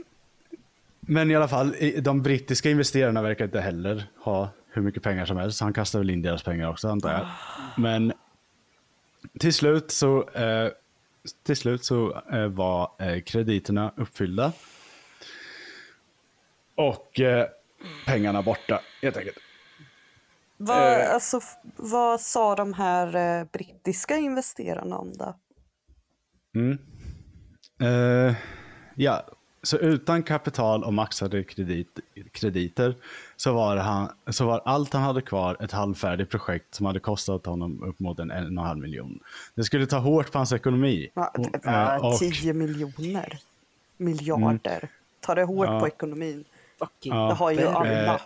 men 1.00 1.30
i 1.30 1.36
alla 1.36 1.48
fall, 1.48 1.74
de 2.00 2.22
brittiska 2.22 2.70
investerarna 2.70 3.22
verkar 3.22 3.44
inte 3.44 3.60
heller 3.60 4.04
ha 4.16 4.48
hur 4.70 4.82
mycket 4.82 5.02
pengar 5.02 5.26
som 5.26 5.36
helst. 5.36 5.60
Han 5.60 5.72
kastar 5.72 5.98
väl 5.98 6.10
in 6.10 6.22
deras 6.22 6.42
pengar 6.42 6.68
också 6.70 6.88
antar 6.88 7.12
jag. 7.12 7.26
Men 7.82 8.12
till 9.38 9.54
slut 9.54 9.90
så, 9.90 10.28
eh, 10.28 10.68
till 11.42 11.56
slut 11.56 11.84
så 11.84 12.22
eh, 12.32 12.46
var 12.46 12.90
eh, 12.98 13.20
krediterna 13.22 13.92
uppfyllda. 13.96 14.52
Och 16.74 17.20
eh, 17.20 17.46
pengarna 18.06 18.42
borta 18.42 18.80
helt 19.02 19.16
enkelt. 19.16 19.38
Vad, 20.56 21.00
Eh. 21.00 21.14
alltså, 21.14 21.40
vad 21.76 22.20
sa 22.20 22.54
de 22.56 22.72
här 22.72 23.16
eh, 23.40 23.44
brittiska 23.52 24.16
investerarna 24.16 24.98
om 24.98 25.12
det? 25.12 25.34
Mm. 26.58 26.78
Eh, 27.80 28.34
ja, 28.94 29.22
så 29.62 29.76
utan 29.78 30.22
kapital 30.22 30.84
och 30.84 30.94
maxade 30.94 31.44
kredit, 31.44 31.98
krediter 32.32 32.94
så 33.36 33.52
var, 33.52 33.76
han, 33.76 34.08
så 34.26 34.46
var 34.46 34.62
allt 34.64 34.92
han 34.92 35.02
hade 35.02 35.20
kvar 35.22 35.56
ett 35.60 35.72
halvfärdigt 35.72 36.30
projekt 36.30 36.74
som 36.74 36.86
hade 36.86 37.00
kostat 37.00 37.46
honom 37.46 37.82
upp 37.82 37.98
mot 38.00 38.18
en, 38.18 38.30
en 38.30 38.42
och 38.44 38.48
en 38.50 38.58
halv 38.58 38.78
miljon. 38.80 39.20
Det 39.54 39.64
skulle 39.64 39.86
ta 39.86 39.98
hårt 39.98 40.32
på 40.32 40.38
hans 40.38 40.52
ekonomi. 40.52 41.08
Ja, 41.14 41.32
Och, 41.38 41.46
det 41.52 41.68
eh, 41.68 41.72
var 42.02 42.04
och- 42.12 42.18
10 42.18 42.52
miljoner. 42.52 43.38
Miljarder. 43.96 44.88
Ta 45.20 45.34
det 45.34 45.44
hårt 45.44 45.66
Ja. 45.68 45.80
på 45.80 45.86
ekonomin. 45.86 46.44
Fucking 46.78 47.12
Ja. 47.12 47.28
Det 47.28 47.34
har 47.34 47.50
ju 47.50 47.62
alla. 47.66 48.14
Eh, 48.14 48.20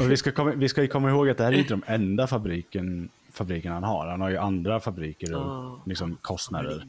Och 0.00 0.10
vi, 0.10 0.16
ska 0.16 0.32
komma, 0.32 0.50
vi 0.56 0.68
ska 0.68 0.82
ju 0.82 0.88
komma 0.88 1.10
ihåg 1.10 1.28
att 1.30 1.38
det 1.38 1.44
här 1.44 1.52
är 1.52 1.56
inte 1.56 1.74
de 1.74 1.82
enda 1.86 2.26
fabriken, 2.26 3.08
fabriken 3.36 3.72
han 3.72 3.84
har. 3.84 4.06
Han 4.06 4.20
har 4.20 4.28
ju 4.30 4.36
andra 4.36 4.80
fabriker 4.80 5.34
och 5.34 5.40
Ah. 5.40 5.80
liksom 5.86 6.18
kostnader. 6.22 6.86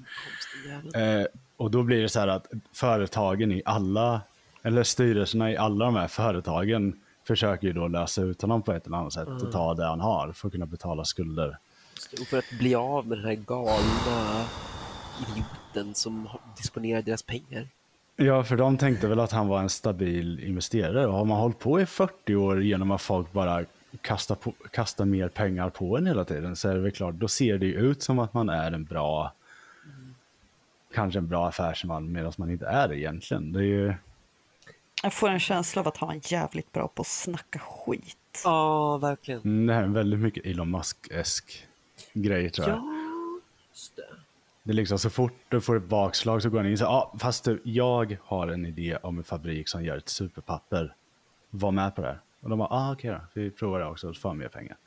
Eh, 0.96 1.26
och 1.58 1.72
då 1.72 1.84
blir 1.84 2.02
det 2.02 2.10
så 2.10 2.20
här 2.20 2.28
att 2.28 2.48
företagen 2.74 3.52
i 3.52 3.62
alla, 3.66 4.22
eller 4.64 4.84
styrelserna 4.84 5.52
i 5.52 5.58
alla 5.58 5.86
de 5.86 5.96
här 5.96 6.08
företagen 6.08 7.00
försöker 7.28 7.68
ju 7.68 7.74
då 7.74 7.88
lösa 7.88 8.22
ut 8.22 8.42
honom 8.42 8.62
på 8.62 8.74
ett 8.74 8.88
eller 8.88 8.98
annat 8.98 9.14
sätt 9.14 9.28
och 9.28 9.52
ta 9.52 9.74
det 9.74 9.86
han 9.86 10.02
har 10.02 10.32
för 10.32 10.48
att 10.48 10.52
kunna 10.54 10.66
betala 10.66 11.06
skulder. 11.06 11.58
Och 12.22 12.28
för 12.28 12.38
att 12.38 12.52
bli 12.60 12.76
av 12.76 13.08
med 13.08 13.18
den 13.18 13.26
här 13.26 13.36
galna 13.36 14.46
idioten 15.32 15.96
som 15.96 16.30
disponerar 16.58 17.02
deras 17.02 17.24
pengar. 17.24 17.68
Ja, 18.16 18.44
för 18.44 18.58
de 18.58 18.78
tänkte 18.78 19.08
väl 19.08 19.20
att 19.20 19.32
han 19.32 19.48
var 19.48 19.60
en 19.60 19.70
stabil 19.70 20.40
investerare 20.40 21.08
och 21.08 21.14
har 21.14 21.26
man 21.26 21.38
hållit 21.40 21.60
på 21.60 21.82
i 21.82 21.86
40 21.86 22.36
år 22.36 22.64
genom 22.64 22.92
att 22.92 23.02
folk 23.02 23.32
bara 23.32 23.66
kastar, 24.02 24.36
på, 24.36 24.54
kastar 24.72 25.06
mer 25.06 25.30
pengar 25.30 25.70
på 25.70 25.98
en 25.98 26.08
hela 26.08 26.26
tiden 26.26 26.56
så 26.56 26.70
är 26.70 26.76
det 26.76 26.82
väl 26.82 26.92
klart, 26.92 27.16
då 27.16 27.28
ser 27.28 27.58
det 27.58 27.66
ju 27.66 27.74
ut 27.74 28.04
som 28.04 28.20
att 28.20 28.34
man 28.34 28.50
är 28.50 28.72
en 28.72 28.84
bra, 28.84 29.34
kanske 30.94 31.20
en 31.20 31.28
bra 31.28 31.48
affärsman 31.48 32.12
medan 32.12 32.34
man 32.38 32.52
inte 32.52 32.68
är 32.68 32.88
det 32.88 33.00
egentligen. 33.00 33.52
Det 33.54 33.60
är 33.60 33.64
ju, 33.64 33.94
Jag 35.04 35.14
får 35.14 35.30
en 35.30 35.40
känsla 35.40 35.80
av 35.82 35.88
att 35.88 35.98
han 35.98 36.10
är 36.10 36.34
jävligt 36.34 36.72
bra 36.72 36.88
på 36.88 37.02
att 37.02 37.08
snacka 37.08 37.60
skit. 37.60 38.42
Ja, 38.44 38.98
verkligen. 38.98 39.42
mm, 39.42 39.68
det 39.68 39.74
här 39.74 39.84
är 39.84 39.88
väldigt 39.88 40.20
mycket 40.20 40.46
Elon 40.46 40.70
Musk-esk 40.76 41.68
grej 42.14 42.50
tror 42.50 42.68
jag. 42.70 42.78
Ja, 42.78 43.40
just 43.72 43.96
det. 43.96 44.04
Det 44.64 44.72
är 44.72 44.76
liksom 44.76 45.00
så 45.00 45.10
fort 45.10 45.34
du 45.50 45.62
får 45.62 45.78
ett 45.78 45.84
bakslag 45.84 46.42
så 46.42 46.50
går 46.50 46.58
han 46.58 46.68
in 46.68 46.78
så 46.78 46.84
ja, 46.84 47.14
fast 47.20 47.44
du, 47.44 47.62
jag 47.64 48.18
har 48.24 48.48
en 48.48 48.66
idé 48.66 48.98
om 49.04 49.18
en 49.18 49.24
fabrik 49.24 49.70
som 49.70 49.84
gör 49.84 49.98
ett 49.98 50.10
superpapper. 50.10 50.96
Var 51.50 51.72
med 51.72 51.96
på 51.96 52.02
det 52.02 52.08
här. 52.08 52.20
Och 52.42 52.50
de 52.50 52.60
bara, 52.60 52.70
ah, 52.72 52.92
okej 52.92 53.12
då, 53.12 53.22
vi 53.34 53.52
provar 53.52 53.80
det 53.80 53.86
också 53.86 54.10
och 54.10 54.18
får 54.18 54.34
mer 54.34 54.48
pengar. 54.48 54.78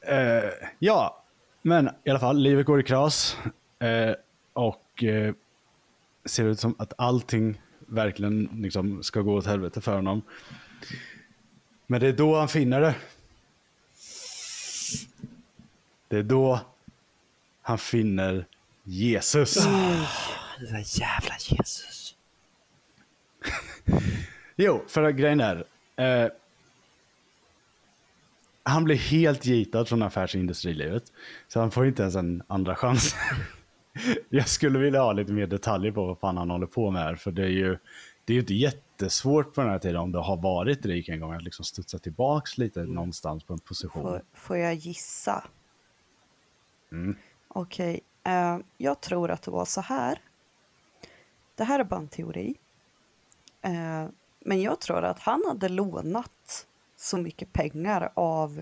Eh, 0.00 0.50
ja, 0.78 1.24
men 1.62 1.90
i 2.04 2.10
alla 2.10 2.18
fall, 2.18 2.38
livet 2.38 2.66
går 2.66 2.80
i 2.80 2.82
kras. 2.82 3.36
Eh, 3.78 4.14
och 4.52 5.04
eh, 5.04 5.34
ser 6.24 6.44
ut 6.44 6.60
som 6.60 6.74
att 6.78 6.92
allting 6.98 7.60
verkligen 7.78 8.44
liksom 8.54 9.02
ska 9.02 9.20
gå 9.20 9.34
åt 9.34 9.46
helvete 9.46 9.80
för 9.80 9.94
honom. 9.94 10.22
Men 11.86 12.00
det 12.00 12.08
är 12.08 12.12
då 12.12 12.38
han 12.38 12.48
finner 12.48 12.80
det. 12.80 12.94
Det 16.08 16.16
är 16.16 16.22
då 16.22 16.60
han 17.62 17.78
finner 17.78 18.46
Jesus. 18.82 19.54
Den 20.58 20.72
där 20.72 21.00
jävla 21.00 21.34
Jesus. 21.38 22.14
Jo, 24.62 24.82
för 24.86 25.10
grejen 25.10 25.40
är. 25.40 25.64
Eh, 25.96 26.30
han 28.62 28.84
blir 28.84 28.96
helt 28.96 29.46
gitad 29.46 29.88
från 29.88 30.02
affärs 30.02 30.34
och 30.34 30.40
industrilivet. 30.40 31.12
Så 31.48 31.60
han 31.60 31.70
får 31.70 31.86
inte 31.86 32.02
ens 32.02 32.14
en 32.14 32.42
andra 32.46 32.76
chans. 32.76 33.14
Jag 34.28 34.48
skulle 34.48 34.78
vilja 34.78 35.00
ha 35.00 35.12
lite 35.12 35.32
mer 35.32 35.46
detaljer 35.46 35.92
på 35.92 36.06
vad 36.06 36.18
fan 36.18 36.36
han 36.36 36.50
håller 36.50 36.66
på 36.66 36.90
med 36.90 37.02
här. 37.02 37.14
För 37.14 37.30
det 37.30 37.42
är 37.42 37.48
ju, 37.48 37.78
det 38.24 38.32
är 38.32 38.34
ju 38.34 38.40
inte 38.40 38.54
jättesvårt 38.54 39.54
på 39.54 39.60
den 39.60 39.70
här 39.70 39.78
tiden 39.78 39.96
om 39.96 40.12
du 40.12 40.18
har 40.18 40.36
varit 40.36 40.86
rik 40.86 41.08
en 41.08 41.20
gång 41.20 41.32
att 41.32 41.42
liksom 41.42 41.64
studsa 41.64 41.98
tillbaks 41.98 42.58
lite 42.58 42.80
någonstans 42.80 43.44
på 43.44 43.52
en 43.52 43.58
position. 43.58 44.02
Får, 44.02 44.22
får 44.32 44.56
jag 44.56 44.74
gissa? 44.74 45.44
Mm. 46.92 47.16
Okej, 47.48 48.00
eh, 48.24 48.58
jag 48.78 49.00
tror 49.00 49.30
att 49.30 49.42
det 49.42 49.50
var 49.50 49.64
så 49.64 49.80
här. 49.80 50.18
Det 51.54 51.64
här 51.64 51.80
är 51.80 51.84
bara 51.84 52.00
en 52.00 52.08
teori. 52.08 52.54
Eh, 53.62 54.06
men 54.40 54.62
jag 54.62 54.80
tror 54.80 55.04
att 55.04 55.18
han 55.18 55.42
hade 55.48 55.68
lånat 55.68 56.66
så 56.96 57.16
mycket 57.16 57.52
pengar 57.52 58.12
av 58.14 58.60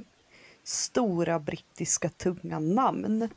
stora 0.65 1.39
brittiska 1.39 2.09
tunga 2.09 2.59
namn 2.59 3.29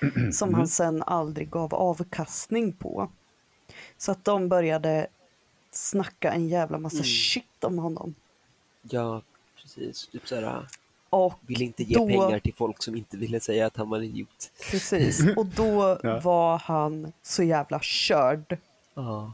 som 0.32 0.54
han 0.54 0.68
sen 0.68 1.02
aldrig 1.02 1.50
gav 1.50 1.74
avkastning 1.74 2.72
på. 2.72 3.10
Så 3.98 4.12
att 4.12 4.24
de 4.24 4.48
började 4.48 5.06
snacka 5.70 6.32
en 6.32 6.48
jävla 6.48 6.78
massa 6.78 7.02
shit 7.02 7.64
om 7.64 7.78
honom. 7.78 8.14
Ja, 8.82 9.22
precis. 9.62 10.06
Typ 10.06 10.28
såhär, 10.28 10.66
Och 11.10 11.34
ville 11.46 11.64
inte 11.64 11.82
ge 11.82 11.94
då- 11.94 12.06
pengar 12.06 12.38
till 12.38 12.54
folk 12.54 12.82
som 12.82 12.96
inte 12.96 13.16
ville 13.16 13.40
säga 13.40 13.66
att 13.66 13.76
han 13.76 13.88
var 13.90 13.98
en 13.98 14.04
idiot. 14.04 14.52
Precis, 14.70 15.20
och 15.36 15.46
då 15.46 15.98
Ja. 16.02 16.20
var 16.20 16.58
han 16.58 17.12
så 17.22 17.42
jävla 17.42 17.80
körd. 17.82 18.58
Ja. 18.94 19.32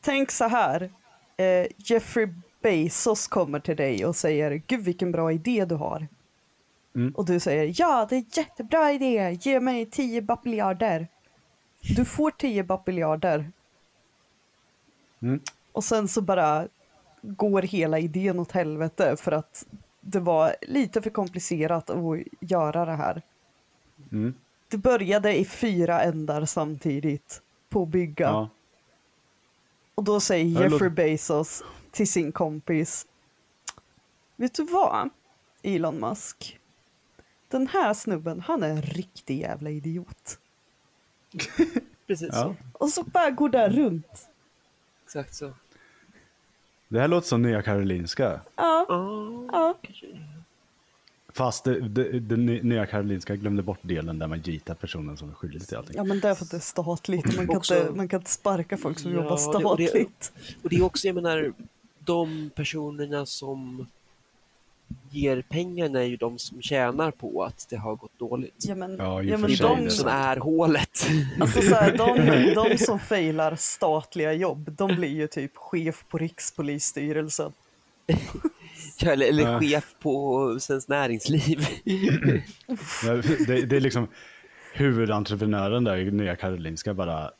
Tänk 0.00 0.30
så 0.30 0.44
här, 0.44 0.90
eh, 1.36 1.66
Jeffrey 1.76 2.28
Bezos 2.62 3.28
kommer 3.28 3.60
till 3.60 3.76
dig 3.76 4.06
och 4.06 4.16
säger 4.16 4.62
gud 4.66 4.80
vilken 4.80 5.12
bra 5.12 5.32
idé 5.32 5.64
du 5.64 5.74
har. 5.74 6.08
Mm. 6.94 7.14
Och 7.14 7.24
du 7.24 7.40
säger 7.40 7.74
ja 7.76 8.06
det 8.10 8.16
är 8.16 8.24
jättebra 8.32 8.92
idé, 8.92 9.38
ge 9.40 9.60
mig 9.60 9.86
10 9.86 10.22
bapiljarder. 10.22 11.08
Du 11.96 12.04
får 12.04 12.30
10 12.30 12.62
bapiljarder. 12.62 13.50
Mm. 15.22 15.40
Och 15.72 15.84
sen 15.84 16.08
så 16.08 16.20
bara 16.20 16.68
går 17.22 17.62
hela 17.62 17.98
idén 17.98 18.38
åt 18.38 18.52
helvete 18.52 19.16
för 19.16 19.32
att 19.32 19.66
det 20.00 20.20
var 20.20 20.56
lite 20.62 21.02
för 21.02 21.10
komplicerat 21.10 21.90
att 21.90 22.18
göra 22.40 22.84
det 22.84 22.96
här. 22.96 23.22
Mm. 24.12 24.34
Det 24.68 24.76
började 24.76 25.38
i 25.38 25.44
fyra 25.44 26.02
ändar 26.02 26.44
samtidigt 26.44 27.42
på 27.68 27.82
att 27.82 27.88
bygga. 27.88 28.26
Ja. 28.26 28.48
Och 30.00 30.04
då 30.04 30.20
säger 30.20 30.44
Jeffrey 30.62 30.90
Bezos 30.90 31.62
till 31.90 32.08
sin 32.08 32.32
kompis. 32.32 33.06
Vet 34.36 34.54
du 34.54 34.64
vad, 34.64 35.08
Elon 35.62 36.00
Musk? 36.00 36.60
Den 37.48 37.66
här 37.66 37.94
snubben, 37.94 38.40
han 38.40 38.62
är 38.62 38.68
en 38.68 38.82
riktig 38.82 39.40
jävla 39.40 39.70
idiot. 39.70 40.38
Precis 42.06 42.28
Ja. 42.32 42.42
så. 42.42 42.56
Och 42.72 42.88
så 42.88 43.02
bara 43.02 43.30
går 43.30 43.48
det 43.48 43.68
runt. 43.68 44.28
Exakt 45.04 45.34
så. 45.34 45.52
Det 46.88 47.00
här 47.00 47.08
låter 47.08 47.28
som 47.28 47.42
Nya 47.42 47.62
Karolinska. 47.62 48.40
Ja, 48.56 48.86
Ja, 48.88 49.44
ja. 49.52 49.74
Fast 51.34 51.64
det, 51.64 51.80
det, 51.88 52.20
det 52.20 52.36
Nya 52.36 52.86
Karolinska 52.86 53.36
glömde 53.36 53.62
bort 53.62 53.78
delen 53.82 54.18
där 54.18 54.26
man 54.26 54.40
gitar 54.40 54.74
personen 54.74 55.16
som 55.16 55.30
är 55.30 55.34
skyldig 55.34 55.68
till 55.68 55.76
allting. 55.76 55.96
ja, 55.96 56.04
men 56.04 56.20
det 56.20 56.28
är 56.28 56.34
för 56.34 56.44
att 56.44 56.50
det 56.50 56.56
är 56.56 56.60
statligt. 56.60 57.36
Man 57.36 57.46
kan, 57.46 57.56
Också- 57.56 57.78
inte, 57.80 57.90
man 57.92 58.08
kan 58.08 58.20
inte 58.20 58.30
sparka 58.30 58.76
folk 58.76 58.98
som 58.98 59.10
Ja, 59.12 59.16
jobbar 59.16 59.28
det- 59.60 59.64
och 59.68 59.76
det- 59.76 59.86
statligt. 59.86 60.32
Och 60.62 60.68
det 60.70 60.76
är 60.76 60.82
också, 60.82 61.06
jag 61.06 61.14
menar, 61.14 61.52
de 61.98 62.50
personerna 62.54 63.26
som 63.26 63.86
ger 65.10 65.42
pengarna 65.48 65.98
är 66.00 66.04
ju 66.04 66.16
de 66.16 66.38
som 66.38 66.62
tjänar 66.62 67.10
på 67.10 67.44
att 67.44 67.66
det 67.70 67.76
har 67.76 67.94
gått 67.96 68.18
dåligt. 68.18 68.54
Ja 68.68 68.74
men, 68.74 68.96
Ja, 68.96 69.22
ja, 69.22 69.36
men 69.38 69.50
de, 69.50 69.56
det 69.56 69.64
är 69.64 69.84
De 69.84 69.90
som 69.90 70.08
är 70.08 70.36
hålet. 70.36 71.06
alltså, 71.40 71.62
så 71.62 71.74
här, 71.74 71.96
de, 71.96 72.54
de 72.70 72.78
som 72.78 72.98
failar 72.98 73.56
statliga 73.56 74.32
jobb, 74.32 74.70
de 74.76 74.96
blir 74.96 75.08
ju 75.08 75.26
typ 75.26 75.56
chef 75.56 76.04
på 76.08 76.18
Rikspolisstyrelsen. 76.18 77.52
Eller 79.02 79.26
eller 79.26 79.60
chef 79.60 79.94
på 80.00 80.56
Svenskt 80.60 80.88
Näringsliv. 80.88 81.66
Det, 83.46 83.62
det 83.62 83.76
är 83.76 83.80
liksom 83.80 84.08
huvudentreprenören 84.72 85.84
där 85.84 85.96
i 85.96 86.10
Nya 86.10 86.36
Karolinska 86.36 86.94
bara 86.94 87.30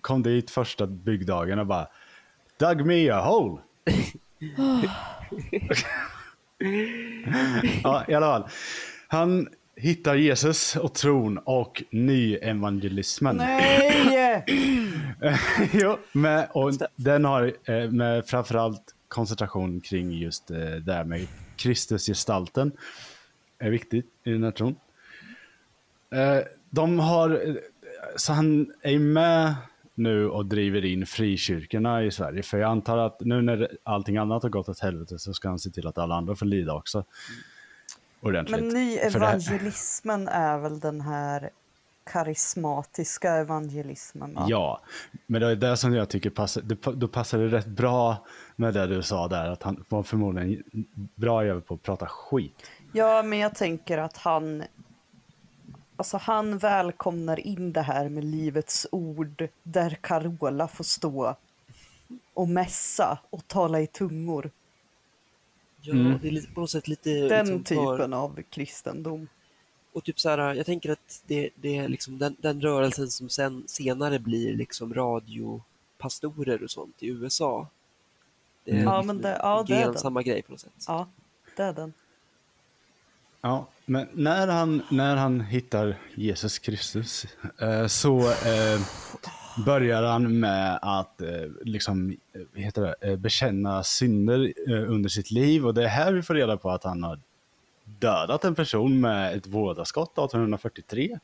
kom 0.00 0.22
dit 0.22 0.50
första 0.50 0.86
byggdagen 0.86 1.58
och 1.58 1.66
bara 1.66 1.88
Dug 2.58 2.86
me 2.86 3.10
a 3.10 3.20
hole. 3.20 3.58
ja, 7.82 8.04
i 8.08 8.14
alla 8.14 8.26
fall. 8.26 8.48
Han 9.08 9.48
hittar 9.76 10.14
Jesus 10.14 10.76
och 10.76 10.94
tron 10.94 11.38
och 11.38 11.82
nyevangelismen. 11.90 13.36
Nej! 13.36 14.44
jo, 15.72 15.98
med, 16.12 16.48
och 16.52 16.72
den 16.96 17.24
har 17.24 17.52
eh, 17.64 17.90
med 17.90 18.26
framförallt 18.26 18.94
koncentration 19.08 19.80
kring 19.80 20.12
just 20.12 20.50
eh, 20.50 20.56
det 20.56 20.92
här 20.92 21.04
med 21.04 21.26
Kristusgestalten. 21.56 22.72
är 23.58 23.70
viktigt 23.70 24.06
i 24.24 24.30
den 24.30 24.44
här 24.44 24.50
tron. 24.50 24.76
Eh, 26.10 26.38
de 26.70 26.98
har, 26.98 27.30
eh, 27.30 27.54
så 28.16 28.32
han 28.32 28.72
är 28.82 28.98
med 28.98 29.54
nu 29.94 30.28
och 30.28 30.46
driver 30.46 30.84
in 30.84 31.06
frikyrkorna 31.06 32.04
i 32.04 32.10
Sverige. 32.10 32.42
För 32.42 32.58
jag 32.58 32.70
antar 32.70 32.98
att 32.98 33.20
nu 33.20 33.42
när 33.42 33.76
allting 33.82 34.16
annat 34.16 34.42
har 34.42 34.50
gått 34.50 34.68
åt 34.68 34.80
helvete 34.80 35.18
så 35.18 35.34
ska 35.34 35.48
han 35.48 35.58
se 35.58 35.70
till 35.70 35.86
att 35.86 35.98
alla 35.98 36.14
andra 36.14 36.36
får 36.36 36.46
lida 36.46 36.74
också. 36.74 37.04
Ordentligt. 38.20 38.60
Men 38.60 38.68
nyevangelismen 38.68 40.28
är 40.28 40.58
väl 40.58 40.80
den 40.80 41.00
här 41.00 41.50
karismatiska 42.12 43.32
evangelismen? 43.32 44.34
Va? 44.34 44.46
Ja, 44.48 44.80
men 45.26 45.40
det 45.40 45.50
är 45.50 45.56
det 45.56 45.76
som 45.76 45.94
jag 45.94 46.08
tycker 46.08 46.30
passar, 46.30 46.62
det, 46.62 46.74
då 46.94 47.08
passar 47.08 47.38
det 47.38 47.48
rätt 47.48 47.66
bra 47.66 48.26
med 48.58 48.74
det 48.74 48.86
du 48.86 49.02
sa 49.02 49.28
där, 49.28 49.50
att 49.50 49.62
han 49.62 49.84
var 49.88 50.02
förmodligen 50.02 50.62
bra 51.14 51.46
jävel 51.46 51.62
på 51.62 51.74
att 51.74 51.82
prata 51.82 52.06
skit. 52.06 52.70
Ja, 52.92 53.22
men 53.22 53.38
jag 53.38 53.54
tänker 53.54 53.98
att 53.98 54.16
han... 54.16 54.62
Alltså 55.96 56.16
han 56.16 56.58
välkomnar 56.58 57.46
in 57.46 57.72
det 57.72 57.82
här 57.82 58.08
med 58.08 58.24
livets 58.24 58.86
ord 58.92 59.48
där 59.62 59.90
Carola 60.00 60.68
får 60.68 60.84
stå 60.84 61.36
och 62.34 62.48
mässa 62.48 63.18
och 63.30 63.48
tala 63.48 63.80
i 63.80 63.86
tungor. 63.86 64.50
Ja, 65.80 65.92
Mm. 65.92 66.18
det 66.22 66.28
är 66.28 66.32
lite, 66.32 66.52
på 66.52 66.60
något 66.60 66.70
sätt 66.70 66.88
lite... 66.88 67.10
Den 67.10 67.46
liksom 67.46 67.64
typen 67.64 68.12
av 68.12 68.42
kristendom. 68.50 69.28
Och 69.92 70.04
typ 70.04 70.20
så 70.20 70.28
här, 70.28 70.54
jag 70.54 70.66
tänker 70.66 70.90
att 70.92 71.22
det, 71.26 71.50
det 71.54 71.76
är 71.76 71.88
liksom 71.88 72.18
den, 72.18 72.36
den 72.40 72.60
rörelsen 72.60 73.08
som 73.10 73.28
sen, 73.28 73.64
senare 73.66 74.18
blir 74.18 74.54
liksom 74.56 74.94
radiopastorer 74.94 76.62
och 76.62 76.70
sånt 76.70 77.02
i 77.02 77.08
USA. 77.08 77.66
Det 78.68 78.74
är 78.74 78.80
Mm. 78.80 78.84
Ja, 78.86 78.96
liksom 79.00 79.06
men 79.06 79.22
det- 79.22 79.38
ja, 79.42 79.64
det 79.68 79.74
är 79.74 79.84
den. 79.84 79.98
samma 79.98 80.22
grej 80.22 80.42
på 80.42 80.52
något 80.52 80.60
sätt. 80.60 80.72
Ja, 80.88 81.08
det 81.56 81.62
är 81.62 81.72
den. 81.72 81.92
Ja, 83.40 83.66
men 83.84 84.08
när 84.12 84.46
han, 84.48 84.82
när 84.90 85.16
han 85.16 85.40
hittar 85.40 85.96
Jesus 86.14 86.58
Kristus 86.58 87.26
eh, 87.60 87.86
så 87.86 88.18
eh, 88.30 88.80
börjar 89.66 90.02
han 90.02 90.40
med 90.40 90.78
att 90.82 91.20
eh, 91.20 91.28
liksom, 91.62 92.16
heter 92.54 92.82
det, 92.82 92.94
eh, 93.10 93.16
bekänna 93.16 93.84
synder 93.84 94.52
eh, 94.68 94.90
under 94.92 95.08
sitt 95.08 95.30
liv 95.30 95.66
och 95.66 95.74
det 95.74 95.84
är 95.84 95.88
här 95.88 96.12
vi 96.12 96.22
får 96.22 96.34
reda 96.34 96.56
på 96.56 96.70
att 96.70 96.84
han 96.84 97.02
har 97.02 97.20
dödat 97.84 98.44
en 98.44 98.54
person 98.54 99.00
med 99.00 99.36
ett 99.36 99.46
vådaskott 99.46 100.10
1843. 100.18 101.18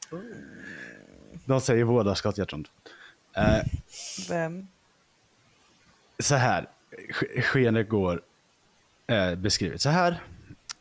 De 1.45 1.61
säger 1.61 1.85
vådaskott, 1.85 2.39
jag 2.39 2.49
tror 2.49 2.59
inte. 2.59 2.71
Eh, 3.37 3.65
Vem? 4.29 4.69
så 6.19 6.35
här, 6.35 6.67
sk- 7.13 7.41
skenet 7.43 7.89
går 7.89 8.21
eh, 9.07 9.35
beskrivet 9.35 9.81
så 9.81 9.89
här. 9.89 10.23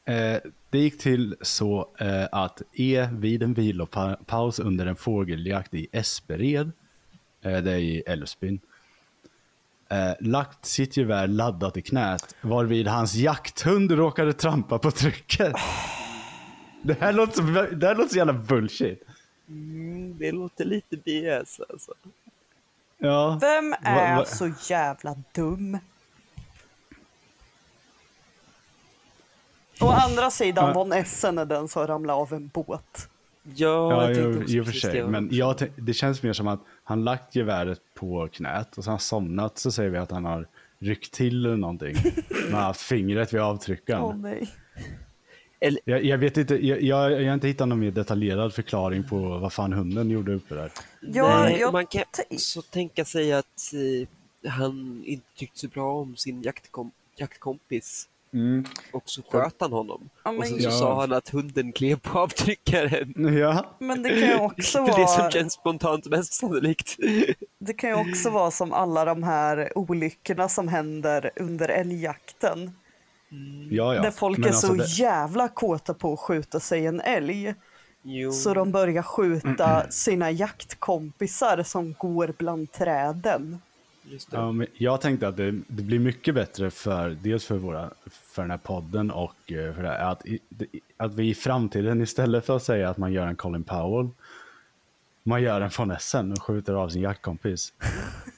Eh, 0.05 0.38
det 0.70 0.80
gick 0.80 0.97
till 0.99 1.36
så 1.41 1.89
eh, 1.97 2.26
att 2.32 2.61
E 2.74 3.09
vid 3.11 3.43
en 3.43 3.53
vilopaus 3.53 4.59
under 4.59 4.86
en 4.86 4.95
fågeljakt 4.95 5.74
i 5.74 5.88
Espered, 5.91 6.72
eh, 7.41 7.57
det 7.57 7.72
är 7.72 7.78
i 7.78 8.03
Älvsbyn, 8.07 8.59
eh, 9.89 10.11
lagt 10.20 10.66
sitt 10.66 10.97
gevär 10.97 11.28
laddat 11.28 11.78
i 11.78 11.82
knät 11.82 12.36
varvid 12.41 12.88
hans 12.88 13.16
jakthund 13.16 13.91
råkade 13.91 14.34
trampa 14.34 14.80
på 14.80 14.91
trycket. 14.91 15.53
Det 16.86 16.99
här 17.01 17.14
låter 17.14 17.34
så, 17.34 17.76
det 17.76 17.88
här 17.88 17.95
låter 17.95 18.09
så 18.09 18.18
jävla 18.18 18.34
bullshit. 18.34 19.03
Mm, 19.47 20.18
det 20.18 20.32
låter 20.32 20.66
lite 20.66 20.97
BS 20.97 21.59
alltså. 21.70 21.93
Ja. 22.97 23.38
Vem 23.41 23.74
är 23.84 24.16
va- 24.18 24.26
så 24.26 24.51
jävla 24.70 25.16
dum? 25.36 25.78
Å 29.82 29.88
andra 29.89 30.32
sidan, 30.32 30.74
von 30.74 30.91
Essen 30.91 31.38
är 31.38 31.45
den 31.45 31.67
som 31.67 31.88
ramlade 31.88 32.19
av 32.19 32.34
en 32.34 32.47
båt. 32.47 33.09
Ja, 33.43 33.91
Ja, 33.91 34.11
jag 34.11 34.17
i, 34.17 34.43
också 34.43 34.59
och 34.59 34.65
för 34.65 34.74
sig. 34.74 34.93
det. 34.93 35.07
Men 35.07 35.30
jag, 35.32 35.55
det 35.76 35.93
känns 35.93 36.24
mer 36.24 36.34
som 36.34 36.47
att 36.47 36.59
han 36.84 37.03
lagt 37.03 37.36
geväret 37.36 37.80
på 37.93 38.28
knät 38.32 38.78
och 38.78 38.84
så 38.84 38.89
har 38.89 38.93
han 38.93 38.99
somnat 38.99 39.57
så 39.57 39.71
säger 39.71 39.89
vi 39.89 39.97
att 39.97 40.11
han 40.11 40.26
har 40.26 40.47
ryckt 40.80 41.13
till 41.13 41.45
eller 41.45 41.57
någonting. 41.57 41.95
Man 42.51 42.53
har 42.59 42.61
haft 42.67 42.82
fingret 42.82 43.34
vid 43.34 43.41
avtryckaren. 43.41 44.01
Åh 44.03 44.15
nej. 44.15 44.49
Eller, 45.59 45.80
Jag, 45.86 46.03
jag 46.03 46.17
vet 46.17 46.38
inte, 46.38 46.65
jag, 46.67 46.82
jag, 46.82 47.11
jag 47.11 47.28
har 47.28 47.34
inte 47.34 47.47
hittat 47.47 47.67
någon 47.67 47.80
mer 47.80 47.91
detaljerad 47.91 48.53
förklaring 48.53 49.03
på 49.03 49.17
vad 49.38 49.53
fan 49.53 49.74
hunden 49.74 50.09
gjorde 50.09 50.34
uppe 50.34 50.55
där. 50.55 50.71
Ja, 51.01 51.39
nej, 51.39 51.57
jag 51.59 51.74
man 51.74 51.86
kan 51.86 52.03
tänk- 52.11 52.39
så 52.41 52.61
tänka 52.61 53.05
sig 53.05 53.34
att 53.34 53.74
eh, 53.74 54.49
han 54.51 55.03
inte 55.05 55.26
tyckte 55.36 55.59
så 55.59 55.67
bra 55.67 55.93
om 55.93 56.15
sin 56.15 56.41
jaktkom 56.41 56.91
jaktkompis 57.15 58.07
och 58.93 59.03
så 59.05 59.21
sköt 59.31 59.55
han 59.59 59.71
honom. 59.71 60.09
Ja, 60.23 60.29
och 60.31 60.36
men- 60.39 60.47
sen 60.49 60.57
så 60.59 60.63
Ja. 60.65 60.71
sa 60.71 60.99
han 61.01 61.13
att 61.13 61.29
hunden 61.29 61.71
klev 61.71 61.95
på 61.99 62.19
avtryckaren. 62.19 63.38
Ja, 63.38 63.75
Men 63.79 64.03
det 64.03 64.09
kan 64.09 64.17
ju 64.29 64.36
också 64.39 64.86
Det 64.86 64.91
är 64.91 64.97
det 64.99 65.07
som 65.07 65.17
vara, 65.21 65.31
känns 65.31 65.53
spontant 65.53 66.05
mest 66.05 66.34
sannolikt. 66.34 66.97
det 67.59 67.73
kan 67.73 67.89
ju 67.89 67.95
också 68.11 68.29
vara 68.29 68.51
som 68.51 68.73
alla 68.73 69.05
de 69.05 69.23
här 69.23 69.77
olyckorna 69.77 70.49
som 70.49 70.67
händer 70.67 71.31
under 71.36 71.69
älgjakten. 71.69 72.71
ja, 73.69 73.95
ja. 73.95 74.01
där 74.01 74.11
folk 74.11 74.38
Men 74.38 74.49
är 74.49 74.53
så 74.53 74.67
alltså 74.67 74.84
det- 74.84 75.03
jävla 75.03 75.47
kåta 75.47 75.93
på 75.93 76.13
att 76.13 76.19
skjuta 76.19 76.59
sig 76.59 76.86
en 76.86 77.01
älg. 77.01 77.53
Jo. 78.05 78.31
Så 78.31 78.53
de 78.53 78.71
börjar 78.71 79.01
skjuta 79.03 79.91
sina 79.91 80.31
jaktkompisar 80.31 81.63
som 81.63 81.93
går 81.99 82.34
bland 82.38 82.71
träden. 82.71 83.61
Men 84.53 84.67
jag 84.73 85.01
tänkte 85.01 85.27
att 85.27 85.37
det, 85.37 85.51
det 85.51 85.83
blir 85.83 85.99
mycket 85.99 86.35
bättre 86.35 86.71
för 86.71 87.09
dels 87.09 87.45
för, 87.45 87.57
våra, 87.57 87.89
för 88.11 88.41
den 88.41 88.51
här 88.51 88.57
podden 88.57 89.11
och 89.11 89.51
eh, 89.51 89.75
för 89.75 89.83
det 89.83 89.97
att, 89.97 90.23
att 90.97 91.13
vi 91.13 91.29
i 91.29 91.35
framtiden 91.35 92.01
istället 92.01 92.45
för 92.45 92.55
att 92.55 92.63
säga 92.63 92.89
att 92.89 92.97
man 92.97 93.13
gör 93.13 93.27
en 93.27 93.35
Colin 93.35 93.63
Powell, 93.63 94.09
man 95.23 95.41
gör 95.41 95.61
en 95.61 95.71
von 95.77 95.91
Essen 95.91 96.31
och 96.31 96.43
skjuter 96.43 96.73
av 96.73 96.89
sin 96.89 97.01
jaktkompis. 97.01 97.73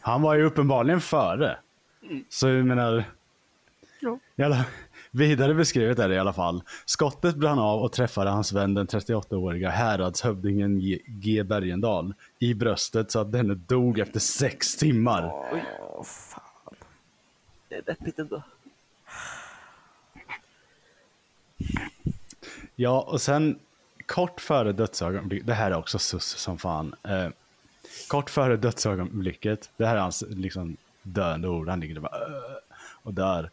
Han 0.01 0.22
var 0.22 0.36
ju 0.36 0.43
uppenbarligen 0.43 1.01
före. 1.01 1.57
Så 2.30 2.47
jag 2.47 2.66
menar, 2.66 3.05
Ja. 4.05 4.20
Jävla, 4.36 4.66
vidare 5.16 5.53
beskrivet 5.53 5.99
är 5.99 6.09
det 6.09 6.16
i 6.16 6.20
alla 6.20 6.34
fall. 6.34 6.63
Skottet 6.86 7.36
brann 7.36 7.59
av 7.59 7.82
och 7.82 7.91
träffade 7.91 8.30
hans 8.30 8.53
vän 8.53 8.74
den 8.74 8.88
38-åriga 8.88 9.70
häradshövdingen 9.70 10.80
G. 11.05 11.43
Bergendahl 11.43 12.13
i 12.39 12.53
bröstet 12.53 13.11
så 13.11 13.20
att 13.20 13.32
denne 13.32 13.55
dog 13.55 13.99
efter 13.99 14.20
sex 14.20 14.76
timmar. 14.76 15.32
Åh, 15.34 16.03
fan. 16.03 16.76
Det 17.70 17.76
är 17.76 17.82
deppigt 17.82 18.20
ändå. 18.20 18.43
Ja, 22.76 23.01
och 23.01 23.22
sen 23.22 23.59
kort 24.05 24.41
före 24.41 24.72
dödsögonblicket, 24.72 25.47
det 25.47 25.53
här 25.53 25.72
är 25.72 25.78
också 25.78 25.99
sus 25.99 26.26
som 26.26 26.57
fan. 26.57 26.95
Eh, 27.03 27.28
kort 28.07 28.30
före 28.30 28.57
dödsögonblicket, 28.57 29.70
det 29.78 29.86
här 29.86 29.95
är 29.95 30.01
hans 30.01 30.24
liksom 30.30 30.78
döende 31.01 31.47
ord, 31.47 31.70
han 31.70 31.80
ligger 31.80 31.95
där 31.95 32.01
bara 32.01 32.20
och 33.03 33.13
dör. 33.13 33.49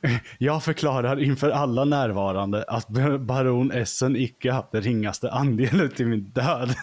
Jag 0.38 0.64
förklarar 0.64 1.22
inför 1.22 1.50
alla 1.50 1.84
närvarande 1.84 2.64
att 2.68 2.88
baron 3.20 3.70
Essen 3.72 4.16
icke 4.16 4.52
haft 4.52 4.72
det 4.72 4.80
ringaste 4.80 5.30
andel 5.30 5.90
till 5.96 6.06
min 6.06 6.20
död. 6.34 6.74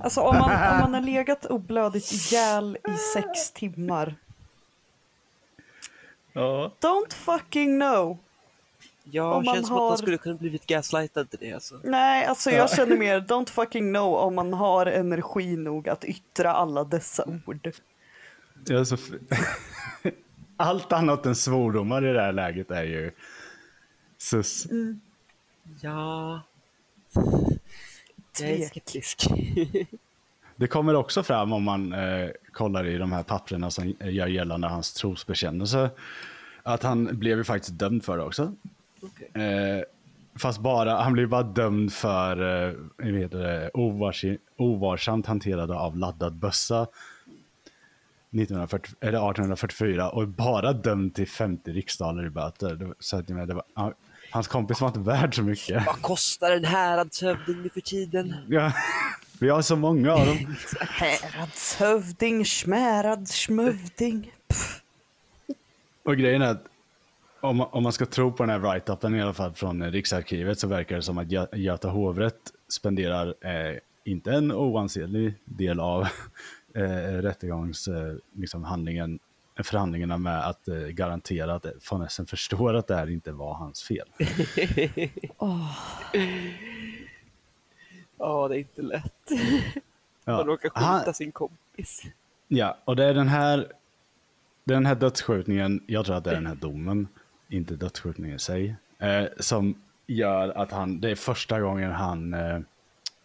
Alltså 0.00 0.20
om 0.20 0.36
man, 0.38 0.50
om 0.50 0.80
man 0.80 0.94
har 0.94 1.00
legat 1.00 1.46
oblödigt 1.46 2.12
ihjäl 2.12 2.78
i 2.88 2.96
sex 3.14 3.52
timmar. 3.52 4.14
Ja. 6.32 6.72
Don't 6.80 7.14
fucking 7.14 7.80
know. 7.80 8.18
Ja, 9.04 9.34
Om 9.34 9.44
man 9.44 9.54
känns 9.54 9.66
som 9.66 9.76
att 9.76 9.80
har- 9.82 9.88
han 9.88 9.98
skulle 9.98 10.18
kunna 10.18 10.34
blivit 10.34 10.66
gaslightad 10.66 11.30
till 11.30 11.38
det 11.42 11.52
alltså. 11.52 11.80
Nej, 11.84 12.26
alltså 12.26 12.50
jag 12.50 12.70
känner 12.70 12.96
mer 12.96 13.20
don't 13.20 13.50
fucking 13.50 13.92
know 13.92 14.14
om 14.14 14.34
man 14.34 14.52
har 14.52 14.86
energi 14.86 15.56
nog 15.56 15.88
att 15.88 16.04
yttra 16.04 16.52
alla 16.52 16.84
dessa 16.84 17.24
ord. 17.46 17.70
Ja, 18.66 18.84
så 18.84 18.96
Allt 20.60 20.92
annat 20.92 21.26
än 21.26 21.34
svordomar 21.34 22.06
i 22.06 22.12
det 22.12 22.20
här 22.20 22.32
läget 22.32 22.70
är 22.70 22.82
ju 22.82 23.10
Sus. 24.18 24.66
Ja... 25.80 26.42
Jag 28.40 28.50
är 28.50 28.68
skeptisk. 28.68 29.26
Det 30.56 30.66
kommer 30.66 30.94
också 30.94 31.22
fram 31.22 31.52
om 31.52 31.62
man 31.62 31.92
eh, 31.92 32.28
kollar 32.52 32.86
i 32.86 32.98
de 32.98 33.12
här 33.12 33.22
papperna 33.22 33.70
som 33.70 33.94
gör 34.00 34.26
gällande 34.26 34.68
hans 34.68 34.92
trosbekännelse. 34.92 35.90
Att 36.62 36.82
han 36.82 37.18
blev 37.18 37.38
ju 37.38 37.44
faktiskt 37.44 37.78
dömd 37.78 38.04
för 38.04 38.16
det 38.16 38.24
också. 38.24 38.54
Okej. 39.02 39.42
Eh, 39.44 39.82
fast 40.38 40.60
bara, 40.60 41.02
han 41.02 41.12
blev 41.12 41.28
bara 41.28 41.42
dömd 41.42 41.92
för 41.92 42.66
eh, 42.68 43.28
det, 43.28 43.70
ovars, 43.74 44.24
ovarsamt 44.56 45.26
hanterade 45.26 45.74
av 45.74 45.96
laddad 45.96 46.34
bössa 46.34 46.86
1940, 48.32 48.94
eller 49.00 49.18
1844 49.30 50.10
och 50.10 50.28
bara 50.28 50.72
dömd 50.72 51.14
till 51.14 51.28
50 51.28 51.72
riksdaler 51.72 52.26
i 52.26 52.30
böter. 52.30 52.94
Så 52.98 53.16
att, 53.16 53.28
menar, 53.28 53.46
det 53.46 53.54
var, 53.54 53.94
hans 54.30 54.48
kompis 54.48 54.80
var 54.80 54.88
inte 54.88 55.00
värd 55.00 55.34
så 55.36 55.42
mycket. 55.42 55.86
Vad 55.86 56.02
kostar 56.02 56.50
en 56.50 56.64
häradshövding 56.64 57.62
nu 57.62 57.68
för 57.68 57.80
tiden? 57.80 58.34
Ja, 58.48 58.72
vi 59.40 59.48
har 59.48 59.62
så 59.62 59.76
många 59.76 60.12
av 60.12 60.26
dem. 60.26 60.56
Häradshövding, 60.80 62.44
smärad, 62.46 63.28
smövding. 63.28 64.32
Och 66.04 66.16
grejen 66.16 66.42
är 66.42 66.46
att 66.50 66.64
om, 67.40 67.56
man- 67.56 67.68
om 67.70 67.82
man 67.82 67.92
ska 67.92 68.06
tro 68.06 68.32
på 68.32 68.42
den 68.42 68.50
här 68.50 68.58
write-upen 68.58 69.14
i 69.16 69.22
alla 69.22 69.32
fall 69.32 69.52
från 69.52 69.92
Riksarkivet 69.92 70.58
så 70.58 70.66
verkar 70.68 70.96
det 70.96 71.02
som 71.02 71.18
att 71.18 71.26
Gö- 71.26 71.56
Göta 71.56 71.88
hovrätt 71.88 72.40
spenderar 72.68 73.26
eh, 73.40 73.78
inte 74.04 74.32
en 74.32 74.52
oansenlig 74.52 75.34
del 75.44 75.80
av 75.80 76.08
eh, 76.74 76.82
rättegångshandlingen, 77.22 78.16
eh, 78.16 78.40
liksom 78.40 78.64
handlingen, 78.64 79.18
förhandlingarna 79.62 80.18
med 80.18 80.46
att 80.48 80.68
eh, 80.68 80.74
garantera 80.76 81.54
att 81.54 81.66
von 81.90 82.02
Essen 82.02 82.26
förstår 82.26 82.74
att 82.74 82.86
det 82.86 82.96
här 82.96 83.10
inte 83.10 83.32
var 83.32 83.54
hans 83.54 83.82
fel. 83.82 84.08
Ja, 88.18 88.48
det 88.48 88.56
är 88.56 88.58
inte 88.58 88.82
lätt. 88.82 89.30
Man 89.30 89.40
Ja, 90.36 90.44
råkar 90.46 90.68
skjuta 90.68 90.80
han, 90.80 91.14
sin 91.14 91.32
kompis. 91.32 92.02
ja 92.48 92.78
och 92.84 92.96
det 92.96 93.04
är 93.04 93.14
den 93.14 93.28
här, 93.28 93.72
den 94.64 94.86
här 94.86 94.94
dödsskjutningen, 94.94 95.84
jag 95.86 96.04
tror 96.06 96.16
att 96.16 96.24
det 96.24 96.30
är 96.30 96.34
den 96.34 96.46
här 96.46 96.54
domen, 96.54 97.08
inte 97.48 97.74
dödsskjutningen 97.76 98.36
i 98.36 98.38
sig, 98.38 98.74
eh, 98.98 99.24
som 99.40 99.82
gör 100.06 100.48
att 100.48 100.72
han, 100.72 101.00
det 101.00 101.10
är 101.10 101.14
första 101.14 101.60
gången 101.60 101.90
han 101.92 102.34
eh, 102.34 102.60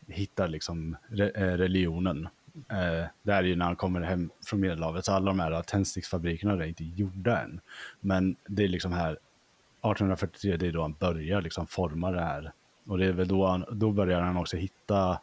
hittar 0.07 0.47
liksom 0.47 0.97
re, 1.07 1.29
eh, 1.29 1.57
religionen. 1.57 2.27
Eh, 2.69 3.07
det 3.23 3.31
är 3.31 3.43
ju 3.43 3.55
när 3.55 3.65
han 3.65 3.75
kommer 3.75 4.01
hem 4.01 4.29
från 4.45 4.59
Medelhavet, 4.59 5.05
så 5.05 5.11
alla 5.11 5.25
de 5.25 5.39
här 5.39 5.61
tändsticksfabrikerna 5.61 6.53
är 6.53 6.67
inte 6.67 6.83
gjorda 6.83 7.41
än. 7.41 7.59
Men 7.99 8.35
det 8.47 8.63
är 8.63 8.67
liksom 8.67 8.91
här, 8.91 9.11
1843, 9.11 10.57
det 10.57 10.67
är 10.67 10.71
då 10.71 10.81
han 10.81 10.95
börjar 10.99 11.41
liksom 11.41 11.67
forma 11.67 12.11
det 12.11 12.21
här. 12.21 12.51
Och 12.87 12.97
det 12.97 13.05
är 13.05 13.13
väl 13.13 13.27
då, 13.27 13.47
han, 13.47 13.65
då 13.71 13.91
börjar 13.91 14.21
han 14.21 14.37
också 14.37 14.57
hitta 14.57 15.19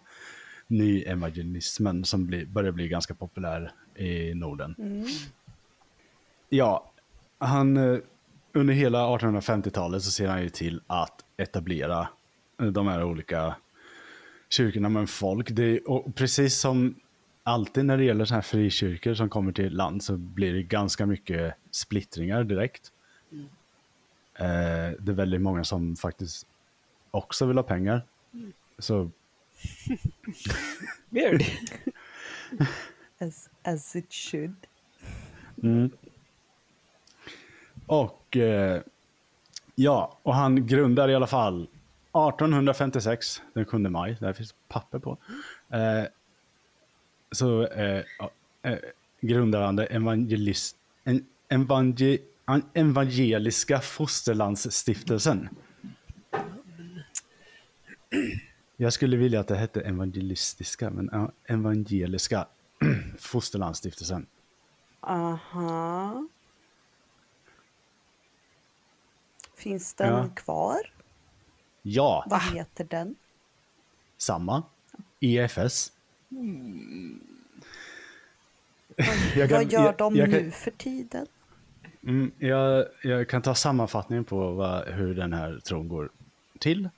nyevangelismen 0.66 2.04
som 2.04 2.26
blir, 2.26 2.46
börjar 2.46 2.72
bli 2.72 2.88
ganska 2.88 3.14
populär 3.14 3.72
i 3.96 4.34
Norden. 4.34 4.74
Ja, 6.48 6.92
han, 7.38 7.76
eh, 7.76 7.98
under 8.52 8.74
hela 8.74 8.98
1850-talet 8.98 10.02
så 10.02 10.10
ser 10.10 10.28
han 10.28 10.42
ju 10.42 10.48
till 10.48 10.80
att 10.86 11.24
etablera 11.36 12.08
de 12.56 12.86
här 12.86 13.04
olika 13.04 13.54
kyrkorna 14.48 14.88
med 14.88 15.10
folk. 15.10 15.50
Det 15.50 15.64
är, 15.64 15.90
och 15.90 16.14
precis 16.14 16.60
som 16.60 16.94
alltid 17.42 17.84
när 17.84 17.96
det 17.96 18.04
gäller 18.04 18.24
så 18.24 18.34
här 18.34 18.42
frikyrkor 18.42 19.14
som 19.14 19.28
kommer 19.28 19.52
till 19.52 19.76
land 19.76 20.02
så 20.02 20.16
blir 20.16 20.52
det 20.52 20.62
ganska 20.62 21.06
mycket 21.06 21.54
splittringar 21.70 22.44
direkt. 22.44 22.92
Eh, 24.34 24.96
det 24.98 25.08
är 25.08 25.12
väldigt 25.12 25.40
många 25.40 25.64
som 25.64 25.96
faktiskt 25.96 26.46
också 27.10 27.46
vill 27.46 27.56
ha 27.56 27.62
pengar. 27.62 28.06
Så 28.78 29.10
Weird. 31.10 31.42
As, 33.18 33.50
as 33.62 33.96
it 33.96 34.12
should. 34.12 34.56
Och 37.86 38.36
eh, 38.36 38.82
ja, 39.74 40.18
och 40.22 40.34
han 40.34 40.66
grundar 40.66 41.08
i 41.08 41.14
alla 41.14 41.26
fall 41.26 41.62
1856, 41.62 43.42
den 43.52 43.64
7 43.64 43.78
maj, 43.78 44.16
där 44.20 44.32
finns 44.32 44.54
papper 44.68 44.98
på. 44.98 45.18
Eh, 45.68 46.04
så 47.32 47.66
eh, 47.66 48.04
eh, 48.62 48.78
grundar 49.20 49.62
han 49.62 49.76
det 49.76 49.86
evangelist, 49.86 50.76
en, 51.04 51.26
evangel, 51.48 52.18
an- 52.44 52.70
evangeliska 52.74 53.80
fosterlandsstiftelsen. 53.80 55.48
Jag 58.76 58.92
skulle 58.92 59.16
vilja 59.16 59.40
att 59.40 59.48
det 59.48 59.56
hette 59.56 59.80
evangelistiska, 59.80 60.90
men 60.90 61.30
evangeliska 61.44 62.46
fosterlandsstiftelsen. 63.18 64.26
Aha. 65.00 66.26
Finns 69.56 69.94
den 69.94 70.08
Ja. 70.12 70.28
kvar? 70.36 70.92
Ja, 71.82 72.24
Vad 72.30 72.42
heter 72.42 72.84
den? 72.84 73.16
samma. 74.16 74.62
EFS. 75.20 75.92
Jag 79.36 79.48
kan- 79.48 79.58
Vad 79.58 79.72
gör 79.72 79.84
jag- 79.84 79.96
de 79.96 80.16
jag 80.16 80.30
kan- 80.30 80.42
nu 80.42 80.50
för 80.50 80.70
tiden? 80.70 81.26
Mm, 82.06 82.32
jag, 82.38 82.86
jag 83.02 83.28
kan 83.28 83.42
ta 83.42 83.54
sammanfattningen 83.54 84.24
på 84.24 84.50
vad, 84.52 84.88
hur 84.88 85.14
den 85.14 85.32
här 85.32 85.60
tron 85.64 85.88
går 85.88 86.10
till. 86.58 86.88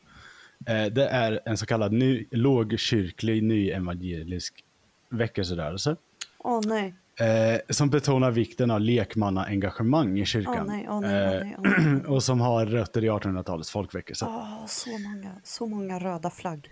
Eh, 0.67 0.85
det 0.87 1.09
är 1.09 1.41
en 1.45 1.57
så 1.59 1.67
kallad 1.67 1.93
ny, 1.93 2.27
lågkyrklig 2.31 3.43
nyevangelisk 3.43 4.65
väckelserörelse 5.09 5.97
Åh 6.39 6.61
nej, 6.67 6.95
eh, 7.21 7.61
som 7.71 7.91
betonar 7.91 8.31
vikten 8.31 8.71
av 8.71 8.81
lekmannaengagemang 8.81 10.19
i 10.19 10.27
kyrkan. 10.27 10.67
nej, 10.67 10.87
nej, 11.01 11.57
nej, 11.63 12.01
och 12.07 12.23
som 12.23 12.41
har 12.41 12.67
rötter 12.67 13.05
i 13.05 13.09
1800-talets 13.09 13.71
folkväckelse. 13.71 14.27
Så 14.69 14.99
många, 14.99 15.31
så 15.45 15.67
många 15.67 15.99
röda 15.99 16.31
flagg. 16.31 16.69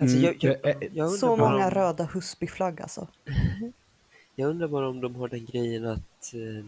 Alltså, 0.00 0.16
Mm, 0.16 0.36
jag, 0.40 0.58
jag, 0.64 0.84
jag, 0.92 1.04
undrar 1.04 1.18
Så 1.18 1.36
många 1.36 1.64
om, 1.64 1.70
röda 1.70 2.04
Husbyflagg 2.04 2.80
alltså. 2.80 3.08
jag 4.34 4.50
undrar 4.50 4.68
bara 4.68 4.88
om 4.88 5.00
de 5.00 5.14
har 5.14 5.28
den 5.28 5.44
grejen 5.44 5.86
att 5.86 6.34
eh, 6.34 6.64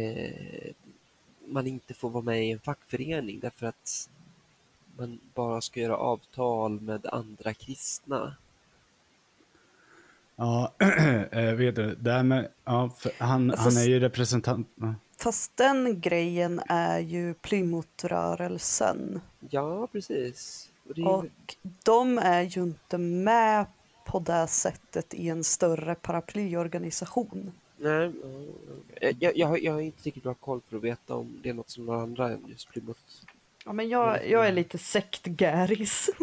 eh, 0.00 0.72
man 1.46 1.66
inte 1.66 1.94
får 1.94 2.10
vara 2.10 2.24
med 2.24 2.46
i 2.46 2.50
en 2.50 2.58
fackförening 2.58 3.40
därför 3.40 3.66
att 3.66 4.10
man 4.96 5.20
bara 5.34 5.60
ska 5.60 5.80
göra 5.80 5.96
avtal 5.96 6.80
med 6.80 7.06
andra 7.06 7.54
kristna. 7.54 8.36
Ja, 10.36 10.72
eh, 11.30 11.52
vet 11.54 11.76
du, 11.76 11.94
det 11.94 12.12
här 12.12 12.22
med, 12.22 12.48
ja, 12.64 12.90
han, 13.18 13.50
Fast- 13.50 13.62
han 13.62 13.76
är 13.76 13.88
ju 13.88 14.00
representant. 14.00 14.68
Fast 15.18 15.56
den 15.56 16.00
grejen 16.00 16.60
är 16.68 16.98
ju 16.98 17.34
Plymouth-rörelsen. 17.34 19.20
Ja, 19.50 19.88
precis. 19.92 20.70
Och 21.06 21.24
de 21.84 22.18
är 22.18 22.42
ju 22.42 22.62
inte 22.62 22.98
med 22.98 23.66
på 24.06 24.18
det 24.18 24.46
sättet 24.46 25.14
i 25.14 25.28
en 25.28 25.44
större 25.44 25.94
paraplyorganisation. 25.94 27.52
nej, 27.76 28.12
ja, 28.22 28.28
ja. 29.00 29.12
jag, 29.18 29.36
jag, 29.36 29.46
har- 29.46 29.58
jag 29.58 29.72
har 29.72 29.80
inte 29.80 30.02
riktigt 30.02 30.22
bra 30.22 30.34
koll 30.34 30.60
för 30.68 30.76
att 30.76 30.82
veta 30.82 31.14
om 31.14 31.38
det 31.42 31.48
är 31.48 31.54
något 31.54 31.70
som 31.70 31.86
några 31.86 32.02
andra 32.02 32.30
än 32.32 32.44
just 32.48 32.68
Plymouth. 32.72 33.00
Ja, 33.64 33.72
men 33.72 33.88
jag, 33.88 34.28
jag 34.30 34.46
är 34.48 34.52
lite 34.52 34.78
sektgäris. 34.78 36.10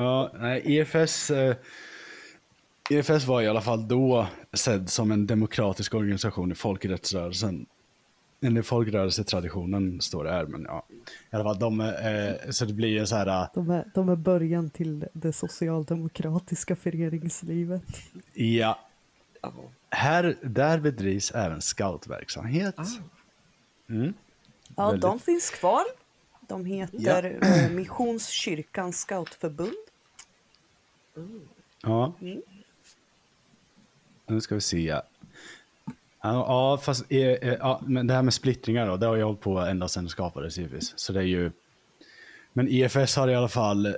Ja, 0.00 0.30
nej, 0.34 0.62
EFS, 0.78 1.30
eh, 1.30 1.56
EFS 2.90 3.24
var 3.24 3.42
i 3.42 3.48
alla 3.48 3.60
fall 3.60 3.88
då 3.88 4.26
sedd 4.52 4.90
som 4.90 5.10
en 5.12 5.26
demokratisk 5.26 5.94
organisation 5.94 6.52
i 6.52 6.54
folkrättsrörelsen. 6.54 7.66
Eller 8.40 8.62
folkrörelsetraditionen 8.62 10.00
står 10.00 10.24
det 10.24 10.30
här, 10.30 10.46
men 10.46 10.62
ja. 10.62 10.86
I 11.30 11.36
alla 11.36 11.44
fall, 11.44 11.58
de, 11.58 11.80
eh, 11.80 12.50
så 12.50 12.64
det 12.64 12.72
blir 12.72 13.00
en 13.00 13.06
så 13.06 13.16
här, 13.16 13.26
eh, 13.26 13.48
De 13.54 13.70
är, 13.70 13.84
de 13.94 14.08
är 14.08 14.16
början 14.16 14.70
till 14.70 15.06
det 15.12 15.32
socialdemokratiska 15.32 16.76
föreningslivet. 16.76 17.82
ja, 18.34 18.78
Ja. 19.42 19.52
här, 19.90 20.36
där 20.42 20.80
bedrivs 20.80 21.30
även 21.30 21.60
scoutverksamhet. 21.60 22.74
Ah. 22.78 22.84
Mm. 23.88 24.14
Ja, 24.76 24.86
Väldigt- 24.86 25.02
de 25.02 25.18
finns 25.20 25.50
kvar. 25.50 25.82
De 26.48 26.64
heter 26.64 27.38
eh, 27.42 27.70
Missionskyrkans 27.70 28.98
scoutförbund. 29.00 29.72
Ja. 31.82 32.12
Mm. 32.20 32.42
Nu 34.26 34.40
ska 34.40 34.54
vi 34.54 34.60
se. 34.60 35.00
Ja, 36.22 36.78
fast 36.82 37.04
eh, 37.08 37.18
eh, 37.18 37.54
ja, 37.60 37.80
men 37.86 38.06
det 38.06 38.14
här 38.14 38.22
med 38.22 38.34
splittringar 38.34 38.86
då, 38.86 38.96
det 38.96 39.06
har 39.06 39.16
jag 39.16 39.26
hållit 39.26 39.40
på 39.40 39.58
ända 39.58 39.88
sedan 39.88 40.04
det 40.04 40.10
skapades 40.10 40.58
givetvis. 40.58 40.92
Så 40.96 41.12
det 41.12 41.20
är 41.20 41.24
ju... 41.24 41.50
Men 42.52 42.68
EFS 42.68 43.16
har 43.16 43.28
i 43.28 43.34
alla 43.34 43.48
fall 43.48 43.86
eh, 43.86 43.92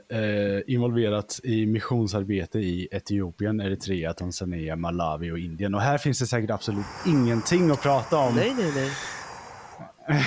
involverats 0.66 1.40
i 1.44 1.66
missionsarbete 1.66 2.58
i 2.58 2.88
Etiopien, 2.90 3.60
Eritrea, 3.60 4.12
Tanzania, 4.12 4.76
Malawi 4.76 5.30
och 5.30 5.38
Indien. 5.38 5.74
Och 5.74 5.80
här 5.80 5.98
finns 5.98 6.18
det 6.18 6.26
säkert 6.26 6.50
absolut 6.50 6.86
ingenting 7.06 7.70
att 7.70 7.82
prata 7.82 8.16
om. 8.16 8.34
Nej, 8.34 8.54
nej, 8.58 8.72
nej. 8.74 10.26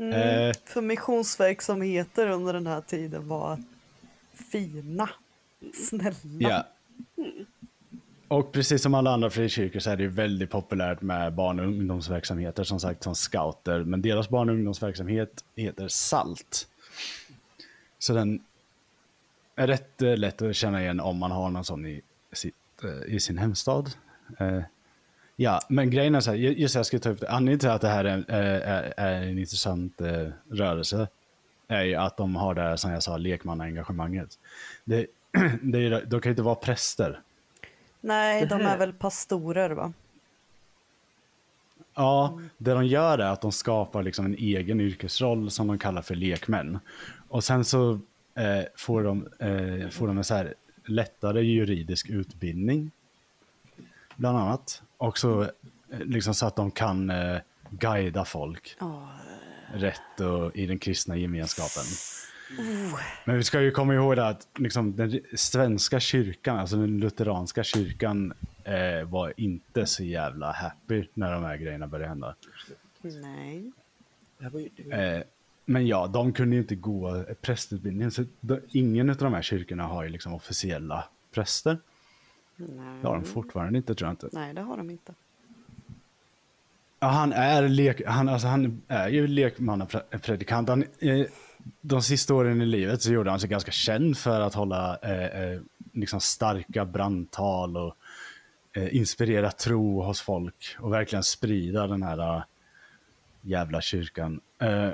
Eh, 0.00 0.52
För 0.64 0.80
missionsverksamheter 0.80 2.26
under 2.26 2.52
den 2.52 2.66
här 2.66 2.80
tiden 2.80 3.28
var 3.28 3.58
fina. 4.52 5.10
Snälla. 5.88 6.14
Ja. 6.38 6.66
Och 8.30 8.52
precis 8.52 8.82
som 8.82 8.94
alla 8.94 9.10
andra 9.10 9.30
frikyrkor 9.30 9.80
så 9.80 9.90
är 9.90 9.96
det 9.96 10.02
ju 10.02 10.08
väldigt 10.08 10.50
populärt 10.50 11.02
med 11.02 11.32
barn 11.34 11.60
och 11.60 11.66
ungdomsverksamheter, 11.66 12.64
som 12.64 12.80
sagt 12.80 13.02
som 13.02 13.14
scouter. 13.14 13.84
Men 13.84 14.02
deras 14.02 14.28
barn 14.28 14.48
och 14.48 14.54
ungdomsverksamhet 14.54 15.44
heter 15.56 15.88
SALT. 15.88 16.68
Så 17.98 18.12
den 18.12 18.40
är 19.56 19.66
rätt 19.66 20.02
eh, 20.02 20.16
lätt 20.16 20.42
att 20.42 20.56
känna 20.56 20.82
igen 20.82 21.00
om 21.00 21.18
man 21.18 21.30
har 21.30 21.50
någon 21.50 21.64
sån 21.64 21.86
i, 21.86 22.00
sitt, 22.32 22.54
eh, 22.84 23.14
i 23.14 23.20
sin 23.20 23.38
hemstad. 23.38 23.90
Eh, 24.38 24.60
Ja, 25.36 25.60
men 25.68 25.90
grejen 25.90 26.14
är 26.14 26.20
så 26.20 26.30
här, 26.30 26.36
just 26.38 26.74
det, 26.74 26.78
jag 26.78 26.86
ska 26.86 26.98
ta 26.98 27.10
upp 27.10 27.20
det. 27.20 27.30
Anledningen 27.30 27.58
till 27.58 27.68
att 27.68 27.80
det 27.80 27.88
här 27.88 28.04
är, 28.04 28.08
en- 28.10 28.24
är, 28.28 28.94
är, 28.96 29.22
en 29.22 29.38
intressant 29.38 30.00
eh, 30.00 30.28
rörelse 30.50 31.08
är 31.68 31.82
ju 31.84 31.94
att 31.94 32.16
de 32.16 32.36
har 32.36 32.54
det 32.54 32.60
här, 32.60 32.76
som 32.76 32.90
jag 32.90 33.02
sa, 33.02 33.16
lekmannaengagemanget. 33.16 34.38
Det, 34.84 35.06
det 35.62 35.78
är, 35.86 36.04
de 36.06 36.20
kan 36.20 36.30
ju 36.30 36.32
inte 36.32 36.42
vara 36.42 36.54
präster. 36.54 37.20
Nej, 38.00 38.46
de 38.46 38.60
är 38.60 38.76
väl 38.78 38.92
pastorer 38.92 39.70
va? 39.70 39.92
Ja, 41.94 42.40
det 42.58 42.72
de 42.74 42.86
gör 42.86 43.18
är 43.18 43.30
att 43.32 43.40
de 43.40 43.52
skapar 43.52 44.02
liksom 44.02 44.24
en 44.26 44.34
egen 44.34 44.80
yrkesroll 44.80 45.50
som 45.50 45.66
de 45.66 45.78
kallar 45.78 46.02
för 46.02 46.14
lekmän. 46.14 46.78
Och 47.28 47.44
sen 47.44 47.64
så 47.64 47.92
eh, 48.34 48.64
får, 48.76 49.02
de, 49.04 49.28
eh, 49.38 49.88
får 49.90 50.06
de 50.06 50.18
en 50.18 50.24
så 50.24 50.34
här 50.34 50.54
lättare 50.84 51.40
juridisk 51.42 52.08
utbildning. 52.10 52.90
Bland 54.16 54.38
annat. 54.38 54.82
Och 54.96 55.18
så, 55.18 55.42
eh, 55.42 55.48
liksom 55.90 56.34
så 56.34 56.46
att 56.46 56.56
de 56.56 56.70
kan 56.70 57.10
eh, 57.10 57.38
guida 57.70 58.24
folk 58.24 58.76
Ja. 58.80 59.08
rätt 59.74 60.20
och 60.20 60.56
i 60.56 60.66
den 60.66 60.78
kristna 60.78 61.16
gemenskapen. 61.16 61.84
Men 63.24 63.36
vi 63.36 63.44
ska 63.44 63.60
ju 63.60 63.70
komma 63.70 63.94
ihåg 63.94 64.18
att 64.18 64.48
liksom, 64.58 64.96
den 64.96 65.20
svenska 65.34 66.00
kyrkan, 66.00 66.58
alltså 66.58 66.76
den 66.76 67.00
lutheranska 67.00 67.64
kyrkan, 67.64 68.32
eh, 68.64 69.08
var 69.08 69.32
inte 69.36 69.86
så 69.86 70.04
jävla 70.04 70.52
happy 70.52 71.06
när 71.14 71.32
de 71.32 71.44
här 71.44 71.56
grejerna 71.56 71.86
började 71.86 72.08
hända. 72.08 72.34
Nej. 73.02 73.72
Eh, 74.90 75.22
men 75.64 75.86
ja, 75.86 76.06
de 76.06 76.32
kunde 76.32 76.56
ju 76.56 76.62
inte 76.62 76.74
gå 76.74 77.24
prästutbildningen, 77.40 78.10
så 78.10 78.24
de, 78.40 78.60
ingen 78.68 79.10
av 79.10 79.16
de 79.16 79.34
här 79.34 79.42
kyrkorna 79.42 79.84
har 79.84 80.04
ju 80.04 80.08
liksom 80.08 80.34
officiella 80.34 81.04
präster. 81.34 81.78
Nej. 82.56 83.00
Det 83.02 83.08
har 83.08 83.14
de 83.14 83.24
fortfarande 83.24 83.76
inte, 83.76 83.94
tror 83.94 84.08
jag 84.08 84.12
inte. 84.12 84.28
Nej, 84.32 84.54
det 84.54 84.60
har 84.60 84.76
de 84.76 84.90
inte. 84.90 85.14
Ja, 86.98 87.08
han 87.08 87.32
är, 87.32 87.68
lek, 87.68 88.02
han, 88.06 88.28
alltså, 88.28 88.48
han 88.48 88.82
är 88.88 89.08
ju 89.08 89.26
lekmannapredikant. 89.26 90.68
Han, 90.68 90.84
eh, 90.98 91.26
de 91.80 92.02
sista 92.02 92.34
åren 92.34 92.62
i 92.62 92.66
livet 92.66 93.02
så 93.02 93.12
gjorde 93.12 93.30
han 93.30 93.40
sig 93.40 93.48
ganska 93.48 93.70
känd 93.70 94.18
för 94.18 94.40
att 94.40 94.54
hålla 94.54 94.98
eh, 95.02 95.42
eh, 95.42 95.60
liksom 95.92 96.20
starka 96.20 96.84
brandtal 96.84 97.76
och 97.76 97.96
eh, 98.72 98.96
inspirera 98.96 99.50
tro 99.50 100.02
hos 100.02 100.20
folk 100.20 100.76
och 100.78 100.92
verkligen 100.92 101.22
sprida 101.22 101.86
den 101.86 102.02
här 102.02 102.36
eh, 102.36 102.42
jävla 103.42 103.80
kyrkan. 103.80 104.40
Eh, 104.58 104.90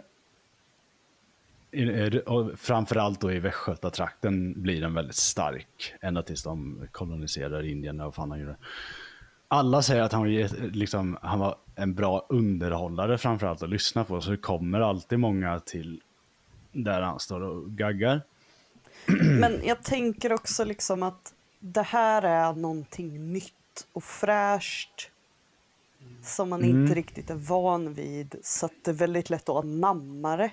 eh, 1.83 2.17
och 2.17 2.59
framförallt 2.59 3.21
då 3.21 3.33
i 3.33 3.39
Västgötatrakten 3.39 4.63
blir 4.63 4.81
den 4.81 4.95
väldigt 4.95 5.17
stark 5.17 5.95
ända 6.01 6.23
tills 6.23 6.43
de 6.43 6.87
koloniserar 6.93 7.63
Indien 7.63 8.01
och 8.01 8.15
fan 8.15 8.31
han 8.31 8.41
gjorde. 8.41 8.57
Alla 9.49 9.83
säger 9.83 10.03
att 10.03 10.13
han 10.13 10.23
var, 10.23 10.71
liksom, 10.73 11.19
han 11.23 11.39
var 11.39 11.57
en 11.75 11.95
bra 11.95 12.27
underhållare 12.29 13.19
framförallt 13.19 13.63
att 13.63 13.69
lyssna 13.69 14.05
på. 14.05 14.21
Så 14.21 14.31
det 14.31 14.37
kommer 14.37 14.81
alltid 14.81 15.19
många 15.19 15.61
till 15.61 16.01
där 16.85 17.01
han 17.01 17.21
står 17.21 17.41
och 17.41 17.71
gaggar. 17.71 18.23
Men 19.41 19.61
jag 19.65 19.83
tänker 19.83 20.33
också 20.33 20.65
liksom 20.65 21.03
att 21.03 21.35
det 21.61 21.83
här 21.83 22.23
är 22.23 22.53
någonting 22.53 23.33
nytt 23.33 23.87
och 23.93 24.05
fräscht 24.05 25.11
som 26.23 26.49
man 26.49 26.65
inte 26.65 26.95
riktigt 26.95 27.31
är 27.31 27.35
van 27.35 27.95
vid. 27.95 28.35
Så 28.43 28.67
att 28.67 28.73
det 28.83 28.91
är 28.91 28.95
väldigt 28.95 29.31
lätt 29.31 29.49
att 29.49 29.65
anamma 29.65 30.37
det. 30.37 30.51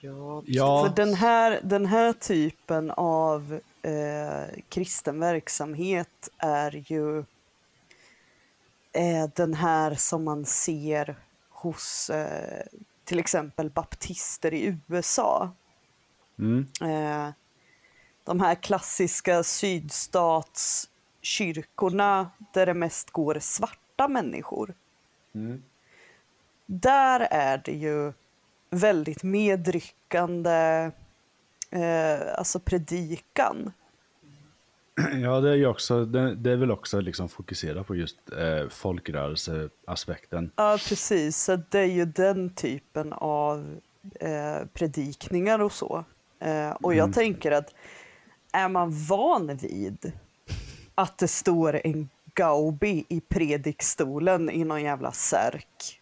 ja, 0.00 0.42
Ja, 0.46 0.86
För 0.86 0.96
den 0.96 1.14
här, 1.14 1.60
den 1.62 1.86
här 1.86 2.12
typen 2.12 2.90
av 2.90 3.60
eh, 3.82 4.60
kristen 4.68 5.20
verksamhet 5.20 6.28
är 6.38 6.92
ju 6.92 7.18
eh, 8.92 9.30
den 9.34 9.54
här 9.54 9.94
som 9.94 10.24
man 10.24 10.44
ser 10.44 11.16
hos 11.48 12.10
eh, 12.10 12.66
till 13.06 13.18
exempel 13.18 13.70
baptister 13.70 14.54
i 14.54 14.76
USA. 14.86 15.50
mm, 16.38 16.66
Eh, 16.80 17.28
de 18.24 18.40
här 18.40 18.54
klassiska 18.54 19.42
sydstatskyrkorna 19.42 22.30
där 22.52 22.66
det 22.66 22.74
mest 22.74 23.10
går 23.10 23.38
svarta 23.40 24.08
människor. 24.08 24.74
Där 26.66 27.28
är 27.30 27.62
det 27.64 27.72
ju 27.72 28.12
väldigt 28.70 29.22
medryckande 29.22 30.90
eh, 31.70 32.38
alltså 32.38 32.60
predikan. 32.60 33.72
ja 35.22 35.40
det 35.40 35.50
är 35.50 35.54
ju 35.54 35.66
också, 35.66 36.04
det, 36.04 36.34
det 36.34 36.50
är 36.50 36.56
väl 36.56 36.70
också 36.70 37.00
liksom 37.00 37.28
fokusera 37.28 37.84
på 37.84 37.96
just 37.96 38.16
eh, 38.32 38.68
folkrörelseaspekten. 38.68 40.50
Ja, 40.56 40.78
precis. 40.88 41.42
Så 41.42 41.56
det 41.70 41.78
är 41.78 41.84
ju 41.84 42.04
den 42.04 42.50
typen 42.50 43.12
av 43.12 43.80
eh, 44.20 44.66
predikningar 44.72 45.58
och 45.58 45.72
så. 45.72 46.04
Eh, 46.38 46.70
och 46.70 46.94
jag 46.94 47.12
tänker 47.12 47.52
att 47.52 47.74
är 48.52 48.68
man 48.68 49.06
van 49.08 49.56
vid 49.56 50.12
att 50.94 51.18
det 51.18 51.28
står 51.28 51.86
en 51.86 52.08
Gaubi 52.34 53.04
i 53.08 53.20
predikstolen 53.20 54.50
i 54.50 54.64
någon 54.64 54.82
jävla 54.82 55.12
särk 55.12 56.00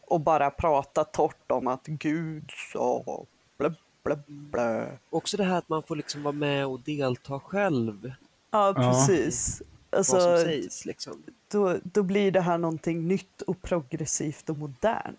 och 0.00 0.20
bara 0.20 0.50
pratar 0.50 1.04
torrt 1.04 1.50
om 1.50 1.66
att 1.66 1.86
Gud 1.86 2.50
sa 2.72 3.04
blä, 3.58 3.74
blä, 4.04 4.18
blä. 4.26 4.98
också 5.10 5.36
det 5.36 5.44
här 5.44 5.58
att 5.58 5.68
man 5.68 5.82
får 5.82 5.96
liksom 5.96 6.22
vara 6.22 6.32
med 6.32 6.66
och 6.66 6.80
delta 6.80 7.40
själv. 7.40 8.12
Ja, 8.54 8.74
precis. 8.76 9.62
vad 9.90 10.06
som 10.06 10.16
Alltså, 10.16 10.44
sägs 10.44 10.84
liksom. 10.86 11.22
då, 11.48 11.78
då 11.82 12.02
blir 12.02 12.30
det 12.30 12.40
här 12.40 12.58
någonting 12.58 13.08
nytt 13.08 13.42
och 13.42 13.62
progressivt 13.62 14.50
och 14.50 14.58
modernt 14.58 15.18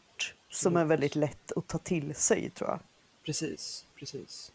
som 0.50 0.76
är 0.78 0.86
väldigt 0.86 1.16
lätt 1.16 1.52
att 1.56 1.68
ta 1.68 1.78
till 1.78 2.16
sig 2.16 2.50
tror 2.50 2.70
jag. 2.70 2.80
Precis, 3.26 3.86
precis. 4.00 4.52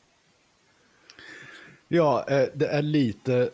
Ja, 1.89 2.25
eh, 2.29 2.49
det 2.55 2.67
är 2.67 2.83
lite... 2.83 3.51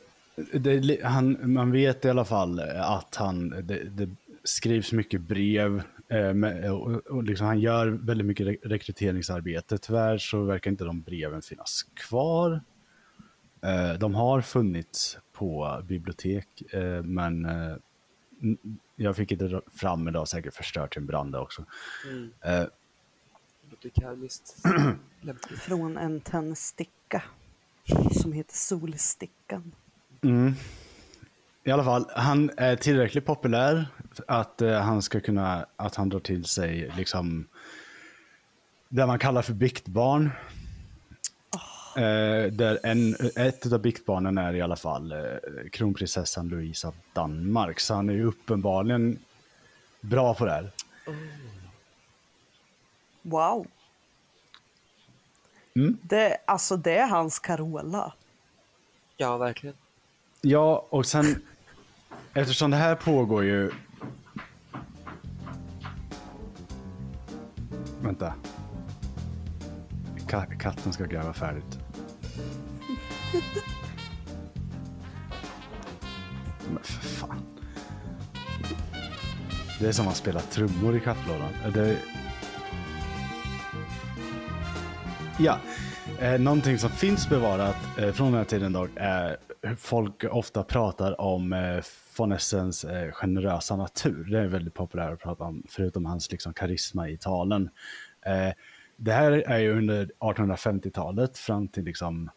Det 0.53 0.71
är, 0.73 1.05
han, 1.05 1.53
man 1.53 1.71
vet 1.73 2.05
i 2.05 2.09
alla 2.11 2.25
fall 2.25 2.61
att 2.77 3.15
han, 3.17 3.49
det, 3.49 3.85
det 3.85 4.11
skrivs 4.45 4.93
mycket 4.93 5.21
brev 5.21 5.83
eh, 6.09 6.33
med, 6.35 6.73
och, 6.73 6.93
och 7.07 7.23
liksom 7.25 7.47
han 7.47 7.61
gör 7.61 7.87
väldigt 7.87 8.27
mycket 8.27 8.47
re- 8.47 8.59
rekryteringsarbete. 8.63 9.79
Tyvärr 9.79 10.19
så 10.19 10.43
verkar 10.43 10.71
inte 10.71 10.85
de 10.85 11.01
breven 11.01 11.43
finnas 11.43 11.83
kvar. 11.95 12.61
Eh, 13.63 13.93
de 13.93 14.15
har 14.15 14.41
funnits 14.41 15.19
på 15.33 15.83
bibliotek, 15.89 16.63
eh, 16.73 17.03
men 17.03 17.45
eh, 17.45 17.77
jag 18.97 19.17
fick 19.17 19.33
inte 19.33 19.61
fram 19.75 20.09
idag, 20.09 20.29
säkert 20.29 20.55
förstört 20.55 20.93
till 20.93 21.01
en 21.01 21.07
brand 21.07 21.37
också. 21.37 21.65
Mm. 22.11 22.31
Eh. 22.41 22.67
Från 25.59 25.97
en 25.97 26.21
tändsticka 26.21 27.23
som 28.13 28.33
heter 28.33 28.55
Solstickan. 28.55 29.73
Mm. 30.23 30.53
I 31.65 31.71
alla 31.71 31.85
fall, 31.85 32.07
han 32.15 32.51
är 32.57 32.77
tillräckligt 32.77 33.27
populär 33.27 33.87
att 34.29 34.63
eh, 34.63 34.81
han 34.81 35.03
ska 35.03 35.21
kunna, 35.21 35.67
att 35.77 35.95
han 35.95 36.09
drar 36.09 36.21
till 36.21 36.45
sig 36.45 36.93
liksom 36.97 37.49
det 38.89 39.07
man 39.07 39.19
kallar 39.19 39.43
för 39.43 39.55
biktbarn. 39.55 40.31
Eh, 41.97 42.53
där 42.53 42.79
en, 42.83 43.17
ett 43.37 43.73
av 43.73 43.81
biktbarnen 43.81 44.39
är 44.39 44.55
i 44.55 44.63
alla 44.63 44.77
fall 44.77 45.13
eh, 45.13 45.19
kronprinsessan 45.73 46.49
Louise 46.49 46.89
av 46.89 46.95
Danmark. 47.13 47.81
Så 47.81 47.95
han 47.95 48.09
är 48.09 48.15
ju 48.15 48.25
uppenbarligen 48.25 49.19
bra 50.01 50.35
på 50.35 50.45
det 50.45 50.51
här. 50.51 50.71
Wow. 53.23 53.67
Mm. 55.77 55.99
Det, 56.03 56.37
alltså 56.45 56.77
det 56.77 56.99
är 56.99 57.07
hans 57.07 57.39
Carola. 57.39 58.13
Ja, 59.17 59.37
verkligen. 59.37 59.77
Ja, 60.41 60.87
och 60.91 61.07
sen 61.07 61.43
eftersom 62.33 62.71
det 62.71 62.77
här 62.77 62.95
pågår 62.95 63.45
ju... 63.45 63.71
Vänta. 68.01 68.35
Ka- 70.17 70.59
katten 70.59 70.93
ska 70.93 71.05
gräva 71.05 71.33
färdigt. 71.33 71.86
Men 76.69 76.83
för 76.83 77.09
fan. 77.09 77.43
Det 79.81 79.89
är 79.89 79.93
som 79.93 80.09
att 80.09 80.17
spela 80.17 80.41
trummor 80.41 80.97
i 80.97 81.01
kattlådan. 81.01 81.49
Det... 81.75 81.99
Ja, 85.39 85.59
eh, 86.21 86.41
någonting 86.41 86.79
som 86.79 86.91
finns 86.91 87.29
bevarat 87.29 87.77
eh, 87.99 88.13
från 88.13 88.27
den 88.27 88.37
här 88.37 88.45
tiden 88.45 88.73
dock 88.73 88.91
är 88.97 89.37
hur 89.63 89.77
folk 89.77 90.25
ofta 90.25 90.63
pratar 90.63 91.21
om 91.21 91.53
eh, 91.53 91.85
von 92.19 92.33
Essens 92.33 92.85
eh, 92.85 93.13
generösa 93.13 93.77
natur. 93.77 94.25
Det 94.31 94.39
är 94.39 94.47
väldigt 94.47 94.75
populärt 94.75 95.13
att 95.13 95.21
prata 95.21 95.45
om, 95.45 95.63
förutom 95.69 96.07
hans 96.07 96.31
liksom, 96.31 96.55
karisma 96.55 97.09
i 97.09 97.17
talen. 97.17 97.71
Eh, 98.27 98.53
det 98.97 99.13
här 99.13 99.33
är 99.33 99.59
ju 99.59 99.79
under 99.79 100.11
1850-talet 100.21 101.39
fram 101.39 101.69
till 101.69 101.85
liksom 101.85 102.31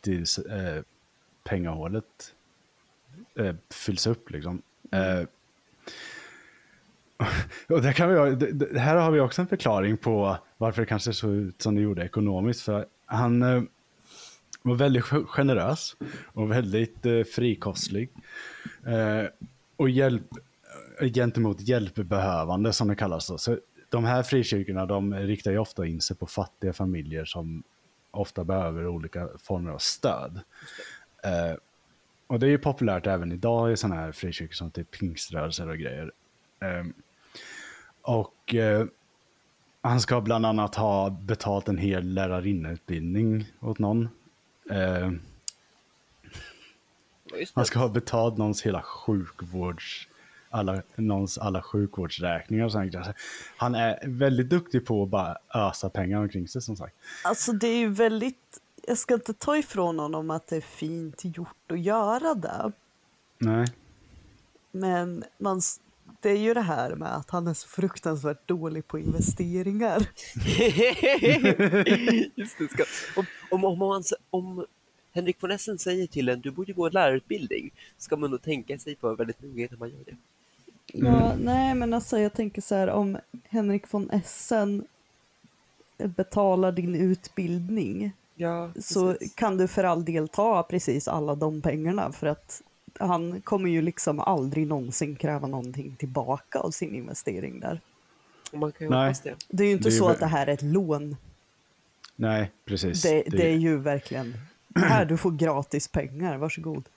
tills 0.00 0.38
eh, 0.38 0.82
pengahålet 1.44 2.34
eh, 3.38 3.54
fylls 3.70 4.06
upp. 4.06 4.30
Liksom. 4.30 4.62
Eh, 4.92 5.24
och 7.68 7.82
där 7.82 7.92
kan 7.92 8.08
vi, 8.08 8.34
det- 8.36 8.52
det- 8.52 8.78
här 8.78 8.96
har 8.96 9.10
vi 9.10 9.20
också 9.20 9.42
en 9.42 9.48
förklaring 9.48 9.96
på 9.96 10.36
varför 10.58 10.82
det 10.82 10.86
kanske 10.86 11.12
såg 11.12 11.30
ut 11.34 11.62
som 11.62 11.74
det 11.74 11.80
gjorde 11.80 12.04
ekonomiskt. 12.04 12.60
För 12.62 12.86
han 13.06 13.42
eh, 13.42 13.62
var 14.62 14.74
väldigt 14.74 15.12
ge- 15.12 15.24
generös 15.26 15.96
och 16.24 16.50
väldigt 16.50 17.06
eh, 17.06 17.22
frikostlig. 17.24 18.10
Eh, 18.86 19.28
och 19.76 19.90
hjälp, 19.90 20.22
eh, 21.00 21.12
gentemot 21.12 21.60
hjälpbehövande 21.60 22.72
som 22.72 22.88
det 22.88 22.96
kallas. 22.96 23.26
Då. 23.28 23.38
Så 23.38 23.58
de 23.88 24.04
här 24.04 24.22
frikyrkorna 24.22 24.86
de 24.86 25.14
riktar 25.14 25.50
ju 25.50 25.58
ofta 25.58 25.86
in 25.86 26.00
sig 26.00 26.16
på 26.16 26.26
fattiga 26.26 26.72
familjer 26.72 27.24
som 27.24 27.62
ofta 28.10 28.44
behöver 28.44 28.86
olika 28.86 29.28
former 29.38 29.70
av 29.70 29.78
stöd. 29.78 30.40
Eh, 31.24 31.56
och 32.26 32.38
det 32.38 32.46
är 32.46 32.50
ju 32.50 32.58
populärt 32.58 33.06
även 33.06 33.32
idag 33.32 33.72
i 33.72 33.76
sådana 33.76 34.00
här 34.00 34.12
frikyrkor 34.12 34.54
som 34.54 34.70
typ 34.70 34.90
pingströrelser 34.90 35.68
och 35.68 35.78
grejer. 35.78 36.12
Eh, 36.60 36.84
och 38.02 38.54
eh, 38.54 38.86
han 39.80 40.00
ska 40.00 40.20
bland 40.20 40.46
annat 40.46 40.74
ha 40.74 41.10
betalt 41.10 41.68
en 41.68 41.78
hel 41.78 42.14
lärarinneutbildning 42.14 43.46
åt 43.60 43.78
någon. 43.78 44.08
Eh, 44.70 45.10
just 47.38 47.56
han 47.56 47.66
ska 47.66 47.78
ha 47.78 47.88
betalt 47.88 48.38
någons 48.38 48.62
hela 48.62 48.82
sjukvårds... 48.82 50.08
Alla, 50.52 50.82
någons 50.96 51.38
alla 51.38 51.62
sjukvårdsräkningar 51.62 52.64
och 52.64 52.72
sånt. 52.72 52.94
Han 53.56 53.74
är 53.74 53.98
väldigt 54.06 54.48
duktig 54.48 54.86
på 54.86 55.02
att 55.02 55.08
bara 55.08 55.36
ösa 55.54 55.90
pengar 55.90 56.18
omkring 56.18 56.48
sig 56.48 56.62
som 56.62 56.76
sagt. 56.76 56.96
Alltså 57.24 57.52
det 57.52 57.66
är 57.68 57.78
ju 57.78 57.88
väldigt, 57.88 58.60
jag 58.86 58.98
ska 58.98 59.14
inte 59.14 59.32
ta 59.34 59.56
ifrån 59.56 59.98
honom 59.98 60.30
att 60.30 60.46
det 60.46 60.56
är 60.56 60.60
fint 60.60 61.20
gjort 61.24 61.72
att 61.72 61.80
göra 61.80 62.34
det. 62.34 62.72
Nej. 63.38 63.66
Men 64.72 65.24
man, 65.38 65.60
det 66.20 66.30
är 66.30 66.36
ju 66.38 66.54
det 66.54 66.60
här 66.60 66.94
med 66.94 67.16
att 67.16 67.30
han 67.30 67.46
är 67.46 67.54
så 67.54 67.68
fruktansvärt 67.68 68.48
dålig 68.48 68.86
på 68.88 68.98
investeringar. 68.98 69.98
Just 72.34 72.58
det, 72.58 72.68
ska, 72.70 72.84
om, 73.16 73.26
om, 73.64 73.82
om, 73.82 74.00
s- 74.00 74.12
om 74.30 74.66
Henrik 75.12 75.36
von 75.42 75.50
Essen 75.50 75.78
säger 75.78 76.06
till 76.06 76.28
en 76.28 76.40
du 76.40 76.50
borde 76.50 76.72
gå 76.72 76.86
en 76.86 76.92
lärarutbildning 76.92 77.70
ska 77.98 78.16
man 78.16 78.30
nog 78.30 78.42
tänka 78.42 78.78
sig 78.78 78.96
för 78.96 79.14
väldigt 79.16 79.42
noga 79.42 79.68
när 79.70 79.78
man 79.78 79.88
gör 79.90 80.04
det. 80.06 80.16
Ja, 80.92 81.32
nej, 81.40 81.74
men 81.74 81.94
alltså 81.94 82.18
jag 82.18 82.32
tänker 82.32 82.62
så 82.62 82.74
här 82.74 82.88
om 82.88 83.18
Henrik 83.48 83.92
von 83.92 84.10
Essen 84.10 84.84
betalar 85.98 86.72
din 86.72 86.94
utbildning 86.94 88.12
Ja, 88.34 88.70
så 88.80 89.16
kan 89.34 89.56
du 89.56 89.68
för 89.68 89.84
all 89.84 90.04
del 90.04 90.28
ta 90.28 90.62
precis 90.62 91.08
alla 91.08 91.34
de 91.34 91.60
pengarna 91.60 92.12
för 92.12 92.26
att 92.26 92.62
han 92.98 93.40
kommer 93.40 93.70
ju 93.70 93.82
liksom 93.82 94.20
aldrig 94.20 94.66
någonsin 94.66 95.16
kräva 95.16 95.46
någonting 95.46 95.96
tillbaka 95.98 96.58
av 96.58 96.70
sin 96.70 96.94
investering 96.94 97.60
där. 97.60 97.80
Man 98.52 98.72
kan 98.72 98.86
ju 98.86 98.90
Nej. 98.90 99.06
hoppas 99.06 99.20
det. 99.20 99.34
Det 99.48 99.62
är 99.64 99.66
ju 99.66 99.72
inte 99.72 99.84
Det 99.84 99.88
är 99.88 99.92
ju 99.92 99.98
så 99.98 100.08
vä- 100.08 100.12
att 100.12 100.20
det 100.20 100.26
här 100.26 100.46
är 100.46 100.52
ett 100.52 100.62
lån. 100.62 101.16
Nej, 102.16 102.50
precis. 102.64 103.02
Det, 103.02 103.22
det 103.26 103.46
är 103.52 103.56
ju 103.56 103.76
verkligen, 103.78 104.34
här 104.74 105.04
du 105.04 105.16
får 105.16 105.30
gratis 105.30 105.88
pengar, 105.88 106.36
varsågod. 106.36 106.88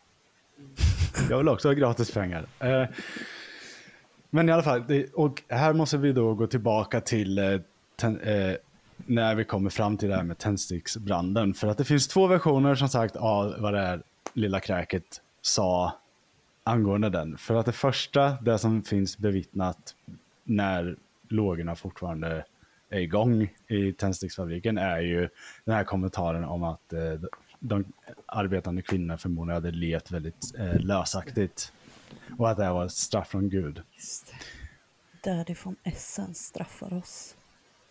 Jag 1.29 1.37
vill 1.37 1.49
också 1.49 1.67
ha 1.67 1.73
gratis 1.73 2.11
pengar. 2.11 2.47
Eh, 2.59 2.83
men 4.33 4.49
i 4.49 4.51
alla 4.51 4.63
fall, 4.63 4.83
det, 4.87 5.13
och 5.13 5.43
här 5.49 5.73
måste 5.73 5.97
vi 5.97 6.13
då 6.13 6.33
gå 6.33 6.47
tillbaka 6.47 7.01
till 7.01 7.37
eh, 7.37 7.59
ten, 7.95 8.19
eh, 8.19 8.55
när 8.97 9.35
vi 9.35 9.43
kommer 9.43 9.69
fram 9.69 9.97
till 9.97 10.09
det 10.09 10.15
här 10.15 10.23
med 10.23 10.37
tändsticksbranden. 10.37 11.53
För 11.53 11.67
att 11.67 11.77
det 11.77 11.83
finns 11.83 12.07
två 12.07 12.27
versioner 12.27 12.75
som 12.75 12.89
sagt 12.89 13.15
av 13.15 13.55
vad 13.59 13.73
det 13.73 13.79
här 13.79 14.01
lilla 14.33 14.59
kräket 14.59 15.21
sa 15.41 15.93
angående 16.63 17.09
den. 17.09 17.37
För 17.37 17.55
att 17.55 17.65
det 17.65 17.71
första, 17.71 18.29
det 18.41 18.57
som 18.57 18.83
finns 18.83 19.17
bevittnat 19.17 19.95
när 20.43 20.95
lågorna 21.29 21.75
fortfarande 21.75 22.45
är 22.89 22.99
igång 22.99 23.53
i 23.67 23.93
tändsticksfabriken 23.93 24.77
är 24.77 24.99
ju 24.99 25.29
den 25.65 25.75
här 25.75 25.83
kommentaren 25.83 26.43
om 26.43 26.63
att 26.63 26.93
eh, 26.93 26.99
de 27.59 27.85
arbetande 28.25 28.81
kvinnorna 28.81 29.17
förmodligen 29.17 29.63
hade 29.63 29.71
levt 29.71 30.11
väldigt 30.11 30.53
eh, 30.57 30.79
lösaktigt. 30.79 31.73
Och 32.37 32.49
att 32.49 32.57
det 32.57 32.63
här 32.63 32.73
var 32.73 32.85
ett 32.85 32.91
straff 32.91 33.27
från 33.27 33.49
Gud. 33.49 33.81
Just 33.95 34.27
det. 34.27 35.29
Därifrån 35.31 35.75
Essen 35.83 36.33
straffar 36.33 36.93
oss. 36.93 37.35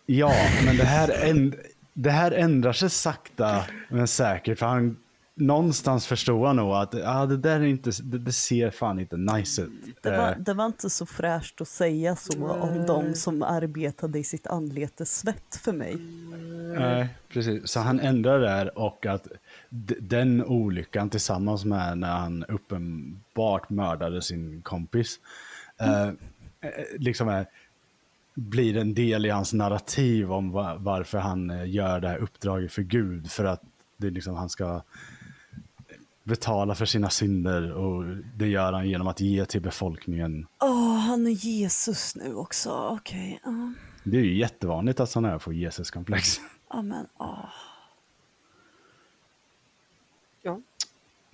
Ja, 0.05 0.33
men 0.65 0.77
det 0.77 0.83
här, 0.83 1.07
änd- 1.07 1.55
det 1.93 2.09
här 2.11 2.31
ändrar 2.31 2.73
sig 2.73 2.89
sakta 2.89 3.63
men 3.89 4.07
säkert. 4.07 4.59
För 4.59 4.65
han, 4.65 4.97
någonstans 5.35 6.07
förstår 6.07 6.47
han 6.47 6.55
nog 6.55 6.73
att 6.73 6.95
ah, 7.05 7.25
det 7.25 7.37
där 7.37 7.59
är 7.59 7.63
inte, 7.63 7.91
det, 8.03 8.17
det 8.19 8.31
ser 8.31 8.71
fan 8.71 8.99
inte 8.99 9.17
nice 9.17 9.61
ut. 9.61 9.71
Det 10.01 10.09
var, 10.17 10.31
Eh, 10.31 10.37
det 10.37 10.53
var 10.53 10.65
inte 10.65 10.89
så 10.89 11.05
fräscht 11.05 11.61
att 11.61 11.67
säga 11.67 12.15
så 12.15 12.47
om 12.51 12.85
de 12.85 13.13
som 13.15 13.43
arbetade 13.43 14.19
i 14.19 14.23
sitt 14.23 14.47
anletes 14.47 15.17
svett 15.19 15.55
för 15.63 15.73
mig. 15.73 15.95
Nej, 16.79 17.07
precis. 17.29 17.69
Så 17.71 17.79
han 17.79 17.99
ändrar 17.99 18.39
där 18.39 18.77
och 18.77 19.05
att 19.05 19.27
den 19.99 20.45
olyckan 20.45 21.09
tillsammans 21.09 21.65
med 21.65 21.97
när 21.97 22.17
han 22.17 22.43
uppenbart 22.43 23.69
mördade 23.69 24.21
sin 24.21 24.61
kompis 24.61 25.19
eh, 25.79 26.07
eh, 26.07 26.13
liksom 26.97 27.27
är, 27.29 27.45
blir 28.33 28.77
en 28.77 28.93
del 28.93 29.25
i 29.25 29.29
hans 29.29 29.53
narrativ 29.53 30.31
om 30.31 30.51
va- 30.51 30.75
varför 30.79 31.17
han 31.17 31.49
eh, 31.49 31.69
gör 31.69 31.99
det 31.99 32.07
här 32.07 32.17
uppdraget 32.17 32.71
för 32.71 32.81
Gud. 32.81 33.31
För 33.31 33.45
att 33.45 33.61
det 33.97 34.07
är 34.07 34.11
liksom, 34.11 34.35
han 34.35 34.49
ska 34.49 34.81
betala 36.23 36.75
för 36.75 36.85
sina 36.85 37.09
synder 37.09 37.71
och 37.71 38.03
det 38.37 38.47
gör 38.47 38.73
han 38.73 38.89
genom 38.89 39.07
att 39.07 39.21
ge 39.21 39.45
till 39.45 39.61
befolkningen. 39.61 40.47
Åh, 40.61 40.95
han 40.97 41.27
är 41.27 41.31
Jesus 41.31 42.15
nu 42.15 42.35
också. 42.35 42.69
Okej. 42.71 43.39
ja. 43.43 43.73
Det 44.03 44.17
är 44.17 44.23
ju 44.23 44.37
jättevanligt 44.37 44.99
att 44.99 45.09
sådana 45.09 45.29
här 45.29 45.39
får 45.39 45.53
Jesus-komplex. 45.53 46.39
Ja, 46.69 46.81
men 46.81 47.05
åh. 47.17 47.39
Ja. 47.41 47.49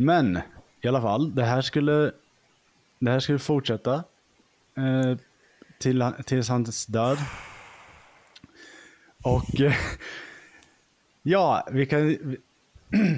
Men 0.02 0.40
i 0.82 0.88
alla 0.88 1.02
fall, 1.02 1.36
det 1.36 1.44
här 1.44 1.62
skulle, 1.62 2.12
det 3.00 3.12
här 3.12 3.20
skulle 3.20 3.40
fortsätta 3.40 4.04
eh, 4.78 5.18
till, 5.78 6.12
tills 6.26 6.50
hans 6.50 6.86
död. 6.86 7.18
Och 9.24 9.62
eh, 9.62 9.76
ja, 11.22 11.68
vi 11.72 11.86
kan, 11.86 12.08
vi, 12.08 12.38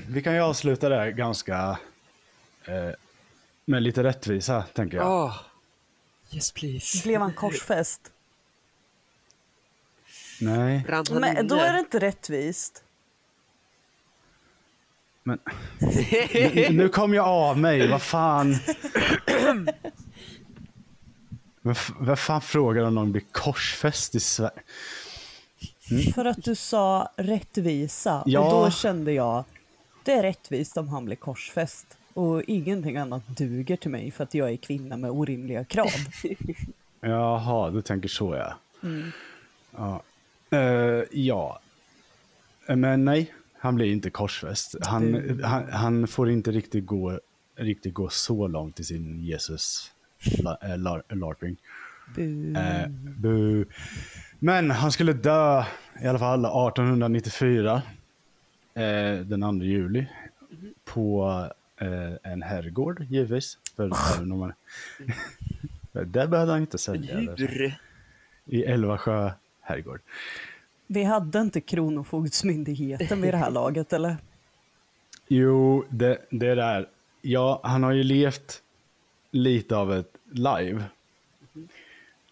vi 0.08 0.22
kan 0.22 0.34
ju 0.34 0.40
avsluta 0.40 0.90
det 0.90 0.96
här 0.96 1.12
ganska 1.12 1.80
eh, 2.66 2.90
med 3.66 3.84
lite 3.84 4.04
rättvisa, 4.04 4.64
tänker 4.74 4.98
jag. 4.98 5.08
Ah, 5.08 5.36
yes 6.32 6.52
please. 6.52 7.04
Blev 7.04 7.22
han 7.22 7.34
korsfäst? 7.34 8.12
Nej, 10.42 10.86
Men 11.10 11.48
då 11.48 11.56
är 11.56 11.74
det 11.74 11.80
inte 11.80 12.00
rättvist. 12.00 12.84
Men 15.24 15.40
nu, 15.80 16.68
nu 16.72 16.90
kom 16.90 17.14
jag 17.14 17.26
av 17.26 17.58
mig, 17.58 17.88
vad 17.88 18.02
fan. 18.02 18.56
Vad 22.00 22.20
fan 22.20 22.42
frågar 22.42 22.84
om 22.84 22.96
någon 22.96 23.12
blir 23.12 23.24
korsfäst 23.32 24.16
i 24.16 24.20
Sverige? 24.20 24.62
För 26.16 26.26
att 26.26 26.44
du 26.44 26.56
sa 26.56 27.12
rättvisa. 27.18 28.24
Ja. 28.26 28.40
Och 28.40 28.66
då 28.66 28.72
kände 28.72 29.12
jag, 29.12 29.44
det 30.04 30.12
är 30.12 30.24
rättvist 30.24 30.78
om 30.78 30.88
han 30.88 31.06
blir 31.06 31.16
korsfäst. 31.16 31.98
Och 32.14 32.44
ingenting 32.44 32.98
annat 32.98 33.28
duger 33.28 33.76
till 33.78 33.92
mig 33.92 34.12
för 34.12 34.24
att 34.24 34.34
jag 34.34 34.52
är 34.52 34.58
kvinna 34.58 34.98
med 34.98 35.12
orimliga 35.12 35.64
krav. 35.66 35.88
Jaha, 37.02 37.70
du 37.70 37.82
tänker 37.82 38.10
så 38.10 38.36
ja. 38.36 38.54
Ja. 39.78 40.02
Eh, 40.58 41.04
ja. 41.12 41.60
Eh, 42.68 42.76
Men 42.76 43.06
nej, 43.06 43.34
han 43.62 43.76
blir 43.76 43.92
inte 43.92 44.10
korsfäst. 44.10 44.76
Han, 44.82 45.40
han, 45.44 45.72
han 45.72 46.08
får 46.08 46.30
inte 46.30 46.52
riktigt 46.52 46.86
gå, 46.86 47.20
riktigt 47.56 47.94
gå 47.94 48.10
så 48.10 48.48
långt 48.48 48.80
i 48.80 48.84
sin 48.84 49.24
Jesus 49.24 49.92
eh, 50.62 50.78
lar, 50.78 51.04
larping. 51.10 51.58
Bu. 52.16 52.54
Eh, 52.56 52.88
bu. 52.90 53.66
Men 54.40 54.72
han 54.72 54.92
skulle 54.92 55.14
dö 55.14 55.64
i 56.02 56.08
alla 56.08 56.20
fall 56.20 56.46
1894. 56.46 57.82
Eh, 58.74 59.20
den 59.20 59.60
2 59.60 59.66
juli. 59.66 60.08
På 60.84 61.48
eh, 61.78 62.32
en 62.32 62.42
herrgård 62.42 63.06
givetvis. 63.10 63.58
För 63.76 63.92
även 64.16 64.32
om 64.32 64.40
man... 64.40 64.54
Där 65.92 66.28
behövde 66.28 66.54
han 66.54 66.62
inte 66.62 66.78
sälja. 66.78 67.36
I 68.46 68.64
Älvasjö 68.64 69.32
herrgård. 69.62 70.02
Vi 70.94 71.04
hade 71.04 71.42
inte 71.42 71.62
Kronofogdsmyndigheten 71.62 73.22
vid 73.22 73.34
det 73.34 73.38
här 73.38 73.52
laget, 73.62 73.94
eller? 73.94 74.18
Jo, 75.28 75.86
det, 75.90 76.18
det 76.30 76.56
där. 76.56 76.88
Ja, 77.22 77.60
han 77.64 77.84
har 77.84 77.92
ju 77.92 78.04
levt 78.04 78.62
lite 79.32 79.76
av 79.76 79.94
ett 79.94 80.14
live. 80.32 80.84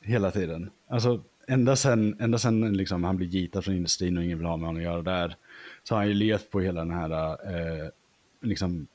Hela 0.02 0.32
tiden. 0.32 0.70
Alltså, 0.88 1.22
ända 1.48 1.76
sen, 1.76 2.16
ända 2.20 2.38
sen 2.38 2.78
liksom, 2.78 3.04
han 3.04 3.18
blev 3.18 3.30
gitad 3.30 3.64
från 3.66 3.76
industrin 3.76 4.18
och 4.18 4.24
ingen 4.24 4.38
vill 4.38 4.48
ha 4.48 4.58
med 4.58 4.68
honom 4.68 4.82
att 4.82 4.86
göra 4.86 5.02
där. 5.02 5.36
Så 5.84 5.96
har 5.96 6.00
han 6.00 6.08
ju 6.08 6.14
levt 6.14 6.52
på 6.52 6.60
hela 6.60 6.80
den 6.80 6.92
här 6.92 7.32
eh, 7.32 7.90
liksom, 8.42 8.88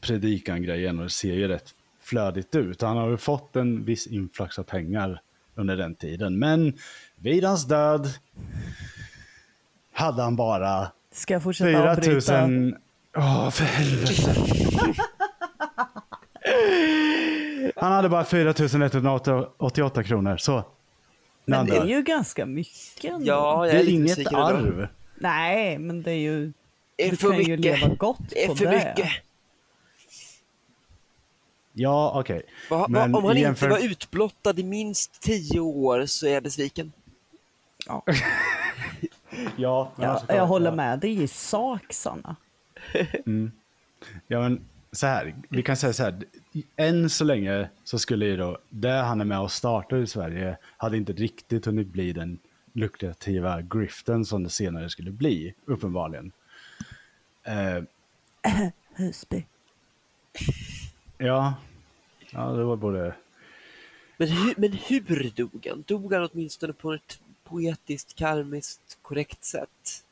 predikan-grejen 0.00 0.98
och 0.98 1.04
det 1.04 1.10
ser 1.10 1.34
ju 1.34 1.48
rätt 1.48 1.74
flödigt 2.00 2.54
ut. 2.54 2.82
Han 2.82 2.96
har 2.96 3.10
ju 3.10 3.16
fått 3.16 3.56
en 3.56 3.84
viss 3.84 4.06
influx 4.06 4.58
av 4.58 4.62
pengar 4.62 5.22
under 5.54 5.76
den 5.76 5.94
tiden. 5.94 6.38
Men 6.38 6.72
vid 7.16 7.44
hans 7.44 7.64
död 7.64 8.08
hade 9.92 10.22
han 10.22 10.36
bara 10.36 10.92
Ska 11.12 11.32
jag 11.34 11.42
fortsätta 11.42 11.70
4 11.70 11.90
avbryta? 11.90 12.46
000... 12.46 12.74
Åh, 13.16 13.50
för 13.50 13.64
helvete. 13.64 14.34
Han 17.76 17.92
hade 17.92 18.08
bara 18.08 18.24
4 18.24 18.50
188 18.50 20.02
kronor. 20.02 20.36
Så. 20.36 20.64
Men 21.44 21.66
det 21.66 21.76
är 21.76 21.86
ju 21.86 22.02
ganska 22.02 22.46
mycket 22.46 23.04
ändå. 23.04 23.26
Ja, 23.26 23.66
jag 23.66 23.74
Det 23.74 23.80
är 23.80 23.88
inget 23.88 24.32
arv. 24.34 24.88
Nej, 25.14 25.78
men 25.78 26.02
det 26.02 26.10
är 26.10 26.16
ju... 26.16 26.52
Är 26.96 27.10
du 27.10 27.16
för 27.16 27.28
kan 27.30 27.42
ju 27.42 27.56
mycket. 27.56 27.80
leva 27.80 27.94
gott 27.94 28.18
Det 28.28 28.44
är 28.44 28.48
på 28.48 28.56
för 28.56 28.64
det. 28.64 28.94
mycket. 28.96 29.12
Ja, 31.72 32.20
okej. 32.20 32.42
Va, 32.70 32.76
va, 32.78 32.86
Men 32.88 33.14
om 33.14 33.24
han 33.24 33.36
jämför- 33.36 33.66
inte 33.66 33.80
var 33.80 33.86
utblottad 33.90 34.54
i 34.60 34.62
minst 34.62 35.20
tio 35.20 35.60
år 35.60 36.06
så 36.06 36.26
är 36.26 36.30
jag 36.34 36.42
besviken. 36.42 36.92
Ja. 37.86 38.02
Ja, 39.56 39.92
men 39.96 40.04
Ja, 40.06 40.12
alltså, 40.12 40.32
jag 40.34 40.46
håller 40.46 40.72
med 40.72 40.98
dig 40.98 41.22
i 41.22 41.28
sak, 41.28 41.92
Sanna. 41.92 42.36
Ja, 44.26 44.40
men 44.40 44.60
så 44.92 45.06
här. 45.06 45.34
Vi 45.48 45.62
kan 45.62 45.76
säga 45.76 45.92
så 45.92 46.02
här. 46.02 46.22
Än 46.76 47.10
så 47.10 47.24
länge 47.24 47.68
så 47.84 47.98
skulle 47.98 48.26
ju 48.26 48.36
då, 48.36 48.58
det 48.68 48.90
han 48.92 49.20
är 49.20 49.24
med 49.24 49.40
och 49.40 49.52
startar 49.52 49.96
i 49.96 50.06
Sverige 50.06 50.56
hade 50.76 50.96
inte 50.96 51.12
riktigt 51.12 51.66
hunnit 51.66 51.86
bli 51.88 52.12
den 52.12 52.38
lukrativa 52.72 53.62
griften 53.62 54.24
som 54.24 54.42
det 54.44 54.50
senare 54.50 54.90
skulle 54.90 55.10
bli, 55.10 55.54
uppenbarligen. 55.64 56.32
Eh, 57.44 57.82
Husby. 58.94 59.44
Ja. 61.26 61.54
ja, 62.30 62.46
det 62.52 62.64
var 62.64 62.76
både... 62.76 63.14
Men, 64.16 64.28
hu, 64.28 64.54
men 64.56 64.72
hur 64.72 65.30
dog 65.36 65.66
han? 65.70 65.84
Dog 65.86 66.12
han 66.12 66.28
åtminstone 66.32 66.72
på 66.72 66.92
ett 66.92 67.20
poetiskt, 67.44 68.14
karmiskt, 68.14 68.98
korrekt 69.02 69.44
sätt? 69.44 70.04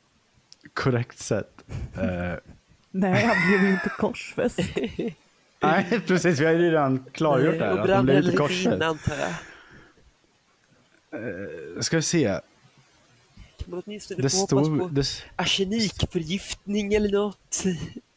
korrekt 0.73 1.19
sätt. 1.19 1.63
Eh, 1.95 2.33
Nej, 2.91 3.25
han 3.25 3.47
blev 3.49 3.69
ju 3.69 3.73
inte 3.73 3.89
korsfäst. 3.89 4.59
nej, 5.59 6.01
precis. 6.07 6.39
Vi 6.39 6.45
har 6.45 6.53
ju 6.53 6.59
redan 6.59 7.05
klargjort 7.11 7.59
det 7.59 7.65
här. 7.65 7.79
och 7.79 7.85
brann 7.87 8.05
väl 8.05 8.15
lite 8.15 8.31
lite 8.31 8.31
in, 8.31 8.37
korsfäst. 8.37 8.81
antar 8.81 9.15
jag. 9.15 9.33
Ska 11.83 11.95
vi 11.95 12.03
se. 12.03 12.39
Kan 13.57 13.69
man 13.69 13.81
åtminstone 13.85 14.21
Det 14.21 14.29
få 14.29 14.37
hoppas 14.37 14.69
på 14.69 14.75
stod... 14.75 14.93
Det, 14.93 15.23
arsenikförgiftning 15.35 16.93
eller 16.93 17.09
något? 17.09 17.63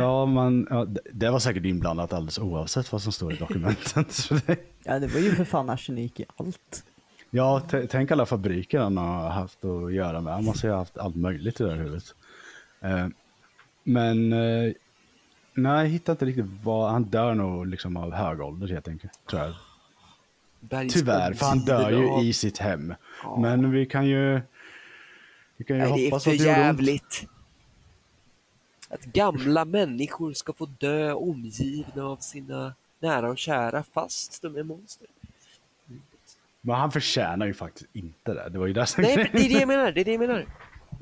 ja, 0.00 0.26
man, 0.26 0.66
ja, 0.70 0.86
det- 1.12 1.30
var 1.30 1.38
säkert 1.38 1.64
inblandat 1.64 2.12
alldeles 2.12 2.38
oavsett 2.38 2.92
vad 2.92 3.02
som 3.02 3.12
står 3.12 3.32
i 3.32 3.36
dokumenten. 3.36 4.04
Ja, 4.84 4.98
det 4.98 5.06
var 5.06 5.20
ju 5.20 5.34
för 5.34 5.44
fan 5.44 5.70
arsenik 5.70 6.20
i 6.20 6.24
allt. 6.36 6.84
ja, 7.30 7.62
tänk 7.90 8.10
alla 8.10 8.26
fabriker 8.26 8.80
han 8.80 8.96
har 8.96 9.28
haft 9.28 9.64
att 9.64 9.92
göra 9.92 10.20
med. 10.20 10.32
Han 10.34 10.44
måste 10.44 10.66
ju 10.66 10.70
ha 10.72 10.78
haft 10.78 10.98
allt 10.98 11.16
möjligt 11.16 11.60
i 11.60 11.64
det 11.64 11.70
här 11.70 11.76
huvudet. 11.78 12.14
Eh, 12.80 13.06
men 13.84 14.32
eh, 14.32 14.72
nej, 15.54 15.82
jag 15.82 15.86
hittar 15.86 16.12
inte 16.12 16.24
riktigt 16.24 16.46
vad... 16.62 16.90
Han 16.90 17.02
dör 17.04 17.34
nog 17.34 17.66
liksom 17.66 17.96
av 17.96 18.12
hög 18.12 18.40
ålder 18.40 18.68
helt 18.68 18.88
enkelt, 18.88 19.12
tror 19.30 19.42
jag. 19.42 19.54
Tyvärr, 20.90 21.32
för 21.32 21.46
han 21.46 21.58
dör 21.64 21.90
ju 21.90 22.22
i 22.28 22.32
sitt 22.32 22.58
hem. 22.58 22.94
Men 23.38 23.70
vi 23.70 23.86
kan 23.86 24.06
ju... 24.06 24.40
Vi 25.56 25.64
kan 25.64 25.76
ju 25.76 25.82
Nej, 25.82 25.92
det 25.92 26.00
är 26.06 26.10
hoppas 26.10 26.24
för 26.24 26.30
att 26.30 26.38
det 26.38 26.44
gjorde 26.44 26.50
ont. 26.58 26.66
jävligt. 26.66 27.26
Att 28.88 29.04
gamla 29.04 29.64
människor 29.64 30.32
ska 30.32 30.52
få 30.52 30.66
dö 30.66 31.12
omgivna 31.12 32.04
av 32.04 32.16
sina 32.16 32.74
nära 33.00 33.30
och 33.30 33.38
kära 33.38 33.82
fast 33.82 34.42
de 34.42 34.56
är 34.56 34.62
monster. 34.62 35.06
Men 36.60 36.76
han 36.76 36.92
förtjänar 36.92 37.46
ju 37.46 37.54
faktiskt 37.54 37.90
inte 37.92 38.34
det. 38.34 38.48
Det 38.48 38.58
var 38.58 38.66
ju 38.66 38.72
det 38.72 38.86
som 38.86 39.02
Nej, 39.02 39.30
det 39.32 39.38
är 39.38 39.48
det 39.48 39.58
jag 39.60 39.68
menar. 39.68 39.92
Det 39.92 40.00
är 40.00 40.04
det 40.04 40.10
jag 40.10 40.20
menar. 40.20 40.46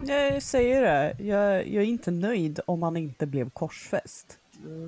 Jag 0.06 0.42
säger 0.42 0.82
det, 0.82 1.24
jag, 1.24 1.68
jag 1.68 1.82
är 1.82 1.86
inte 1.86 2.10
nöjd 2.10 2.60
om 2.66 2.82
han 2.82 2.96
inte 2.96 3.26
blev 3.26 3.50
korsfäst. 3.50 4.38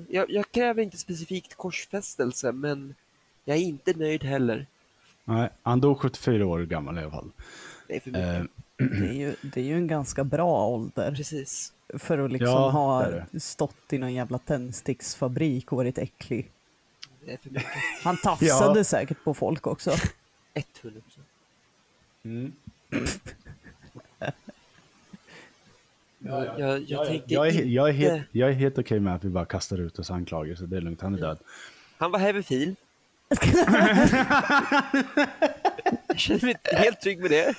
Jag, 0.09 0.31
jag 0.31 0.51
kräver 0.51 0.83
inte 0.83 0.97
specifikt 0.97 1.55
korsfästelse, 1.55 2.51
men 2.51 2.95
jag 3.45 3.57
är 3.57 3.61
inte 3.61 3.93
nöjd 3.93 4.23
heller. 4.23 4.65
Nej, 5.25 5.49
han 5.63 5.81
dog 5.81 5.99
74 5.99 6.45
år 6.45 6.59
gammal 6.59 6.97
i 6.97 7.01
alla 7.01 7.11
fall. 7.11 7.31
Det 7.87 7.95
är 7.95 7.99
för 7.99 8.11
mycket. 8.11 8.35
Eh, 8.35 8.43
Det 8.79 9.07
är 9.09 9.13
ju, 9.13 9.35
det 9.41 9.59
är 9.61 9.65
ju 9.65 9.75
en 9.75 9.87
ganska 9.87 10.23
bra 10.23 10.65
ålder 10.67 11.15
Precis. 11.15 11.73
för 11.97 12.19
att 12.19 12.31
liksom 12.31 12.47
Ja, 12.49 12.69
ha 12.69 13.07
stått 13.39 13.93
i 13.93 13.97
någon 13.97 14.13
jävla 14.13 14.37
tändsticksfabrik 14.37 15.71
och 15.71 15.77
varit 15.77 15.97
äcklig. 15.97 16.51
Det 17.25 17.33
är 17.33 17.37
för 17.37 17.49
mycket. 17.49 17.67
Han 18.03 18.17
tafsade 18.17 18.79
Ja. 18.79 18.83
säkert 18.83 19.23
på 19.23 19.33
folk 19.33 19.67
också. 19.67 19.91
100 20.83 21.01
mm. 22.23 22.51
Jag, 26.19 26.59
jag, 26.59 26.81
jag 26.81 27.07
tänker 27.07 27.33
jag, 27.35 27.47
är, 27.47 27.51
he- 27.51 27.63
jag, 27.65 27.89
är 27.89 27.93
helt, 27.93 28.13
inte- 28.17 28.27
jag 28.37 28.49
är 28.49 28.53
helt 28.53 28.77
okej 28.77 28.99
med 28.99 29.15
att 29.15 29.23
vi 29.23 29.29
bara 29.29 29.45
kastar 29.45 29.77
ut 29.77 29.99
oss 29.99 30.11
anklagelser. 30.11 30.65
Det 30.67 30.77
är 30.77 30.81
lugnt, 30.81 31.01
han 31.01 31.13
är 31.13 31.17
död. 31.21 31.39
Han 31.97 32.11
var 32.11 32.19
hebefil. 32.19 32.75
jag 36.07 36.19
känner 36.19 36.45
mig 36.45 36.55
helt 36.63 37.01
trygg 37.01 37.19
med 37.19 37.31
det. 37.31 37.53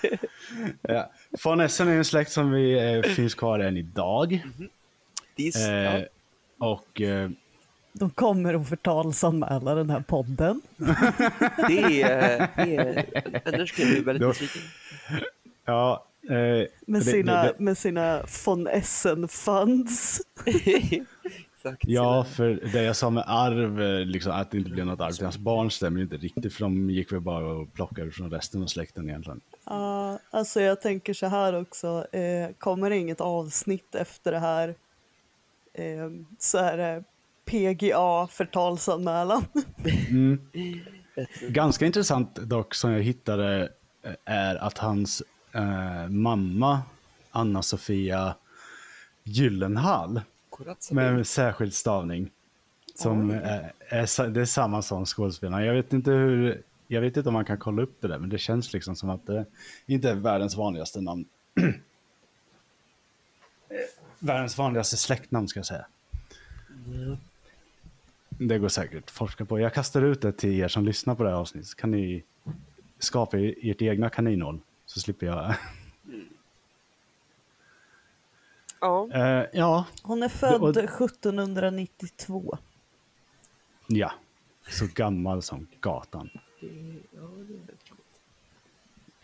Ja. 0.83 1.11
Von 1.45 1.61
Essen 1.61 1.89
är 1.89 1.97
en 1.97 2.05
släkt 2.05 2.33
som 2.33 2.51
vi, 2.51 2.95
eh, 2.97 3.03
finns 3.03 3.35
kvar 3.35 3.59
än 3.59 3.77
idag. 3.77 4.43
det 5.37 5.49
är, 5.57 5.95
Eh, 5.97 6.01
ja, 6.01 6.07
och 6.67 7.01
eh, 7.01 7.31
De 7.93 8.11
kommer 8.11 8.55
att 8.55 8.69
förtalsanmäla 8.69 9.75
den 9.75 9.91
här 9.91 10.01
podden. 10.01 10.61
det 11.69 12.03
är... 12.03 12.49
Det 12.57 12.77
är 12.77 13.05
annars 13.55 13.69
skulle 13.73 13.87
jag 13.87 13.95
bli 13.95 14.03
väldigt 14.05 14.29
besviken. 14.29 14.63
ja, 15.65 16.07
eh, 16.23 16.35
Med 16.35 16.69
det- 16.87 17.01
sina, 17.01 17.43
det- 17.43 17.59
med 17.59 17.79
sina 17.79 18.23
von 18.47 18.67
Essen-funds. 18.69 20.21
Exakt. 21.61 21.85
Ja, 21.87 22.25
för 22.25 22.61
det 22.73 22.83
jag 22.83 22.97
sa 22.97 23.11
med 23.11 23.25
arv, 23.27 23.83
eh, 23.83 24.07
liksom, 24.07 24.33
att 24.33 24.51
det 24.51 24.59
inte 24.59 24.71
blev 24.71 24.87
något 24.87 25.01
arv 25.01 25.13
till 25.13 25.25
hans 25.25 25.39
barn 25.39 25.71
stämmer 25.71 25.99
ju 25.99 26.05
inte 26.05 26.17
riktigt. 26.17 26.55
För 26.55 26.61
de 26.61 26.91
gick 26.91 27.13
väl 27.13 27.21
bara 27.21 27.47
och 27.47 27.73
plockade 27.73 28.11
från 28.11 28.31
resten 28.31 28.63
av 28.63 28.67
släkten 28.67 29.09
egentligen. 29.09 29.41
Ja, 29.65 30.19
alltså 30.31 30.61
jag 30.61 30.81
tänker 30.81 31.15
så 31.15 31.27
här 31.27 31.61
också. 31.61 32.07
Eh, 32.13 32.51
kommer 32.59 32.91
det 32.91 32.97
inget 32.97 33.21
avsnitt 33.21 33.95
efter 33.95 34.33
det 34.33 34.39
här 34.39 34.75
eh, 35.73 36.11
så 36.39 36.59
är 36.59 36.77
det 36.77 37.05
PGA 37.45 38.27
förtalsanmälan. 38.27 39.45
Ganska 41.49 41.87
intressant 41.87 42.35
dock 42.35 42.75
som 42.75 42.93
jag 42.93 43.03
hittade 43.03 43.73
eh, 44.03 44.13
är 44.25 44.57
att 44.57 44.79
hans 44.79 45.23
eh, 45.53 46.09
mamma 46.09 46.83
Anna-Sofia 47.31 48.35
Gyllenhall. 49.25 50.21
Med 50.91 51.27
särskild 51.27 51.75
stavning. 51.75 52.31
Som 52.95 53.31
är, 53.31 53.73
är, 53.89 54.29
det 54.29 54.41
är 54.41 54.45
samma 54.45 54.83
som 54.83 55.05
skådespelaren. 55.07 55.65
Jag 55.67 55.75
vet 55.75 55.93
inte 55.93 56.11
hur, 56.11 56.63
jag 56.89 57.01
vet 57.01 57.17
inte 57.17 57.29
om 57.29 57.33
man 57.33 57.45
kan 57.45 57.59
kolla 57.59 57.83
upp 57.83 58.01
det 58.01 58.09
där, 58.09 58.19
men 58.19 58.29
det 58.31 58.39
känns 58.39 58.73
liksom 58.73 58.97
som 58.97 59.11
att 59.11 59.27
det 59.27 59.47
inte 59.87 60.11
är 60.11 60.15
världens 60.15 60.57
vanligaste 60.57 61.01
namn. 61.01 61.25
världens 64.19 64.59
vanligaste 64.59 64.97
släktnamn 64.97 65.49
ska 65.49 65.59
jag 65.59 65.67
säga. 65.67 65.87
Det 68.29 68.59
går 68.59 68.69
säkert 68.69 69.11
forska 69.11 69.45
på. 69.45 69.61
Jag 69.61 69.75
kastar 69.75 70.03
ut 70.03 70.21
det 70.21 70.33
till 70.33 70.61
er 70.61 70.69
som 70.69 70.85
lyssnar 70.85 71.15
på 71.15 71.23
det 71.23 71.29
här 71.31 71.37
avsnittet. 71.37 71.69
Så 71.69 71.77
kan 71.77 71.91
ni 71.91 72.25
skapa 72.99 73.39
er- 73.39 73.55
ert 73.63 73.83
egna 73.83 74.11
kaninhål. 74.11 74.61
Så 74.87 75.01
slipper 75.01 75.27
jag. 75.27 75.55
Ja, 78.81 79.09
Eh, 79.13 79.45
ja, 79.53 79.87
Hon 80.03 80.23
är 80.23 80.29
född 80.29 80.63
Och- 80.63 80.77
1792. 80.77 82.59
ja. 83.87 84.13
Så 84.71 84.87
gammal 84.95 85.43
som 85.43 85.67
gatan. 85.81 86.31
det, 86.61 86.67
ja, 87.13 87.21
det. 87.49 87.61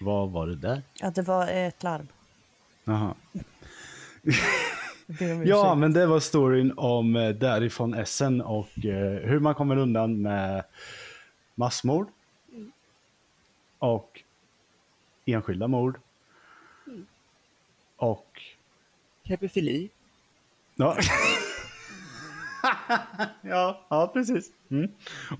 Vad 0.04 0.30
var 0.30 0.46
det 0.46 0.56
där? 0.56 0.82
Ja, 1.00 1.10
det 1.10 1.22
var 1.22 1.48
ett 1.48 1.82
larm. 1.82 2.08
Jaha. 2.84 3.14
Ja, 5.44 5.74
men 5.74 5.92
det 5.92 6.06
var 6.06 6.20
storyn 6.20 6.72
om 6.76 7.16
eh, 7.16 7.28
därifrån 7.28 7.94
Essen 7.94 8.40
och 8.40 8.84
eh, 8.84 9.28
hur 9.28 9.38
man 9.40 9.54
kommer 9.54 9.76
undan 9.76 10.22
med 10.22 10.64
massmord 11.54 12.08
och 13.78 14.22
enskilda 15.24 15.68
mord 15.68 15.98
och... 17.96 18.42
Hebefili. 19.26 19.88
Ja. 20.74 20.96
ja, 23.42 23.86
ja, 23.88 24.10
precis. 24.12 24.50
Mm. 24.70 24.90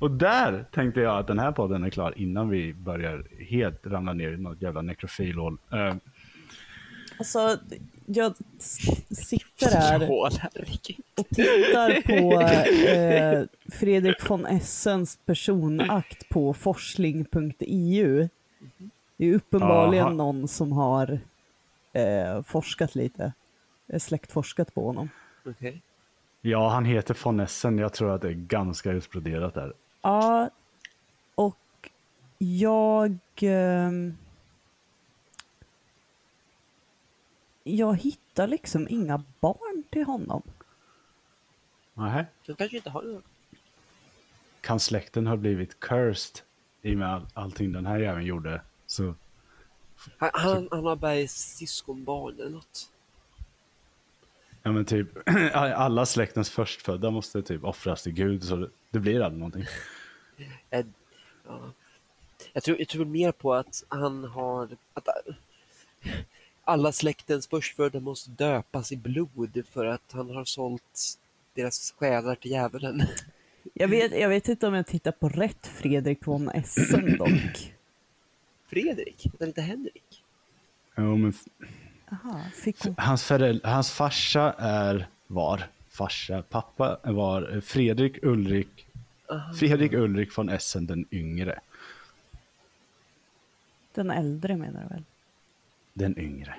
Och 0.01 0.11
där 0.11 0.64
tänkte 0.72 1.01
jag 1.01 1.18
att 1.18 1.26
den 1.26 1.39
här 1.39 1.53
podden 1.53 1.84
är 1.84 1.91
klar 1.91 2.14
innan 2.16 2.49
vi 2.49 2.74
börjar 2.74 3.24
helt 3.51 3.87
ramla 3.87 4.12
ner 4.12 4.32
i 4.32 4.37
något 4.37 4.62
jävla 4.62 4.82
nekrofilhål. 4.82 5.59
Uh, 5.72 5.95
Alltså, 7.18 7.59
jag 8.07 8.34
sitter 9.11 9.76
här 9.76 10.11
och 11.14 11.28
tittar 11.28 12.03
på 12.03 12.41
eh, 12.91 13.45
Fredrik 13.78 14.30
von 14.30 14.47
Essens 14.47 15.18
personakt 15.26 16.28
på 16.28 16.55
forsling.eu. 16.55 18.28
Det 19.16 19.26
är 19.26 19.34
uppenbarligen 19.34 20.07
Aha. 20.07 20.14
någon 20.14 20.49
som 20.49 20.72
har 20.72 21.18
eh, 21.93 22.43
forskat 22.43 22.95
lite, 22.95 23.32
släktforskat 23.99 24.74
på 24.74 24.87
honom. 24.87 25.11
Okej. 25.45 25.82
ja, 26.41 26.68
han 26.68 26.84
heter 26.84 27.18
von 27.24 27.41
Essen. 27.41 27.78
Jag 27.78 27.93
tror 27.93 28.11
att 28.14 28.20
det 28.22 28.28
är 28.28 28.32
ganska 28.32 28.97
exploderat 28.97 29.55
där. 29.55 29.72
Ja, 30.03 30.51
och 31.34 31.91
jag... 32.39 33.18
ehm, 33.41 34.16
jag 37.62 37.97
hittar 37.97 38.47
liksom 38.47 38.87
inga 38.91 39.22
barn 39.41 39.84
till 39.91 40.05
honom. 40.05 40.43
Nähä. 41.95 42.26
De 42.47 42.55
kanske 42.57 42.76
inte 42.76 42.91
har 42.91 43.03
några. 43.03 43.22
Kan 44.61 44.80
släkten 44.80 45.26
ha 45.26 45.37
blivit 45.37 45.80
cursed 45.80 46.41
i 46.82 46.95
och 46.95 46.99
med 46.99 47.09
all, 47.09 47.26
allting 47.34 47.72
den 47.72 47.87
här 47.87 47.99
jäveln 47.99 48.26
gjorde? 48.26 48.61
Så 48.87 49.14
Han, 50.18 50.30
han, 50.32 50.68
han 50.70 50.84
har 50.87 50.97
Bergs 50.97 51.57
syskonbarn 51.57 52.34
eller 52.34 52.51
något. 52.51 52.91
Ja 54.67 54.73
men 54.73 54.85
typ, 54.85 55.09
alla 55.53 56.07
släktens 56.07 56.51
förstfödda 56.51 57.11
måste 57.11 57.43
typ 57.43 57.64
offras 57.64 58.03
till 58.03 58.12
Gud 58.12 58.45
så 58.45 58.57
det, 58.57 58.71
det 58.91 58.99
blir 58.99 59.21
aldrig 59.21 59.39
någonting. 59.39 59.64
Ja. 60.71 60.83
jag, 62.53 62.62
tror, 62.62 62.79
jag 62.79 62.89
tror 62.89 63.05
mer 63.05 63.33
på 63.33 63.55
att 63.55 63.85
han 63.89 64.25
har... 64.25 64.69
Att 64.95 65.09
alla 66.64 66.93
släktens 66.93 67.47
förstfödda 67.47 68.01
måste 68.01 68.31
döpas 68.31 68.93
i 68.93 68.97
blod 68.97 69.62
för 69.71 69.87
att 69.87 70.12
han 70.12 70.31
har 70.31 70.45
sålt 70.45 71.19
deras 71.55 71.95
själar 71.99 72.35
till 72.35 72.51
djävulen. 72.51 73.03
Jag 73.75 73.89
vet, 73.89 74.21
jag 74.21 74.29
vet 74.29 74.49
inte 74.49 74.67
om 74.67 74.75
jag 74.75 74.87
tittar 74.87 75.12
på 75.12 75.29
rätt 75.29 75.67
Fredrik 75.67 76.27
von 76.27 76.49
Essen 76.49 77.19
dock. 77.19 77.75
Fredrik, 78.69 79.27
utan 79.35 79.49
inte 79.49 79.62
Henrik. 79.62 80.23
Jo, 80.97 81.17
men 81.17 81.35
Aha, 82.11 82.41
fick 82.55 82.85
hon... 82.85 82.95
hans, 82.99 83.25
föräldrar, 83.25 83.71
hans 83.71 83.91
farsa 83.91 84.55
är, 84.59 85.09
var, 85.27 85.63
farsa, 85.89 86.43
pappa 86.43 86.99
var 87.03 87.61
Fredrik 87.61 88.19
Ulrik, 88.23 88.87
Fredrik 89.59 89.93
Ulrik 89.93 90.39
von 90.39 90.49
Essen 90.49 90.87
den 90.87 91.07
yngre. 91.11 91.61
Den 93.95 94.11
äldre 94.11 94.57
menar 94.57 94.83
du 94.83 94.89
väl? 94.89 95.05
Den 95.95 96.19
yngre. 96.19 96.55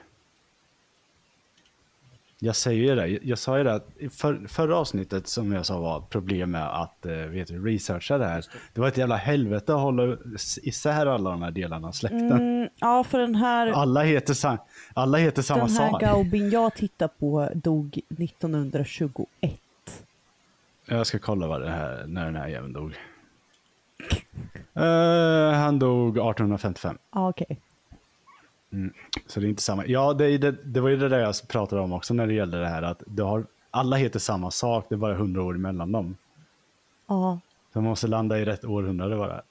Jag 2.40 2.56
säger 2.56 2.84
ju 2.84 2.96
det, 2.96 3.08
jag 3.08 3.38
sa 3.38 3.58
ju 3.58 3.64
det 3.64 3.74
att 3.74 3.88
för, 4.12 4.48
förra 4.48 4.78
avsnittet 4.78 5.28
som 5.28 5.52
jag 5.52 5.66
sa 5.66 5.80
var 5.80 6.02
problem 6.02 6.52
med 6.52 6.82
att 6.82 7.06
eh, 7.06 7.16
vet 7.16 7.48
du, 7.48 7.66
researcha 7.66 8.18
det 8.18 8.26
här. 8.26 8.46
Det 8.74 8.82
var 8.82 8.88
ett 8.88 8.98
jävla 8.98 9.16
helvete 9.16 9.74
att 9.74 9.82
hålla 9.82 10.18
isär 10.64 11.06
alla 11.06 11.30
de 11.30 11.42
här 11.42 11.52
delarna 11.52 11.88
av 11.88 11.92
släkten. 11.92 12.32
Mm, 12.32 12.57
ja, 12.80 13.04
för 13.04 13.20
den 13.20 13.36
här, 13.36 13.68
Alla 13.68 14.04
heter, 14.04 14.34
sa, 14.34 14.58
alla 14.94 15.18
heter 15.18 15.42
samma 15.42 15.66
den 15.66 15.76
här 15.76 15.92
sak. 15.92 16.02
Gaubin 16.02 16.50
jag 16.50 16.76
tittar 16.76 17.08
på 17.08 17.50
dog 17.54 18.00
1921. 18.10 19.60
Jag 20.86 21.08
ska 21.08 21.20
kolla 21.20 21.48
vad 21.48 21.62
det 21.62 21.70
här, 21.70 22.06
när 22.08 22.26
den 22.26 22.36
här 22.36 22.48
jäveln 22.48 22.74
dog. 22.74 22.94
Eh, 24.74 25.52
han 25.60 25.80
dog 25.80 26.10
1855. 26.18 26.98
Ja, 27.14 27.30
okej. 27.30 27.60
Så 29.28 29.40
det 29.40 29.46
är 29.46 29.50
inte 29.50 29.62
samma. 29.62 29.86
Ja, 29.86 30.14
det, 30.14 30.38
det, 30.38 30.52
det 30.52 30.80
var 30.80 30.90
ju 30.90 30.98
det 30.98 31.10
där 31.10 31.20
jag 31.20 31.36
pratade 31.48 31.82
om 31.82 31.94
också 31.94 32.14
när 32.14 32.28
det 32.28 32.34
gällde 32.34 32.60
det 32.60 32.68
här 32.68 32.82
att 32.82 33.04
det 33.08 33.24
har, 33.24 33.46
alla 33.72 33.96
heter 33.96 34.20
samma 34.20 34.52
sak, 34.52 34.86
det 34.90 34.96
är 34.96 34.98
bara 34.98 35.14
hundra 35.16 35.44
år 35.44 35.56
emellan 35.56 35.92
dem. 35.92 36.18
Ja, 37.08 37.40
Så 37.74 37.82
man 37.82 37.90
måste 37.90 38.08
landa 38.08 38.40
i 38.40 38.46
rätt 38.46 38.66
århundrade 38.66 39.16
bara. 39.16 39.42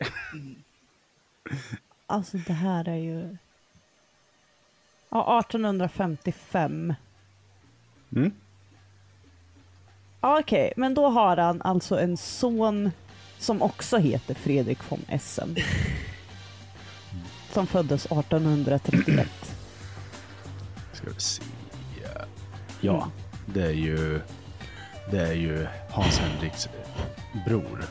Alltså 2.06 2.36
det 2.36 2.52
här 2.52 2.88
är 2.88 2.96
ju... 2.96 3.36
Ja, 5.08 5.40
1855. 5.40 6.94
Mm. 8.12 8.32
Ja, 10.20 10.40
Okej, 10.40 10.72
men 10.76 10.94
då 10.94 11.08
har 11.08 11.36
han 11.36 11.62
alltså 11.62 12.00
en 12.00 12.16
son 12.16 12.90
som 13.38 13.62
också 13.62 13.96
heter 13.98 14.34
Fredrik 14.34 14.90
von 14.90 15.00
Essen. 15.08 15.56
Som 17.52 17.66
föddes 17.66 18.06
1831. 18.06 19.28
Ska 20.92 21.10
vi 21.10 21.20
se. 21.20 21.42
Ja, 22.80 23.10
det 23.46 23.62
är 23.62 23.72
ju, 23.72 24.20
det 25.10 25.20
är 25.20 25.32
ju 25.32 25.66
Hans 25.90 26.18
Henriks 26.18 26.68
bror. 27.46 27.84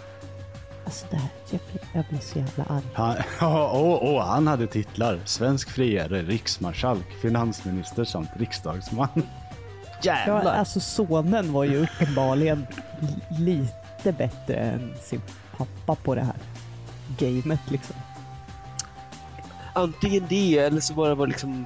Alltså 0.86 1.06
det 1.12 1.18
här, 1.18 1.30
jag 1.52 1.60
blir, 1.72 1.82
jag 1.94 2.06
blir 2.10 2.20
så 2.20 2.40
jävla 2.40 2.64
arg. 2.64 2.84
Han, 2.94 3.16
och, 3.62 4.14
och 4.14 4.24
han 4.24 4.48
hade 4.48 4.68
titlar. 4.68 5.20
Svensk 5.26 5.70
friare, 5.70 6.22
riksmarskalk, 6.22 7.08
finansminister 7.22 8.04
samt 8.04 8.30
riksdagsman. 8.38 9.08
Ja, 10.02 10.16
Jävlar! 10.18 10.54
alltså 10.56 10.80
sonen 10.80 11.54
var 11.54 11.64
ju 11.64 11.84
uppenbarligen 11.84 12.68
li- 13.30 13.40
lite 13.46 14.12
bättre 14.12 14.56
än 14.56 14.94
sin 15.02 15.22
pappa 15.58 15.96
på 16.04 16.16
det 16.16 16.22
här 16.22 16.36
gamet 17.18 17.60
liksom. 17.72 17.96
Antingen 19.74 20.26
det 20.30 20.58
eller 20.58 20.82
så 20.82 20.94
bara 20.94 21.16
var 21.16 21.28
liksom... 21.28 21.66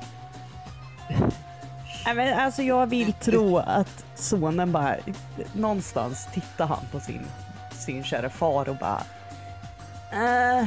Nej, 2.05 2.15
men 2.15 2.39
alltså 2.39 2.61
jag 2.61 2.87
vill 2.87 3.13
tro 3.13 3.57
att 3.57 4.05
sonen 4.15 4.71
bara, 4.71 4.95
någonstans 5.53 6.27
tittar 6.33 6.65
han 6.67 6.85
på 6.91 6.99
sin, 6.99 7.25
sin 7.91 8.03
kära 8.03 8.29
far 8.29 8.69
och 8.69 8.75
bara 8.75 9.03
äh, 10.11 10.65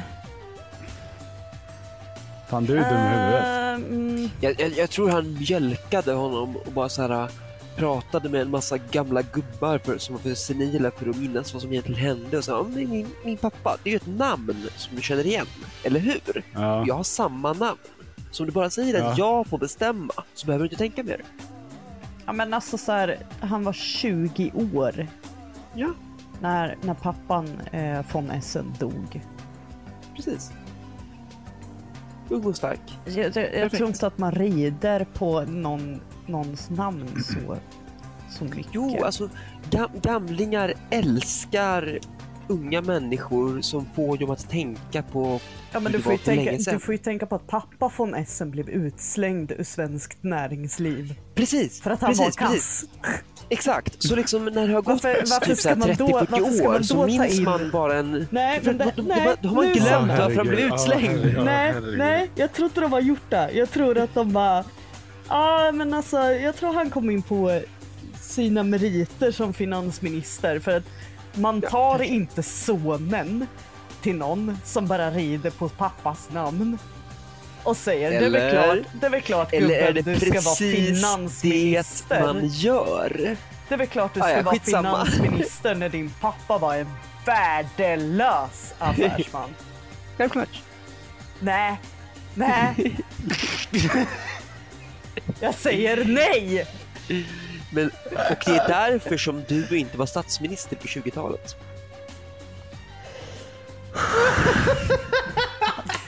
Fan 2.49 2.64
du 2.64 2.79
är 2.79 2.91
dum 2.91 2.99
i 3.01 3.09
huvudet. 3.09 3.45
äh, 3.45 3.75
mm, 3.75 4.31
Jag, 4.41 4.61
jag, 4.61 4.70
jag 4.79 4.91
tror 4.91 5.11
han 5.11 5.33
mjölkade 5.39 6.12
honom 6.12 6.57
och 6.57 6.73
bara 6.73 6.89
så 6.89 7.03
här 7.03 7.29
pratade 7.77 8.29
med 8.29 8.41
en 8.41 8.51
massa 8.51 8.79
gamla 8.79 9.23
gubbar 9.23 9.79
för, 9.79 9.99
som 9.99 10.14
var 10.14 10.23
för 10.23 10.35
senila 10.35 10.91
för 10.91 11.11
att 11.11 11.16
minnas 11.16 11.53
vad 11.53 11.62
som 11.62 11.73
egentligen 11.73 12.01
hände 12.01 12.38
och 12.38 12.45
sa 12.45 12.53
"Ja, 12.53 12.63
men 12.75 12.91
min, 12.91 13.09
min 13.25 13.37
pappa, 13.37 13.76
det 13.83 13.91
är 13.91 13.92
ju 13.92 13.96
ett 13.96 14.07
namn 14.18 14.68
som 14.76 14.96
du 14.96 15.03
känner 15.03 15.26
igen, 15.26 15.46
eller 15.84 16.01
hur? 16.01 16.45
Ja. 16.55 16.84
Jag 16.87 16.95
har 16.95 17.03
samma 17.03 17.53
namn. 17.53 17.79
Så 18.30 18.42
om 18.42 18.46
du 18.46 18.53
bara 18.53 18.71
säger 18.71 19.03
att 19.03 19.18
jag 19.18 19.46
får 19.46 19.59
bestämma 19.59 20.13
så 20.34 20.46
behöver 20.46 20.63
du 20.64 20.67
inte 20.67 20.76
tänka 20.76 21.03
mer. 21.03 21.21
Ja 22.26 22.33
men 22.33 22.55
alltså 22.55 22.79
så 22.79 22.92
här, 22.92 23.18
han 23.41 23.64
var 23.64 23.72
20 23.72 24.53
år 24.75 25.07
Ja, 25.75 25.88
när, 26.43 26.77
när 26.81 26.95
pappan 26.95 27.61
eh, 27.73 28.05
von 28.13 28.31
Essen 28.31 28.75
dog. 28.79 29.23
precis. 30.17 30.53
Ung 32.29 32.45
och 32.45 32.57
stark. 32.57 32.99
Jag, 33.05 33.37
jag, 33.37 33.55
jag 33.55 33.71
tror 33.71 33.89
inte 33.89 34.07
att 34.07 34.19
man 34.19 34.33
rider 34.33 35.07
på 35.14 35.41
någon, 35.41 36.01
någons 36.27 36.71
namn 36.71 37.23
så, 37.23 37.57
så 38.31 38.45
mycket. 38.45 38.67
Jo, 38.73 39.05
alltså 39.05 39.29
gam, 39.71 39.91
gamlingar 40.03 40.75
älskar 40.91 41.99
unga 42.49 42.81
människor 42.81 43.61
som 43.61 43.87
får 43.97 44.17
dem 44.17 44.31
att 44.31 44.51
tänka 44.51 45.03
på 45.03 45.41
ja, 45.73 45.81
men 45.81 45.93
du, 45.93 46.01
får 46.03 46.17
tänka, 46.17 46.71
du 46.73 46.79
får 46.79 46.95
ju 46.95 46.99
tänka 46.99 47.27
på 47.27 47.35
att 47.35 47.47
pappa 47.47 47.91
von 47.97 48.14
Essen 48.14 48.51
blev 48.51 48.69
utslängd 48.71 49.53
ur 49.53 49.64
svenskt 49.64 50.19
näringsliv. 50.23 51.14
Precis, 51.35 51.81
För 51.81 51.91
att 51.91 52.01
han 52.01 52.11
precis, 52.11 52.41
var 52.41 52.47
precis. 52.49 52.81
kass. 53.03 53.25
Exakt, 53.49 54.03
så 54.03 54.17
liksom 54.17 54.45
när 54.45 54.67
det 54.67 54.73
har 54.75 54.83
gått 54.83 54.87
Varför- 55.05 55.31
varför 55.31 55.47
typ 55.47 55.59
ska 55.59 55.77
man 55.77 55.89
då- 55.89 55.95
30-40 56.07 56.13
varför 56.31 56.53
ska 56.57 56.69
år 56.69 56.73
man 56.73 56.85
så 56.85 57.07
minns 57.07 57.39
in- 57.39 57.45
man 57.45 57.71
bara 57.71 57.95
en... 57.99 58.27
Nej, 58.31 58.61
men 58.64 58.79
det, 58.79 58.85
då, 58.97 59.03
då, 59.03 59.09
nej, 59.09 59.35
då 59.43 59.49
har 59.49 59.55
man 59.57 59.73
glömt 59.73 60.09
varför 60.09 60.37
han 60.37 60.49
blev 60.49 60.59
utslängd. 60.75 61.03
herregud. 61.03 61.35
Ja, 61.37 61.45
nej, 61.45 61.73
herregud. 61.73 61.99
nej, 61.99 62.31
jag 62.35 62.53
tror 62.53 62.67
inte 62.67 62.81
de 62.81 62.93
har 62.93 63.01
gjort 63.01 63.31
det. 63.31 63.51
Jag 63.53 63.71
tror 63.71 63.99
att 63.99 64.14
de 64.14 64.33
bara... 64.33 64.64
Ja, 65.29 65.73
men 65.75 65.95
alltså, 65.95 66.17
jag 66.19 66.57
tror 66.57 66.73
han 66.75 66.91
kom 66.91 67.11
in 67.11 67.23
på 67.23 67.61
sina 68.21 68.63
meriter 68.63 69.31
som 69.33 69.53
finansminister. 69.55 70.59
För 70.59 70.77
att 70.77 70.85
man 71.34 71.61
tar 71.61 72.03
inte 72.03 72.42
sonen 72.42 73.46
till 74.03 74.17
någon 74.17 74.59
som 74.64 74.87
bara 74.87 75.11
rider 75.11 75.50
på 75.50 75.68
pappas 75.68 76.29
namn. 76.33 76.79
Och 77.63 77.76
säger 77.76 78.11
det 78.11 78.17
är 78.17 78.21
väl 78.21 78.34
Eller- 78.34 78.50
klart, 78.50 78.79
det 79.00 79.07
är 79.07 79.11
väl 79.11 79.21
klart 79.21 79.53
Eller 79.53 79.75
är 79.75 79.92
gubben, 79.92 80.04
det 80.14 80.21
du 80.21 80.30
ska 80.30 80.41
vara 80.41 80.54
precis 80.54 80.76
det 80.88 80.95
finansminister. 80.95 82.21
man 82.21 82.46
gör? 82.49 83.37
Det 83.68 83.75
är 83.75 83.79
väl 83.79 83.87
klart 83.87 84.14
du 84.14 84.21
Ah, 84.21 84.25
ska 84.25 84.37
ja, 84.37 84.42
vara 84.42 84.54
skitsamma. 84.54 85.04
finansminister 85.07 85.75
när 85.75 85.88
din 85.88 86.11
pappa 86.21 86.59
var 86.59 86.75
en 86.76 86.87
värdelös 87.26 88.75
affärsman. 88.79 89.50
Självklart. 90.18 90.63
Nej, 91.41 91.80
nej. 92.34 92.96
Jag 95.41 95.54
säger 95.54 96.04
nej! 96.04 96.67
Men, 97.74 97.86
och 98.30 98.36
det 98.46 98.50
är 98.57 98.68
därför 98.68 99.16
som 99.16 99.44
du 99.49 99.78
inte 99.78 99.99
var 99.99 100.07
statsminister 100.07 100.76
på 100.76 100.86
20-talet. 100.86 101.57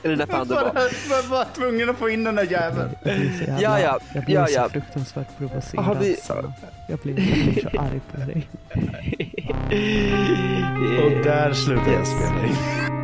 Eller 0.02 0.16
när 0.16 0.26
fan 0.26 0.48
det 0.48 0.54
var. 0.54 0.72
Jag 1.10 1.22
var 1.22 1.46
tvungen 1.54 1.90
att 1.90 1.96
få 1.96 2.08
in 2.10 2.24
den 2.24 2.34
där 2.34 2.44
jäveln. 2.52 2.90
Jag 3.02 3.16
blir 3.18 3.32
så 3.38 3.44
jävla, 3.44 3.60
Ja, 3.62 3.80
ja, 3.80 3.98
jag 4.14 4.24
blir 4.24 4.34
ja, 4.34 4.46
så 4.46 4.52
ja. 4.54 4.68
fruktansvärt 4.68 5.38
provocerad. 5.38 5.84
Har 5.84 5.94
vi- 5.94 6.16
så 6.16 6.52
jag, 6.88 6.98
blir, 6.98 7.18
jag 7.20 7.44
blir 7.44 7.62
så 7.72 7.80
arg 7.80 8.00
på 8.12 8.16
dig. 8.16 8.48
Och 11.04 11.24
där 11.24 11.52
slutar 11.52 11.86
jag 11.92 12.00
Yes. 12.00 12.08
spela 12.08 12.46
in. 12.46 13.03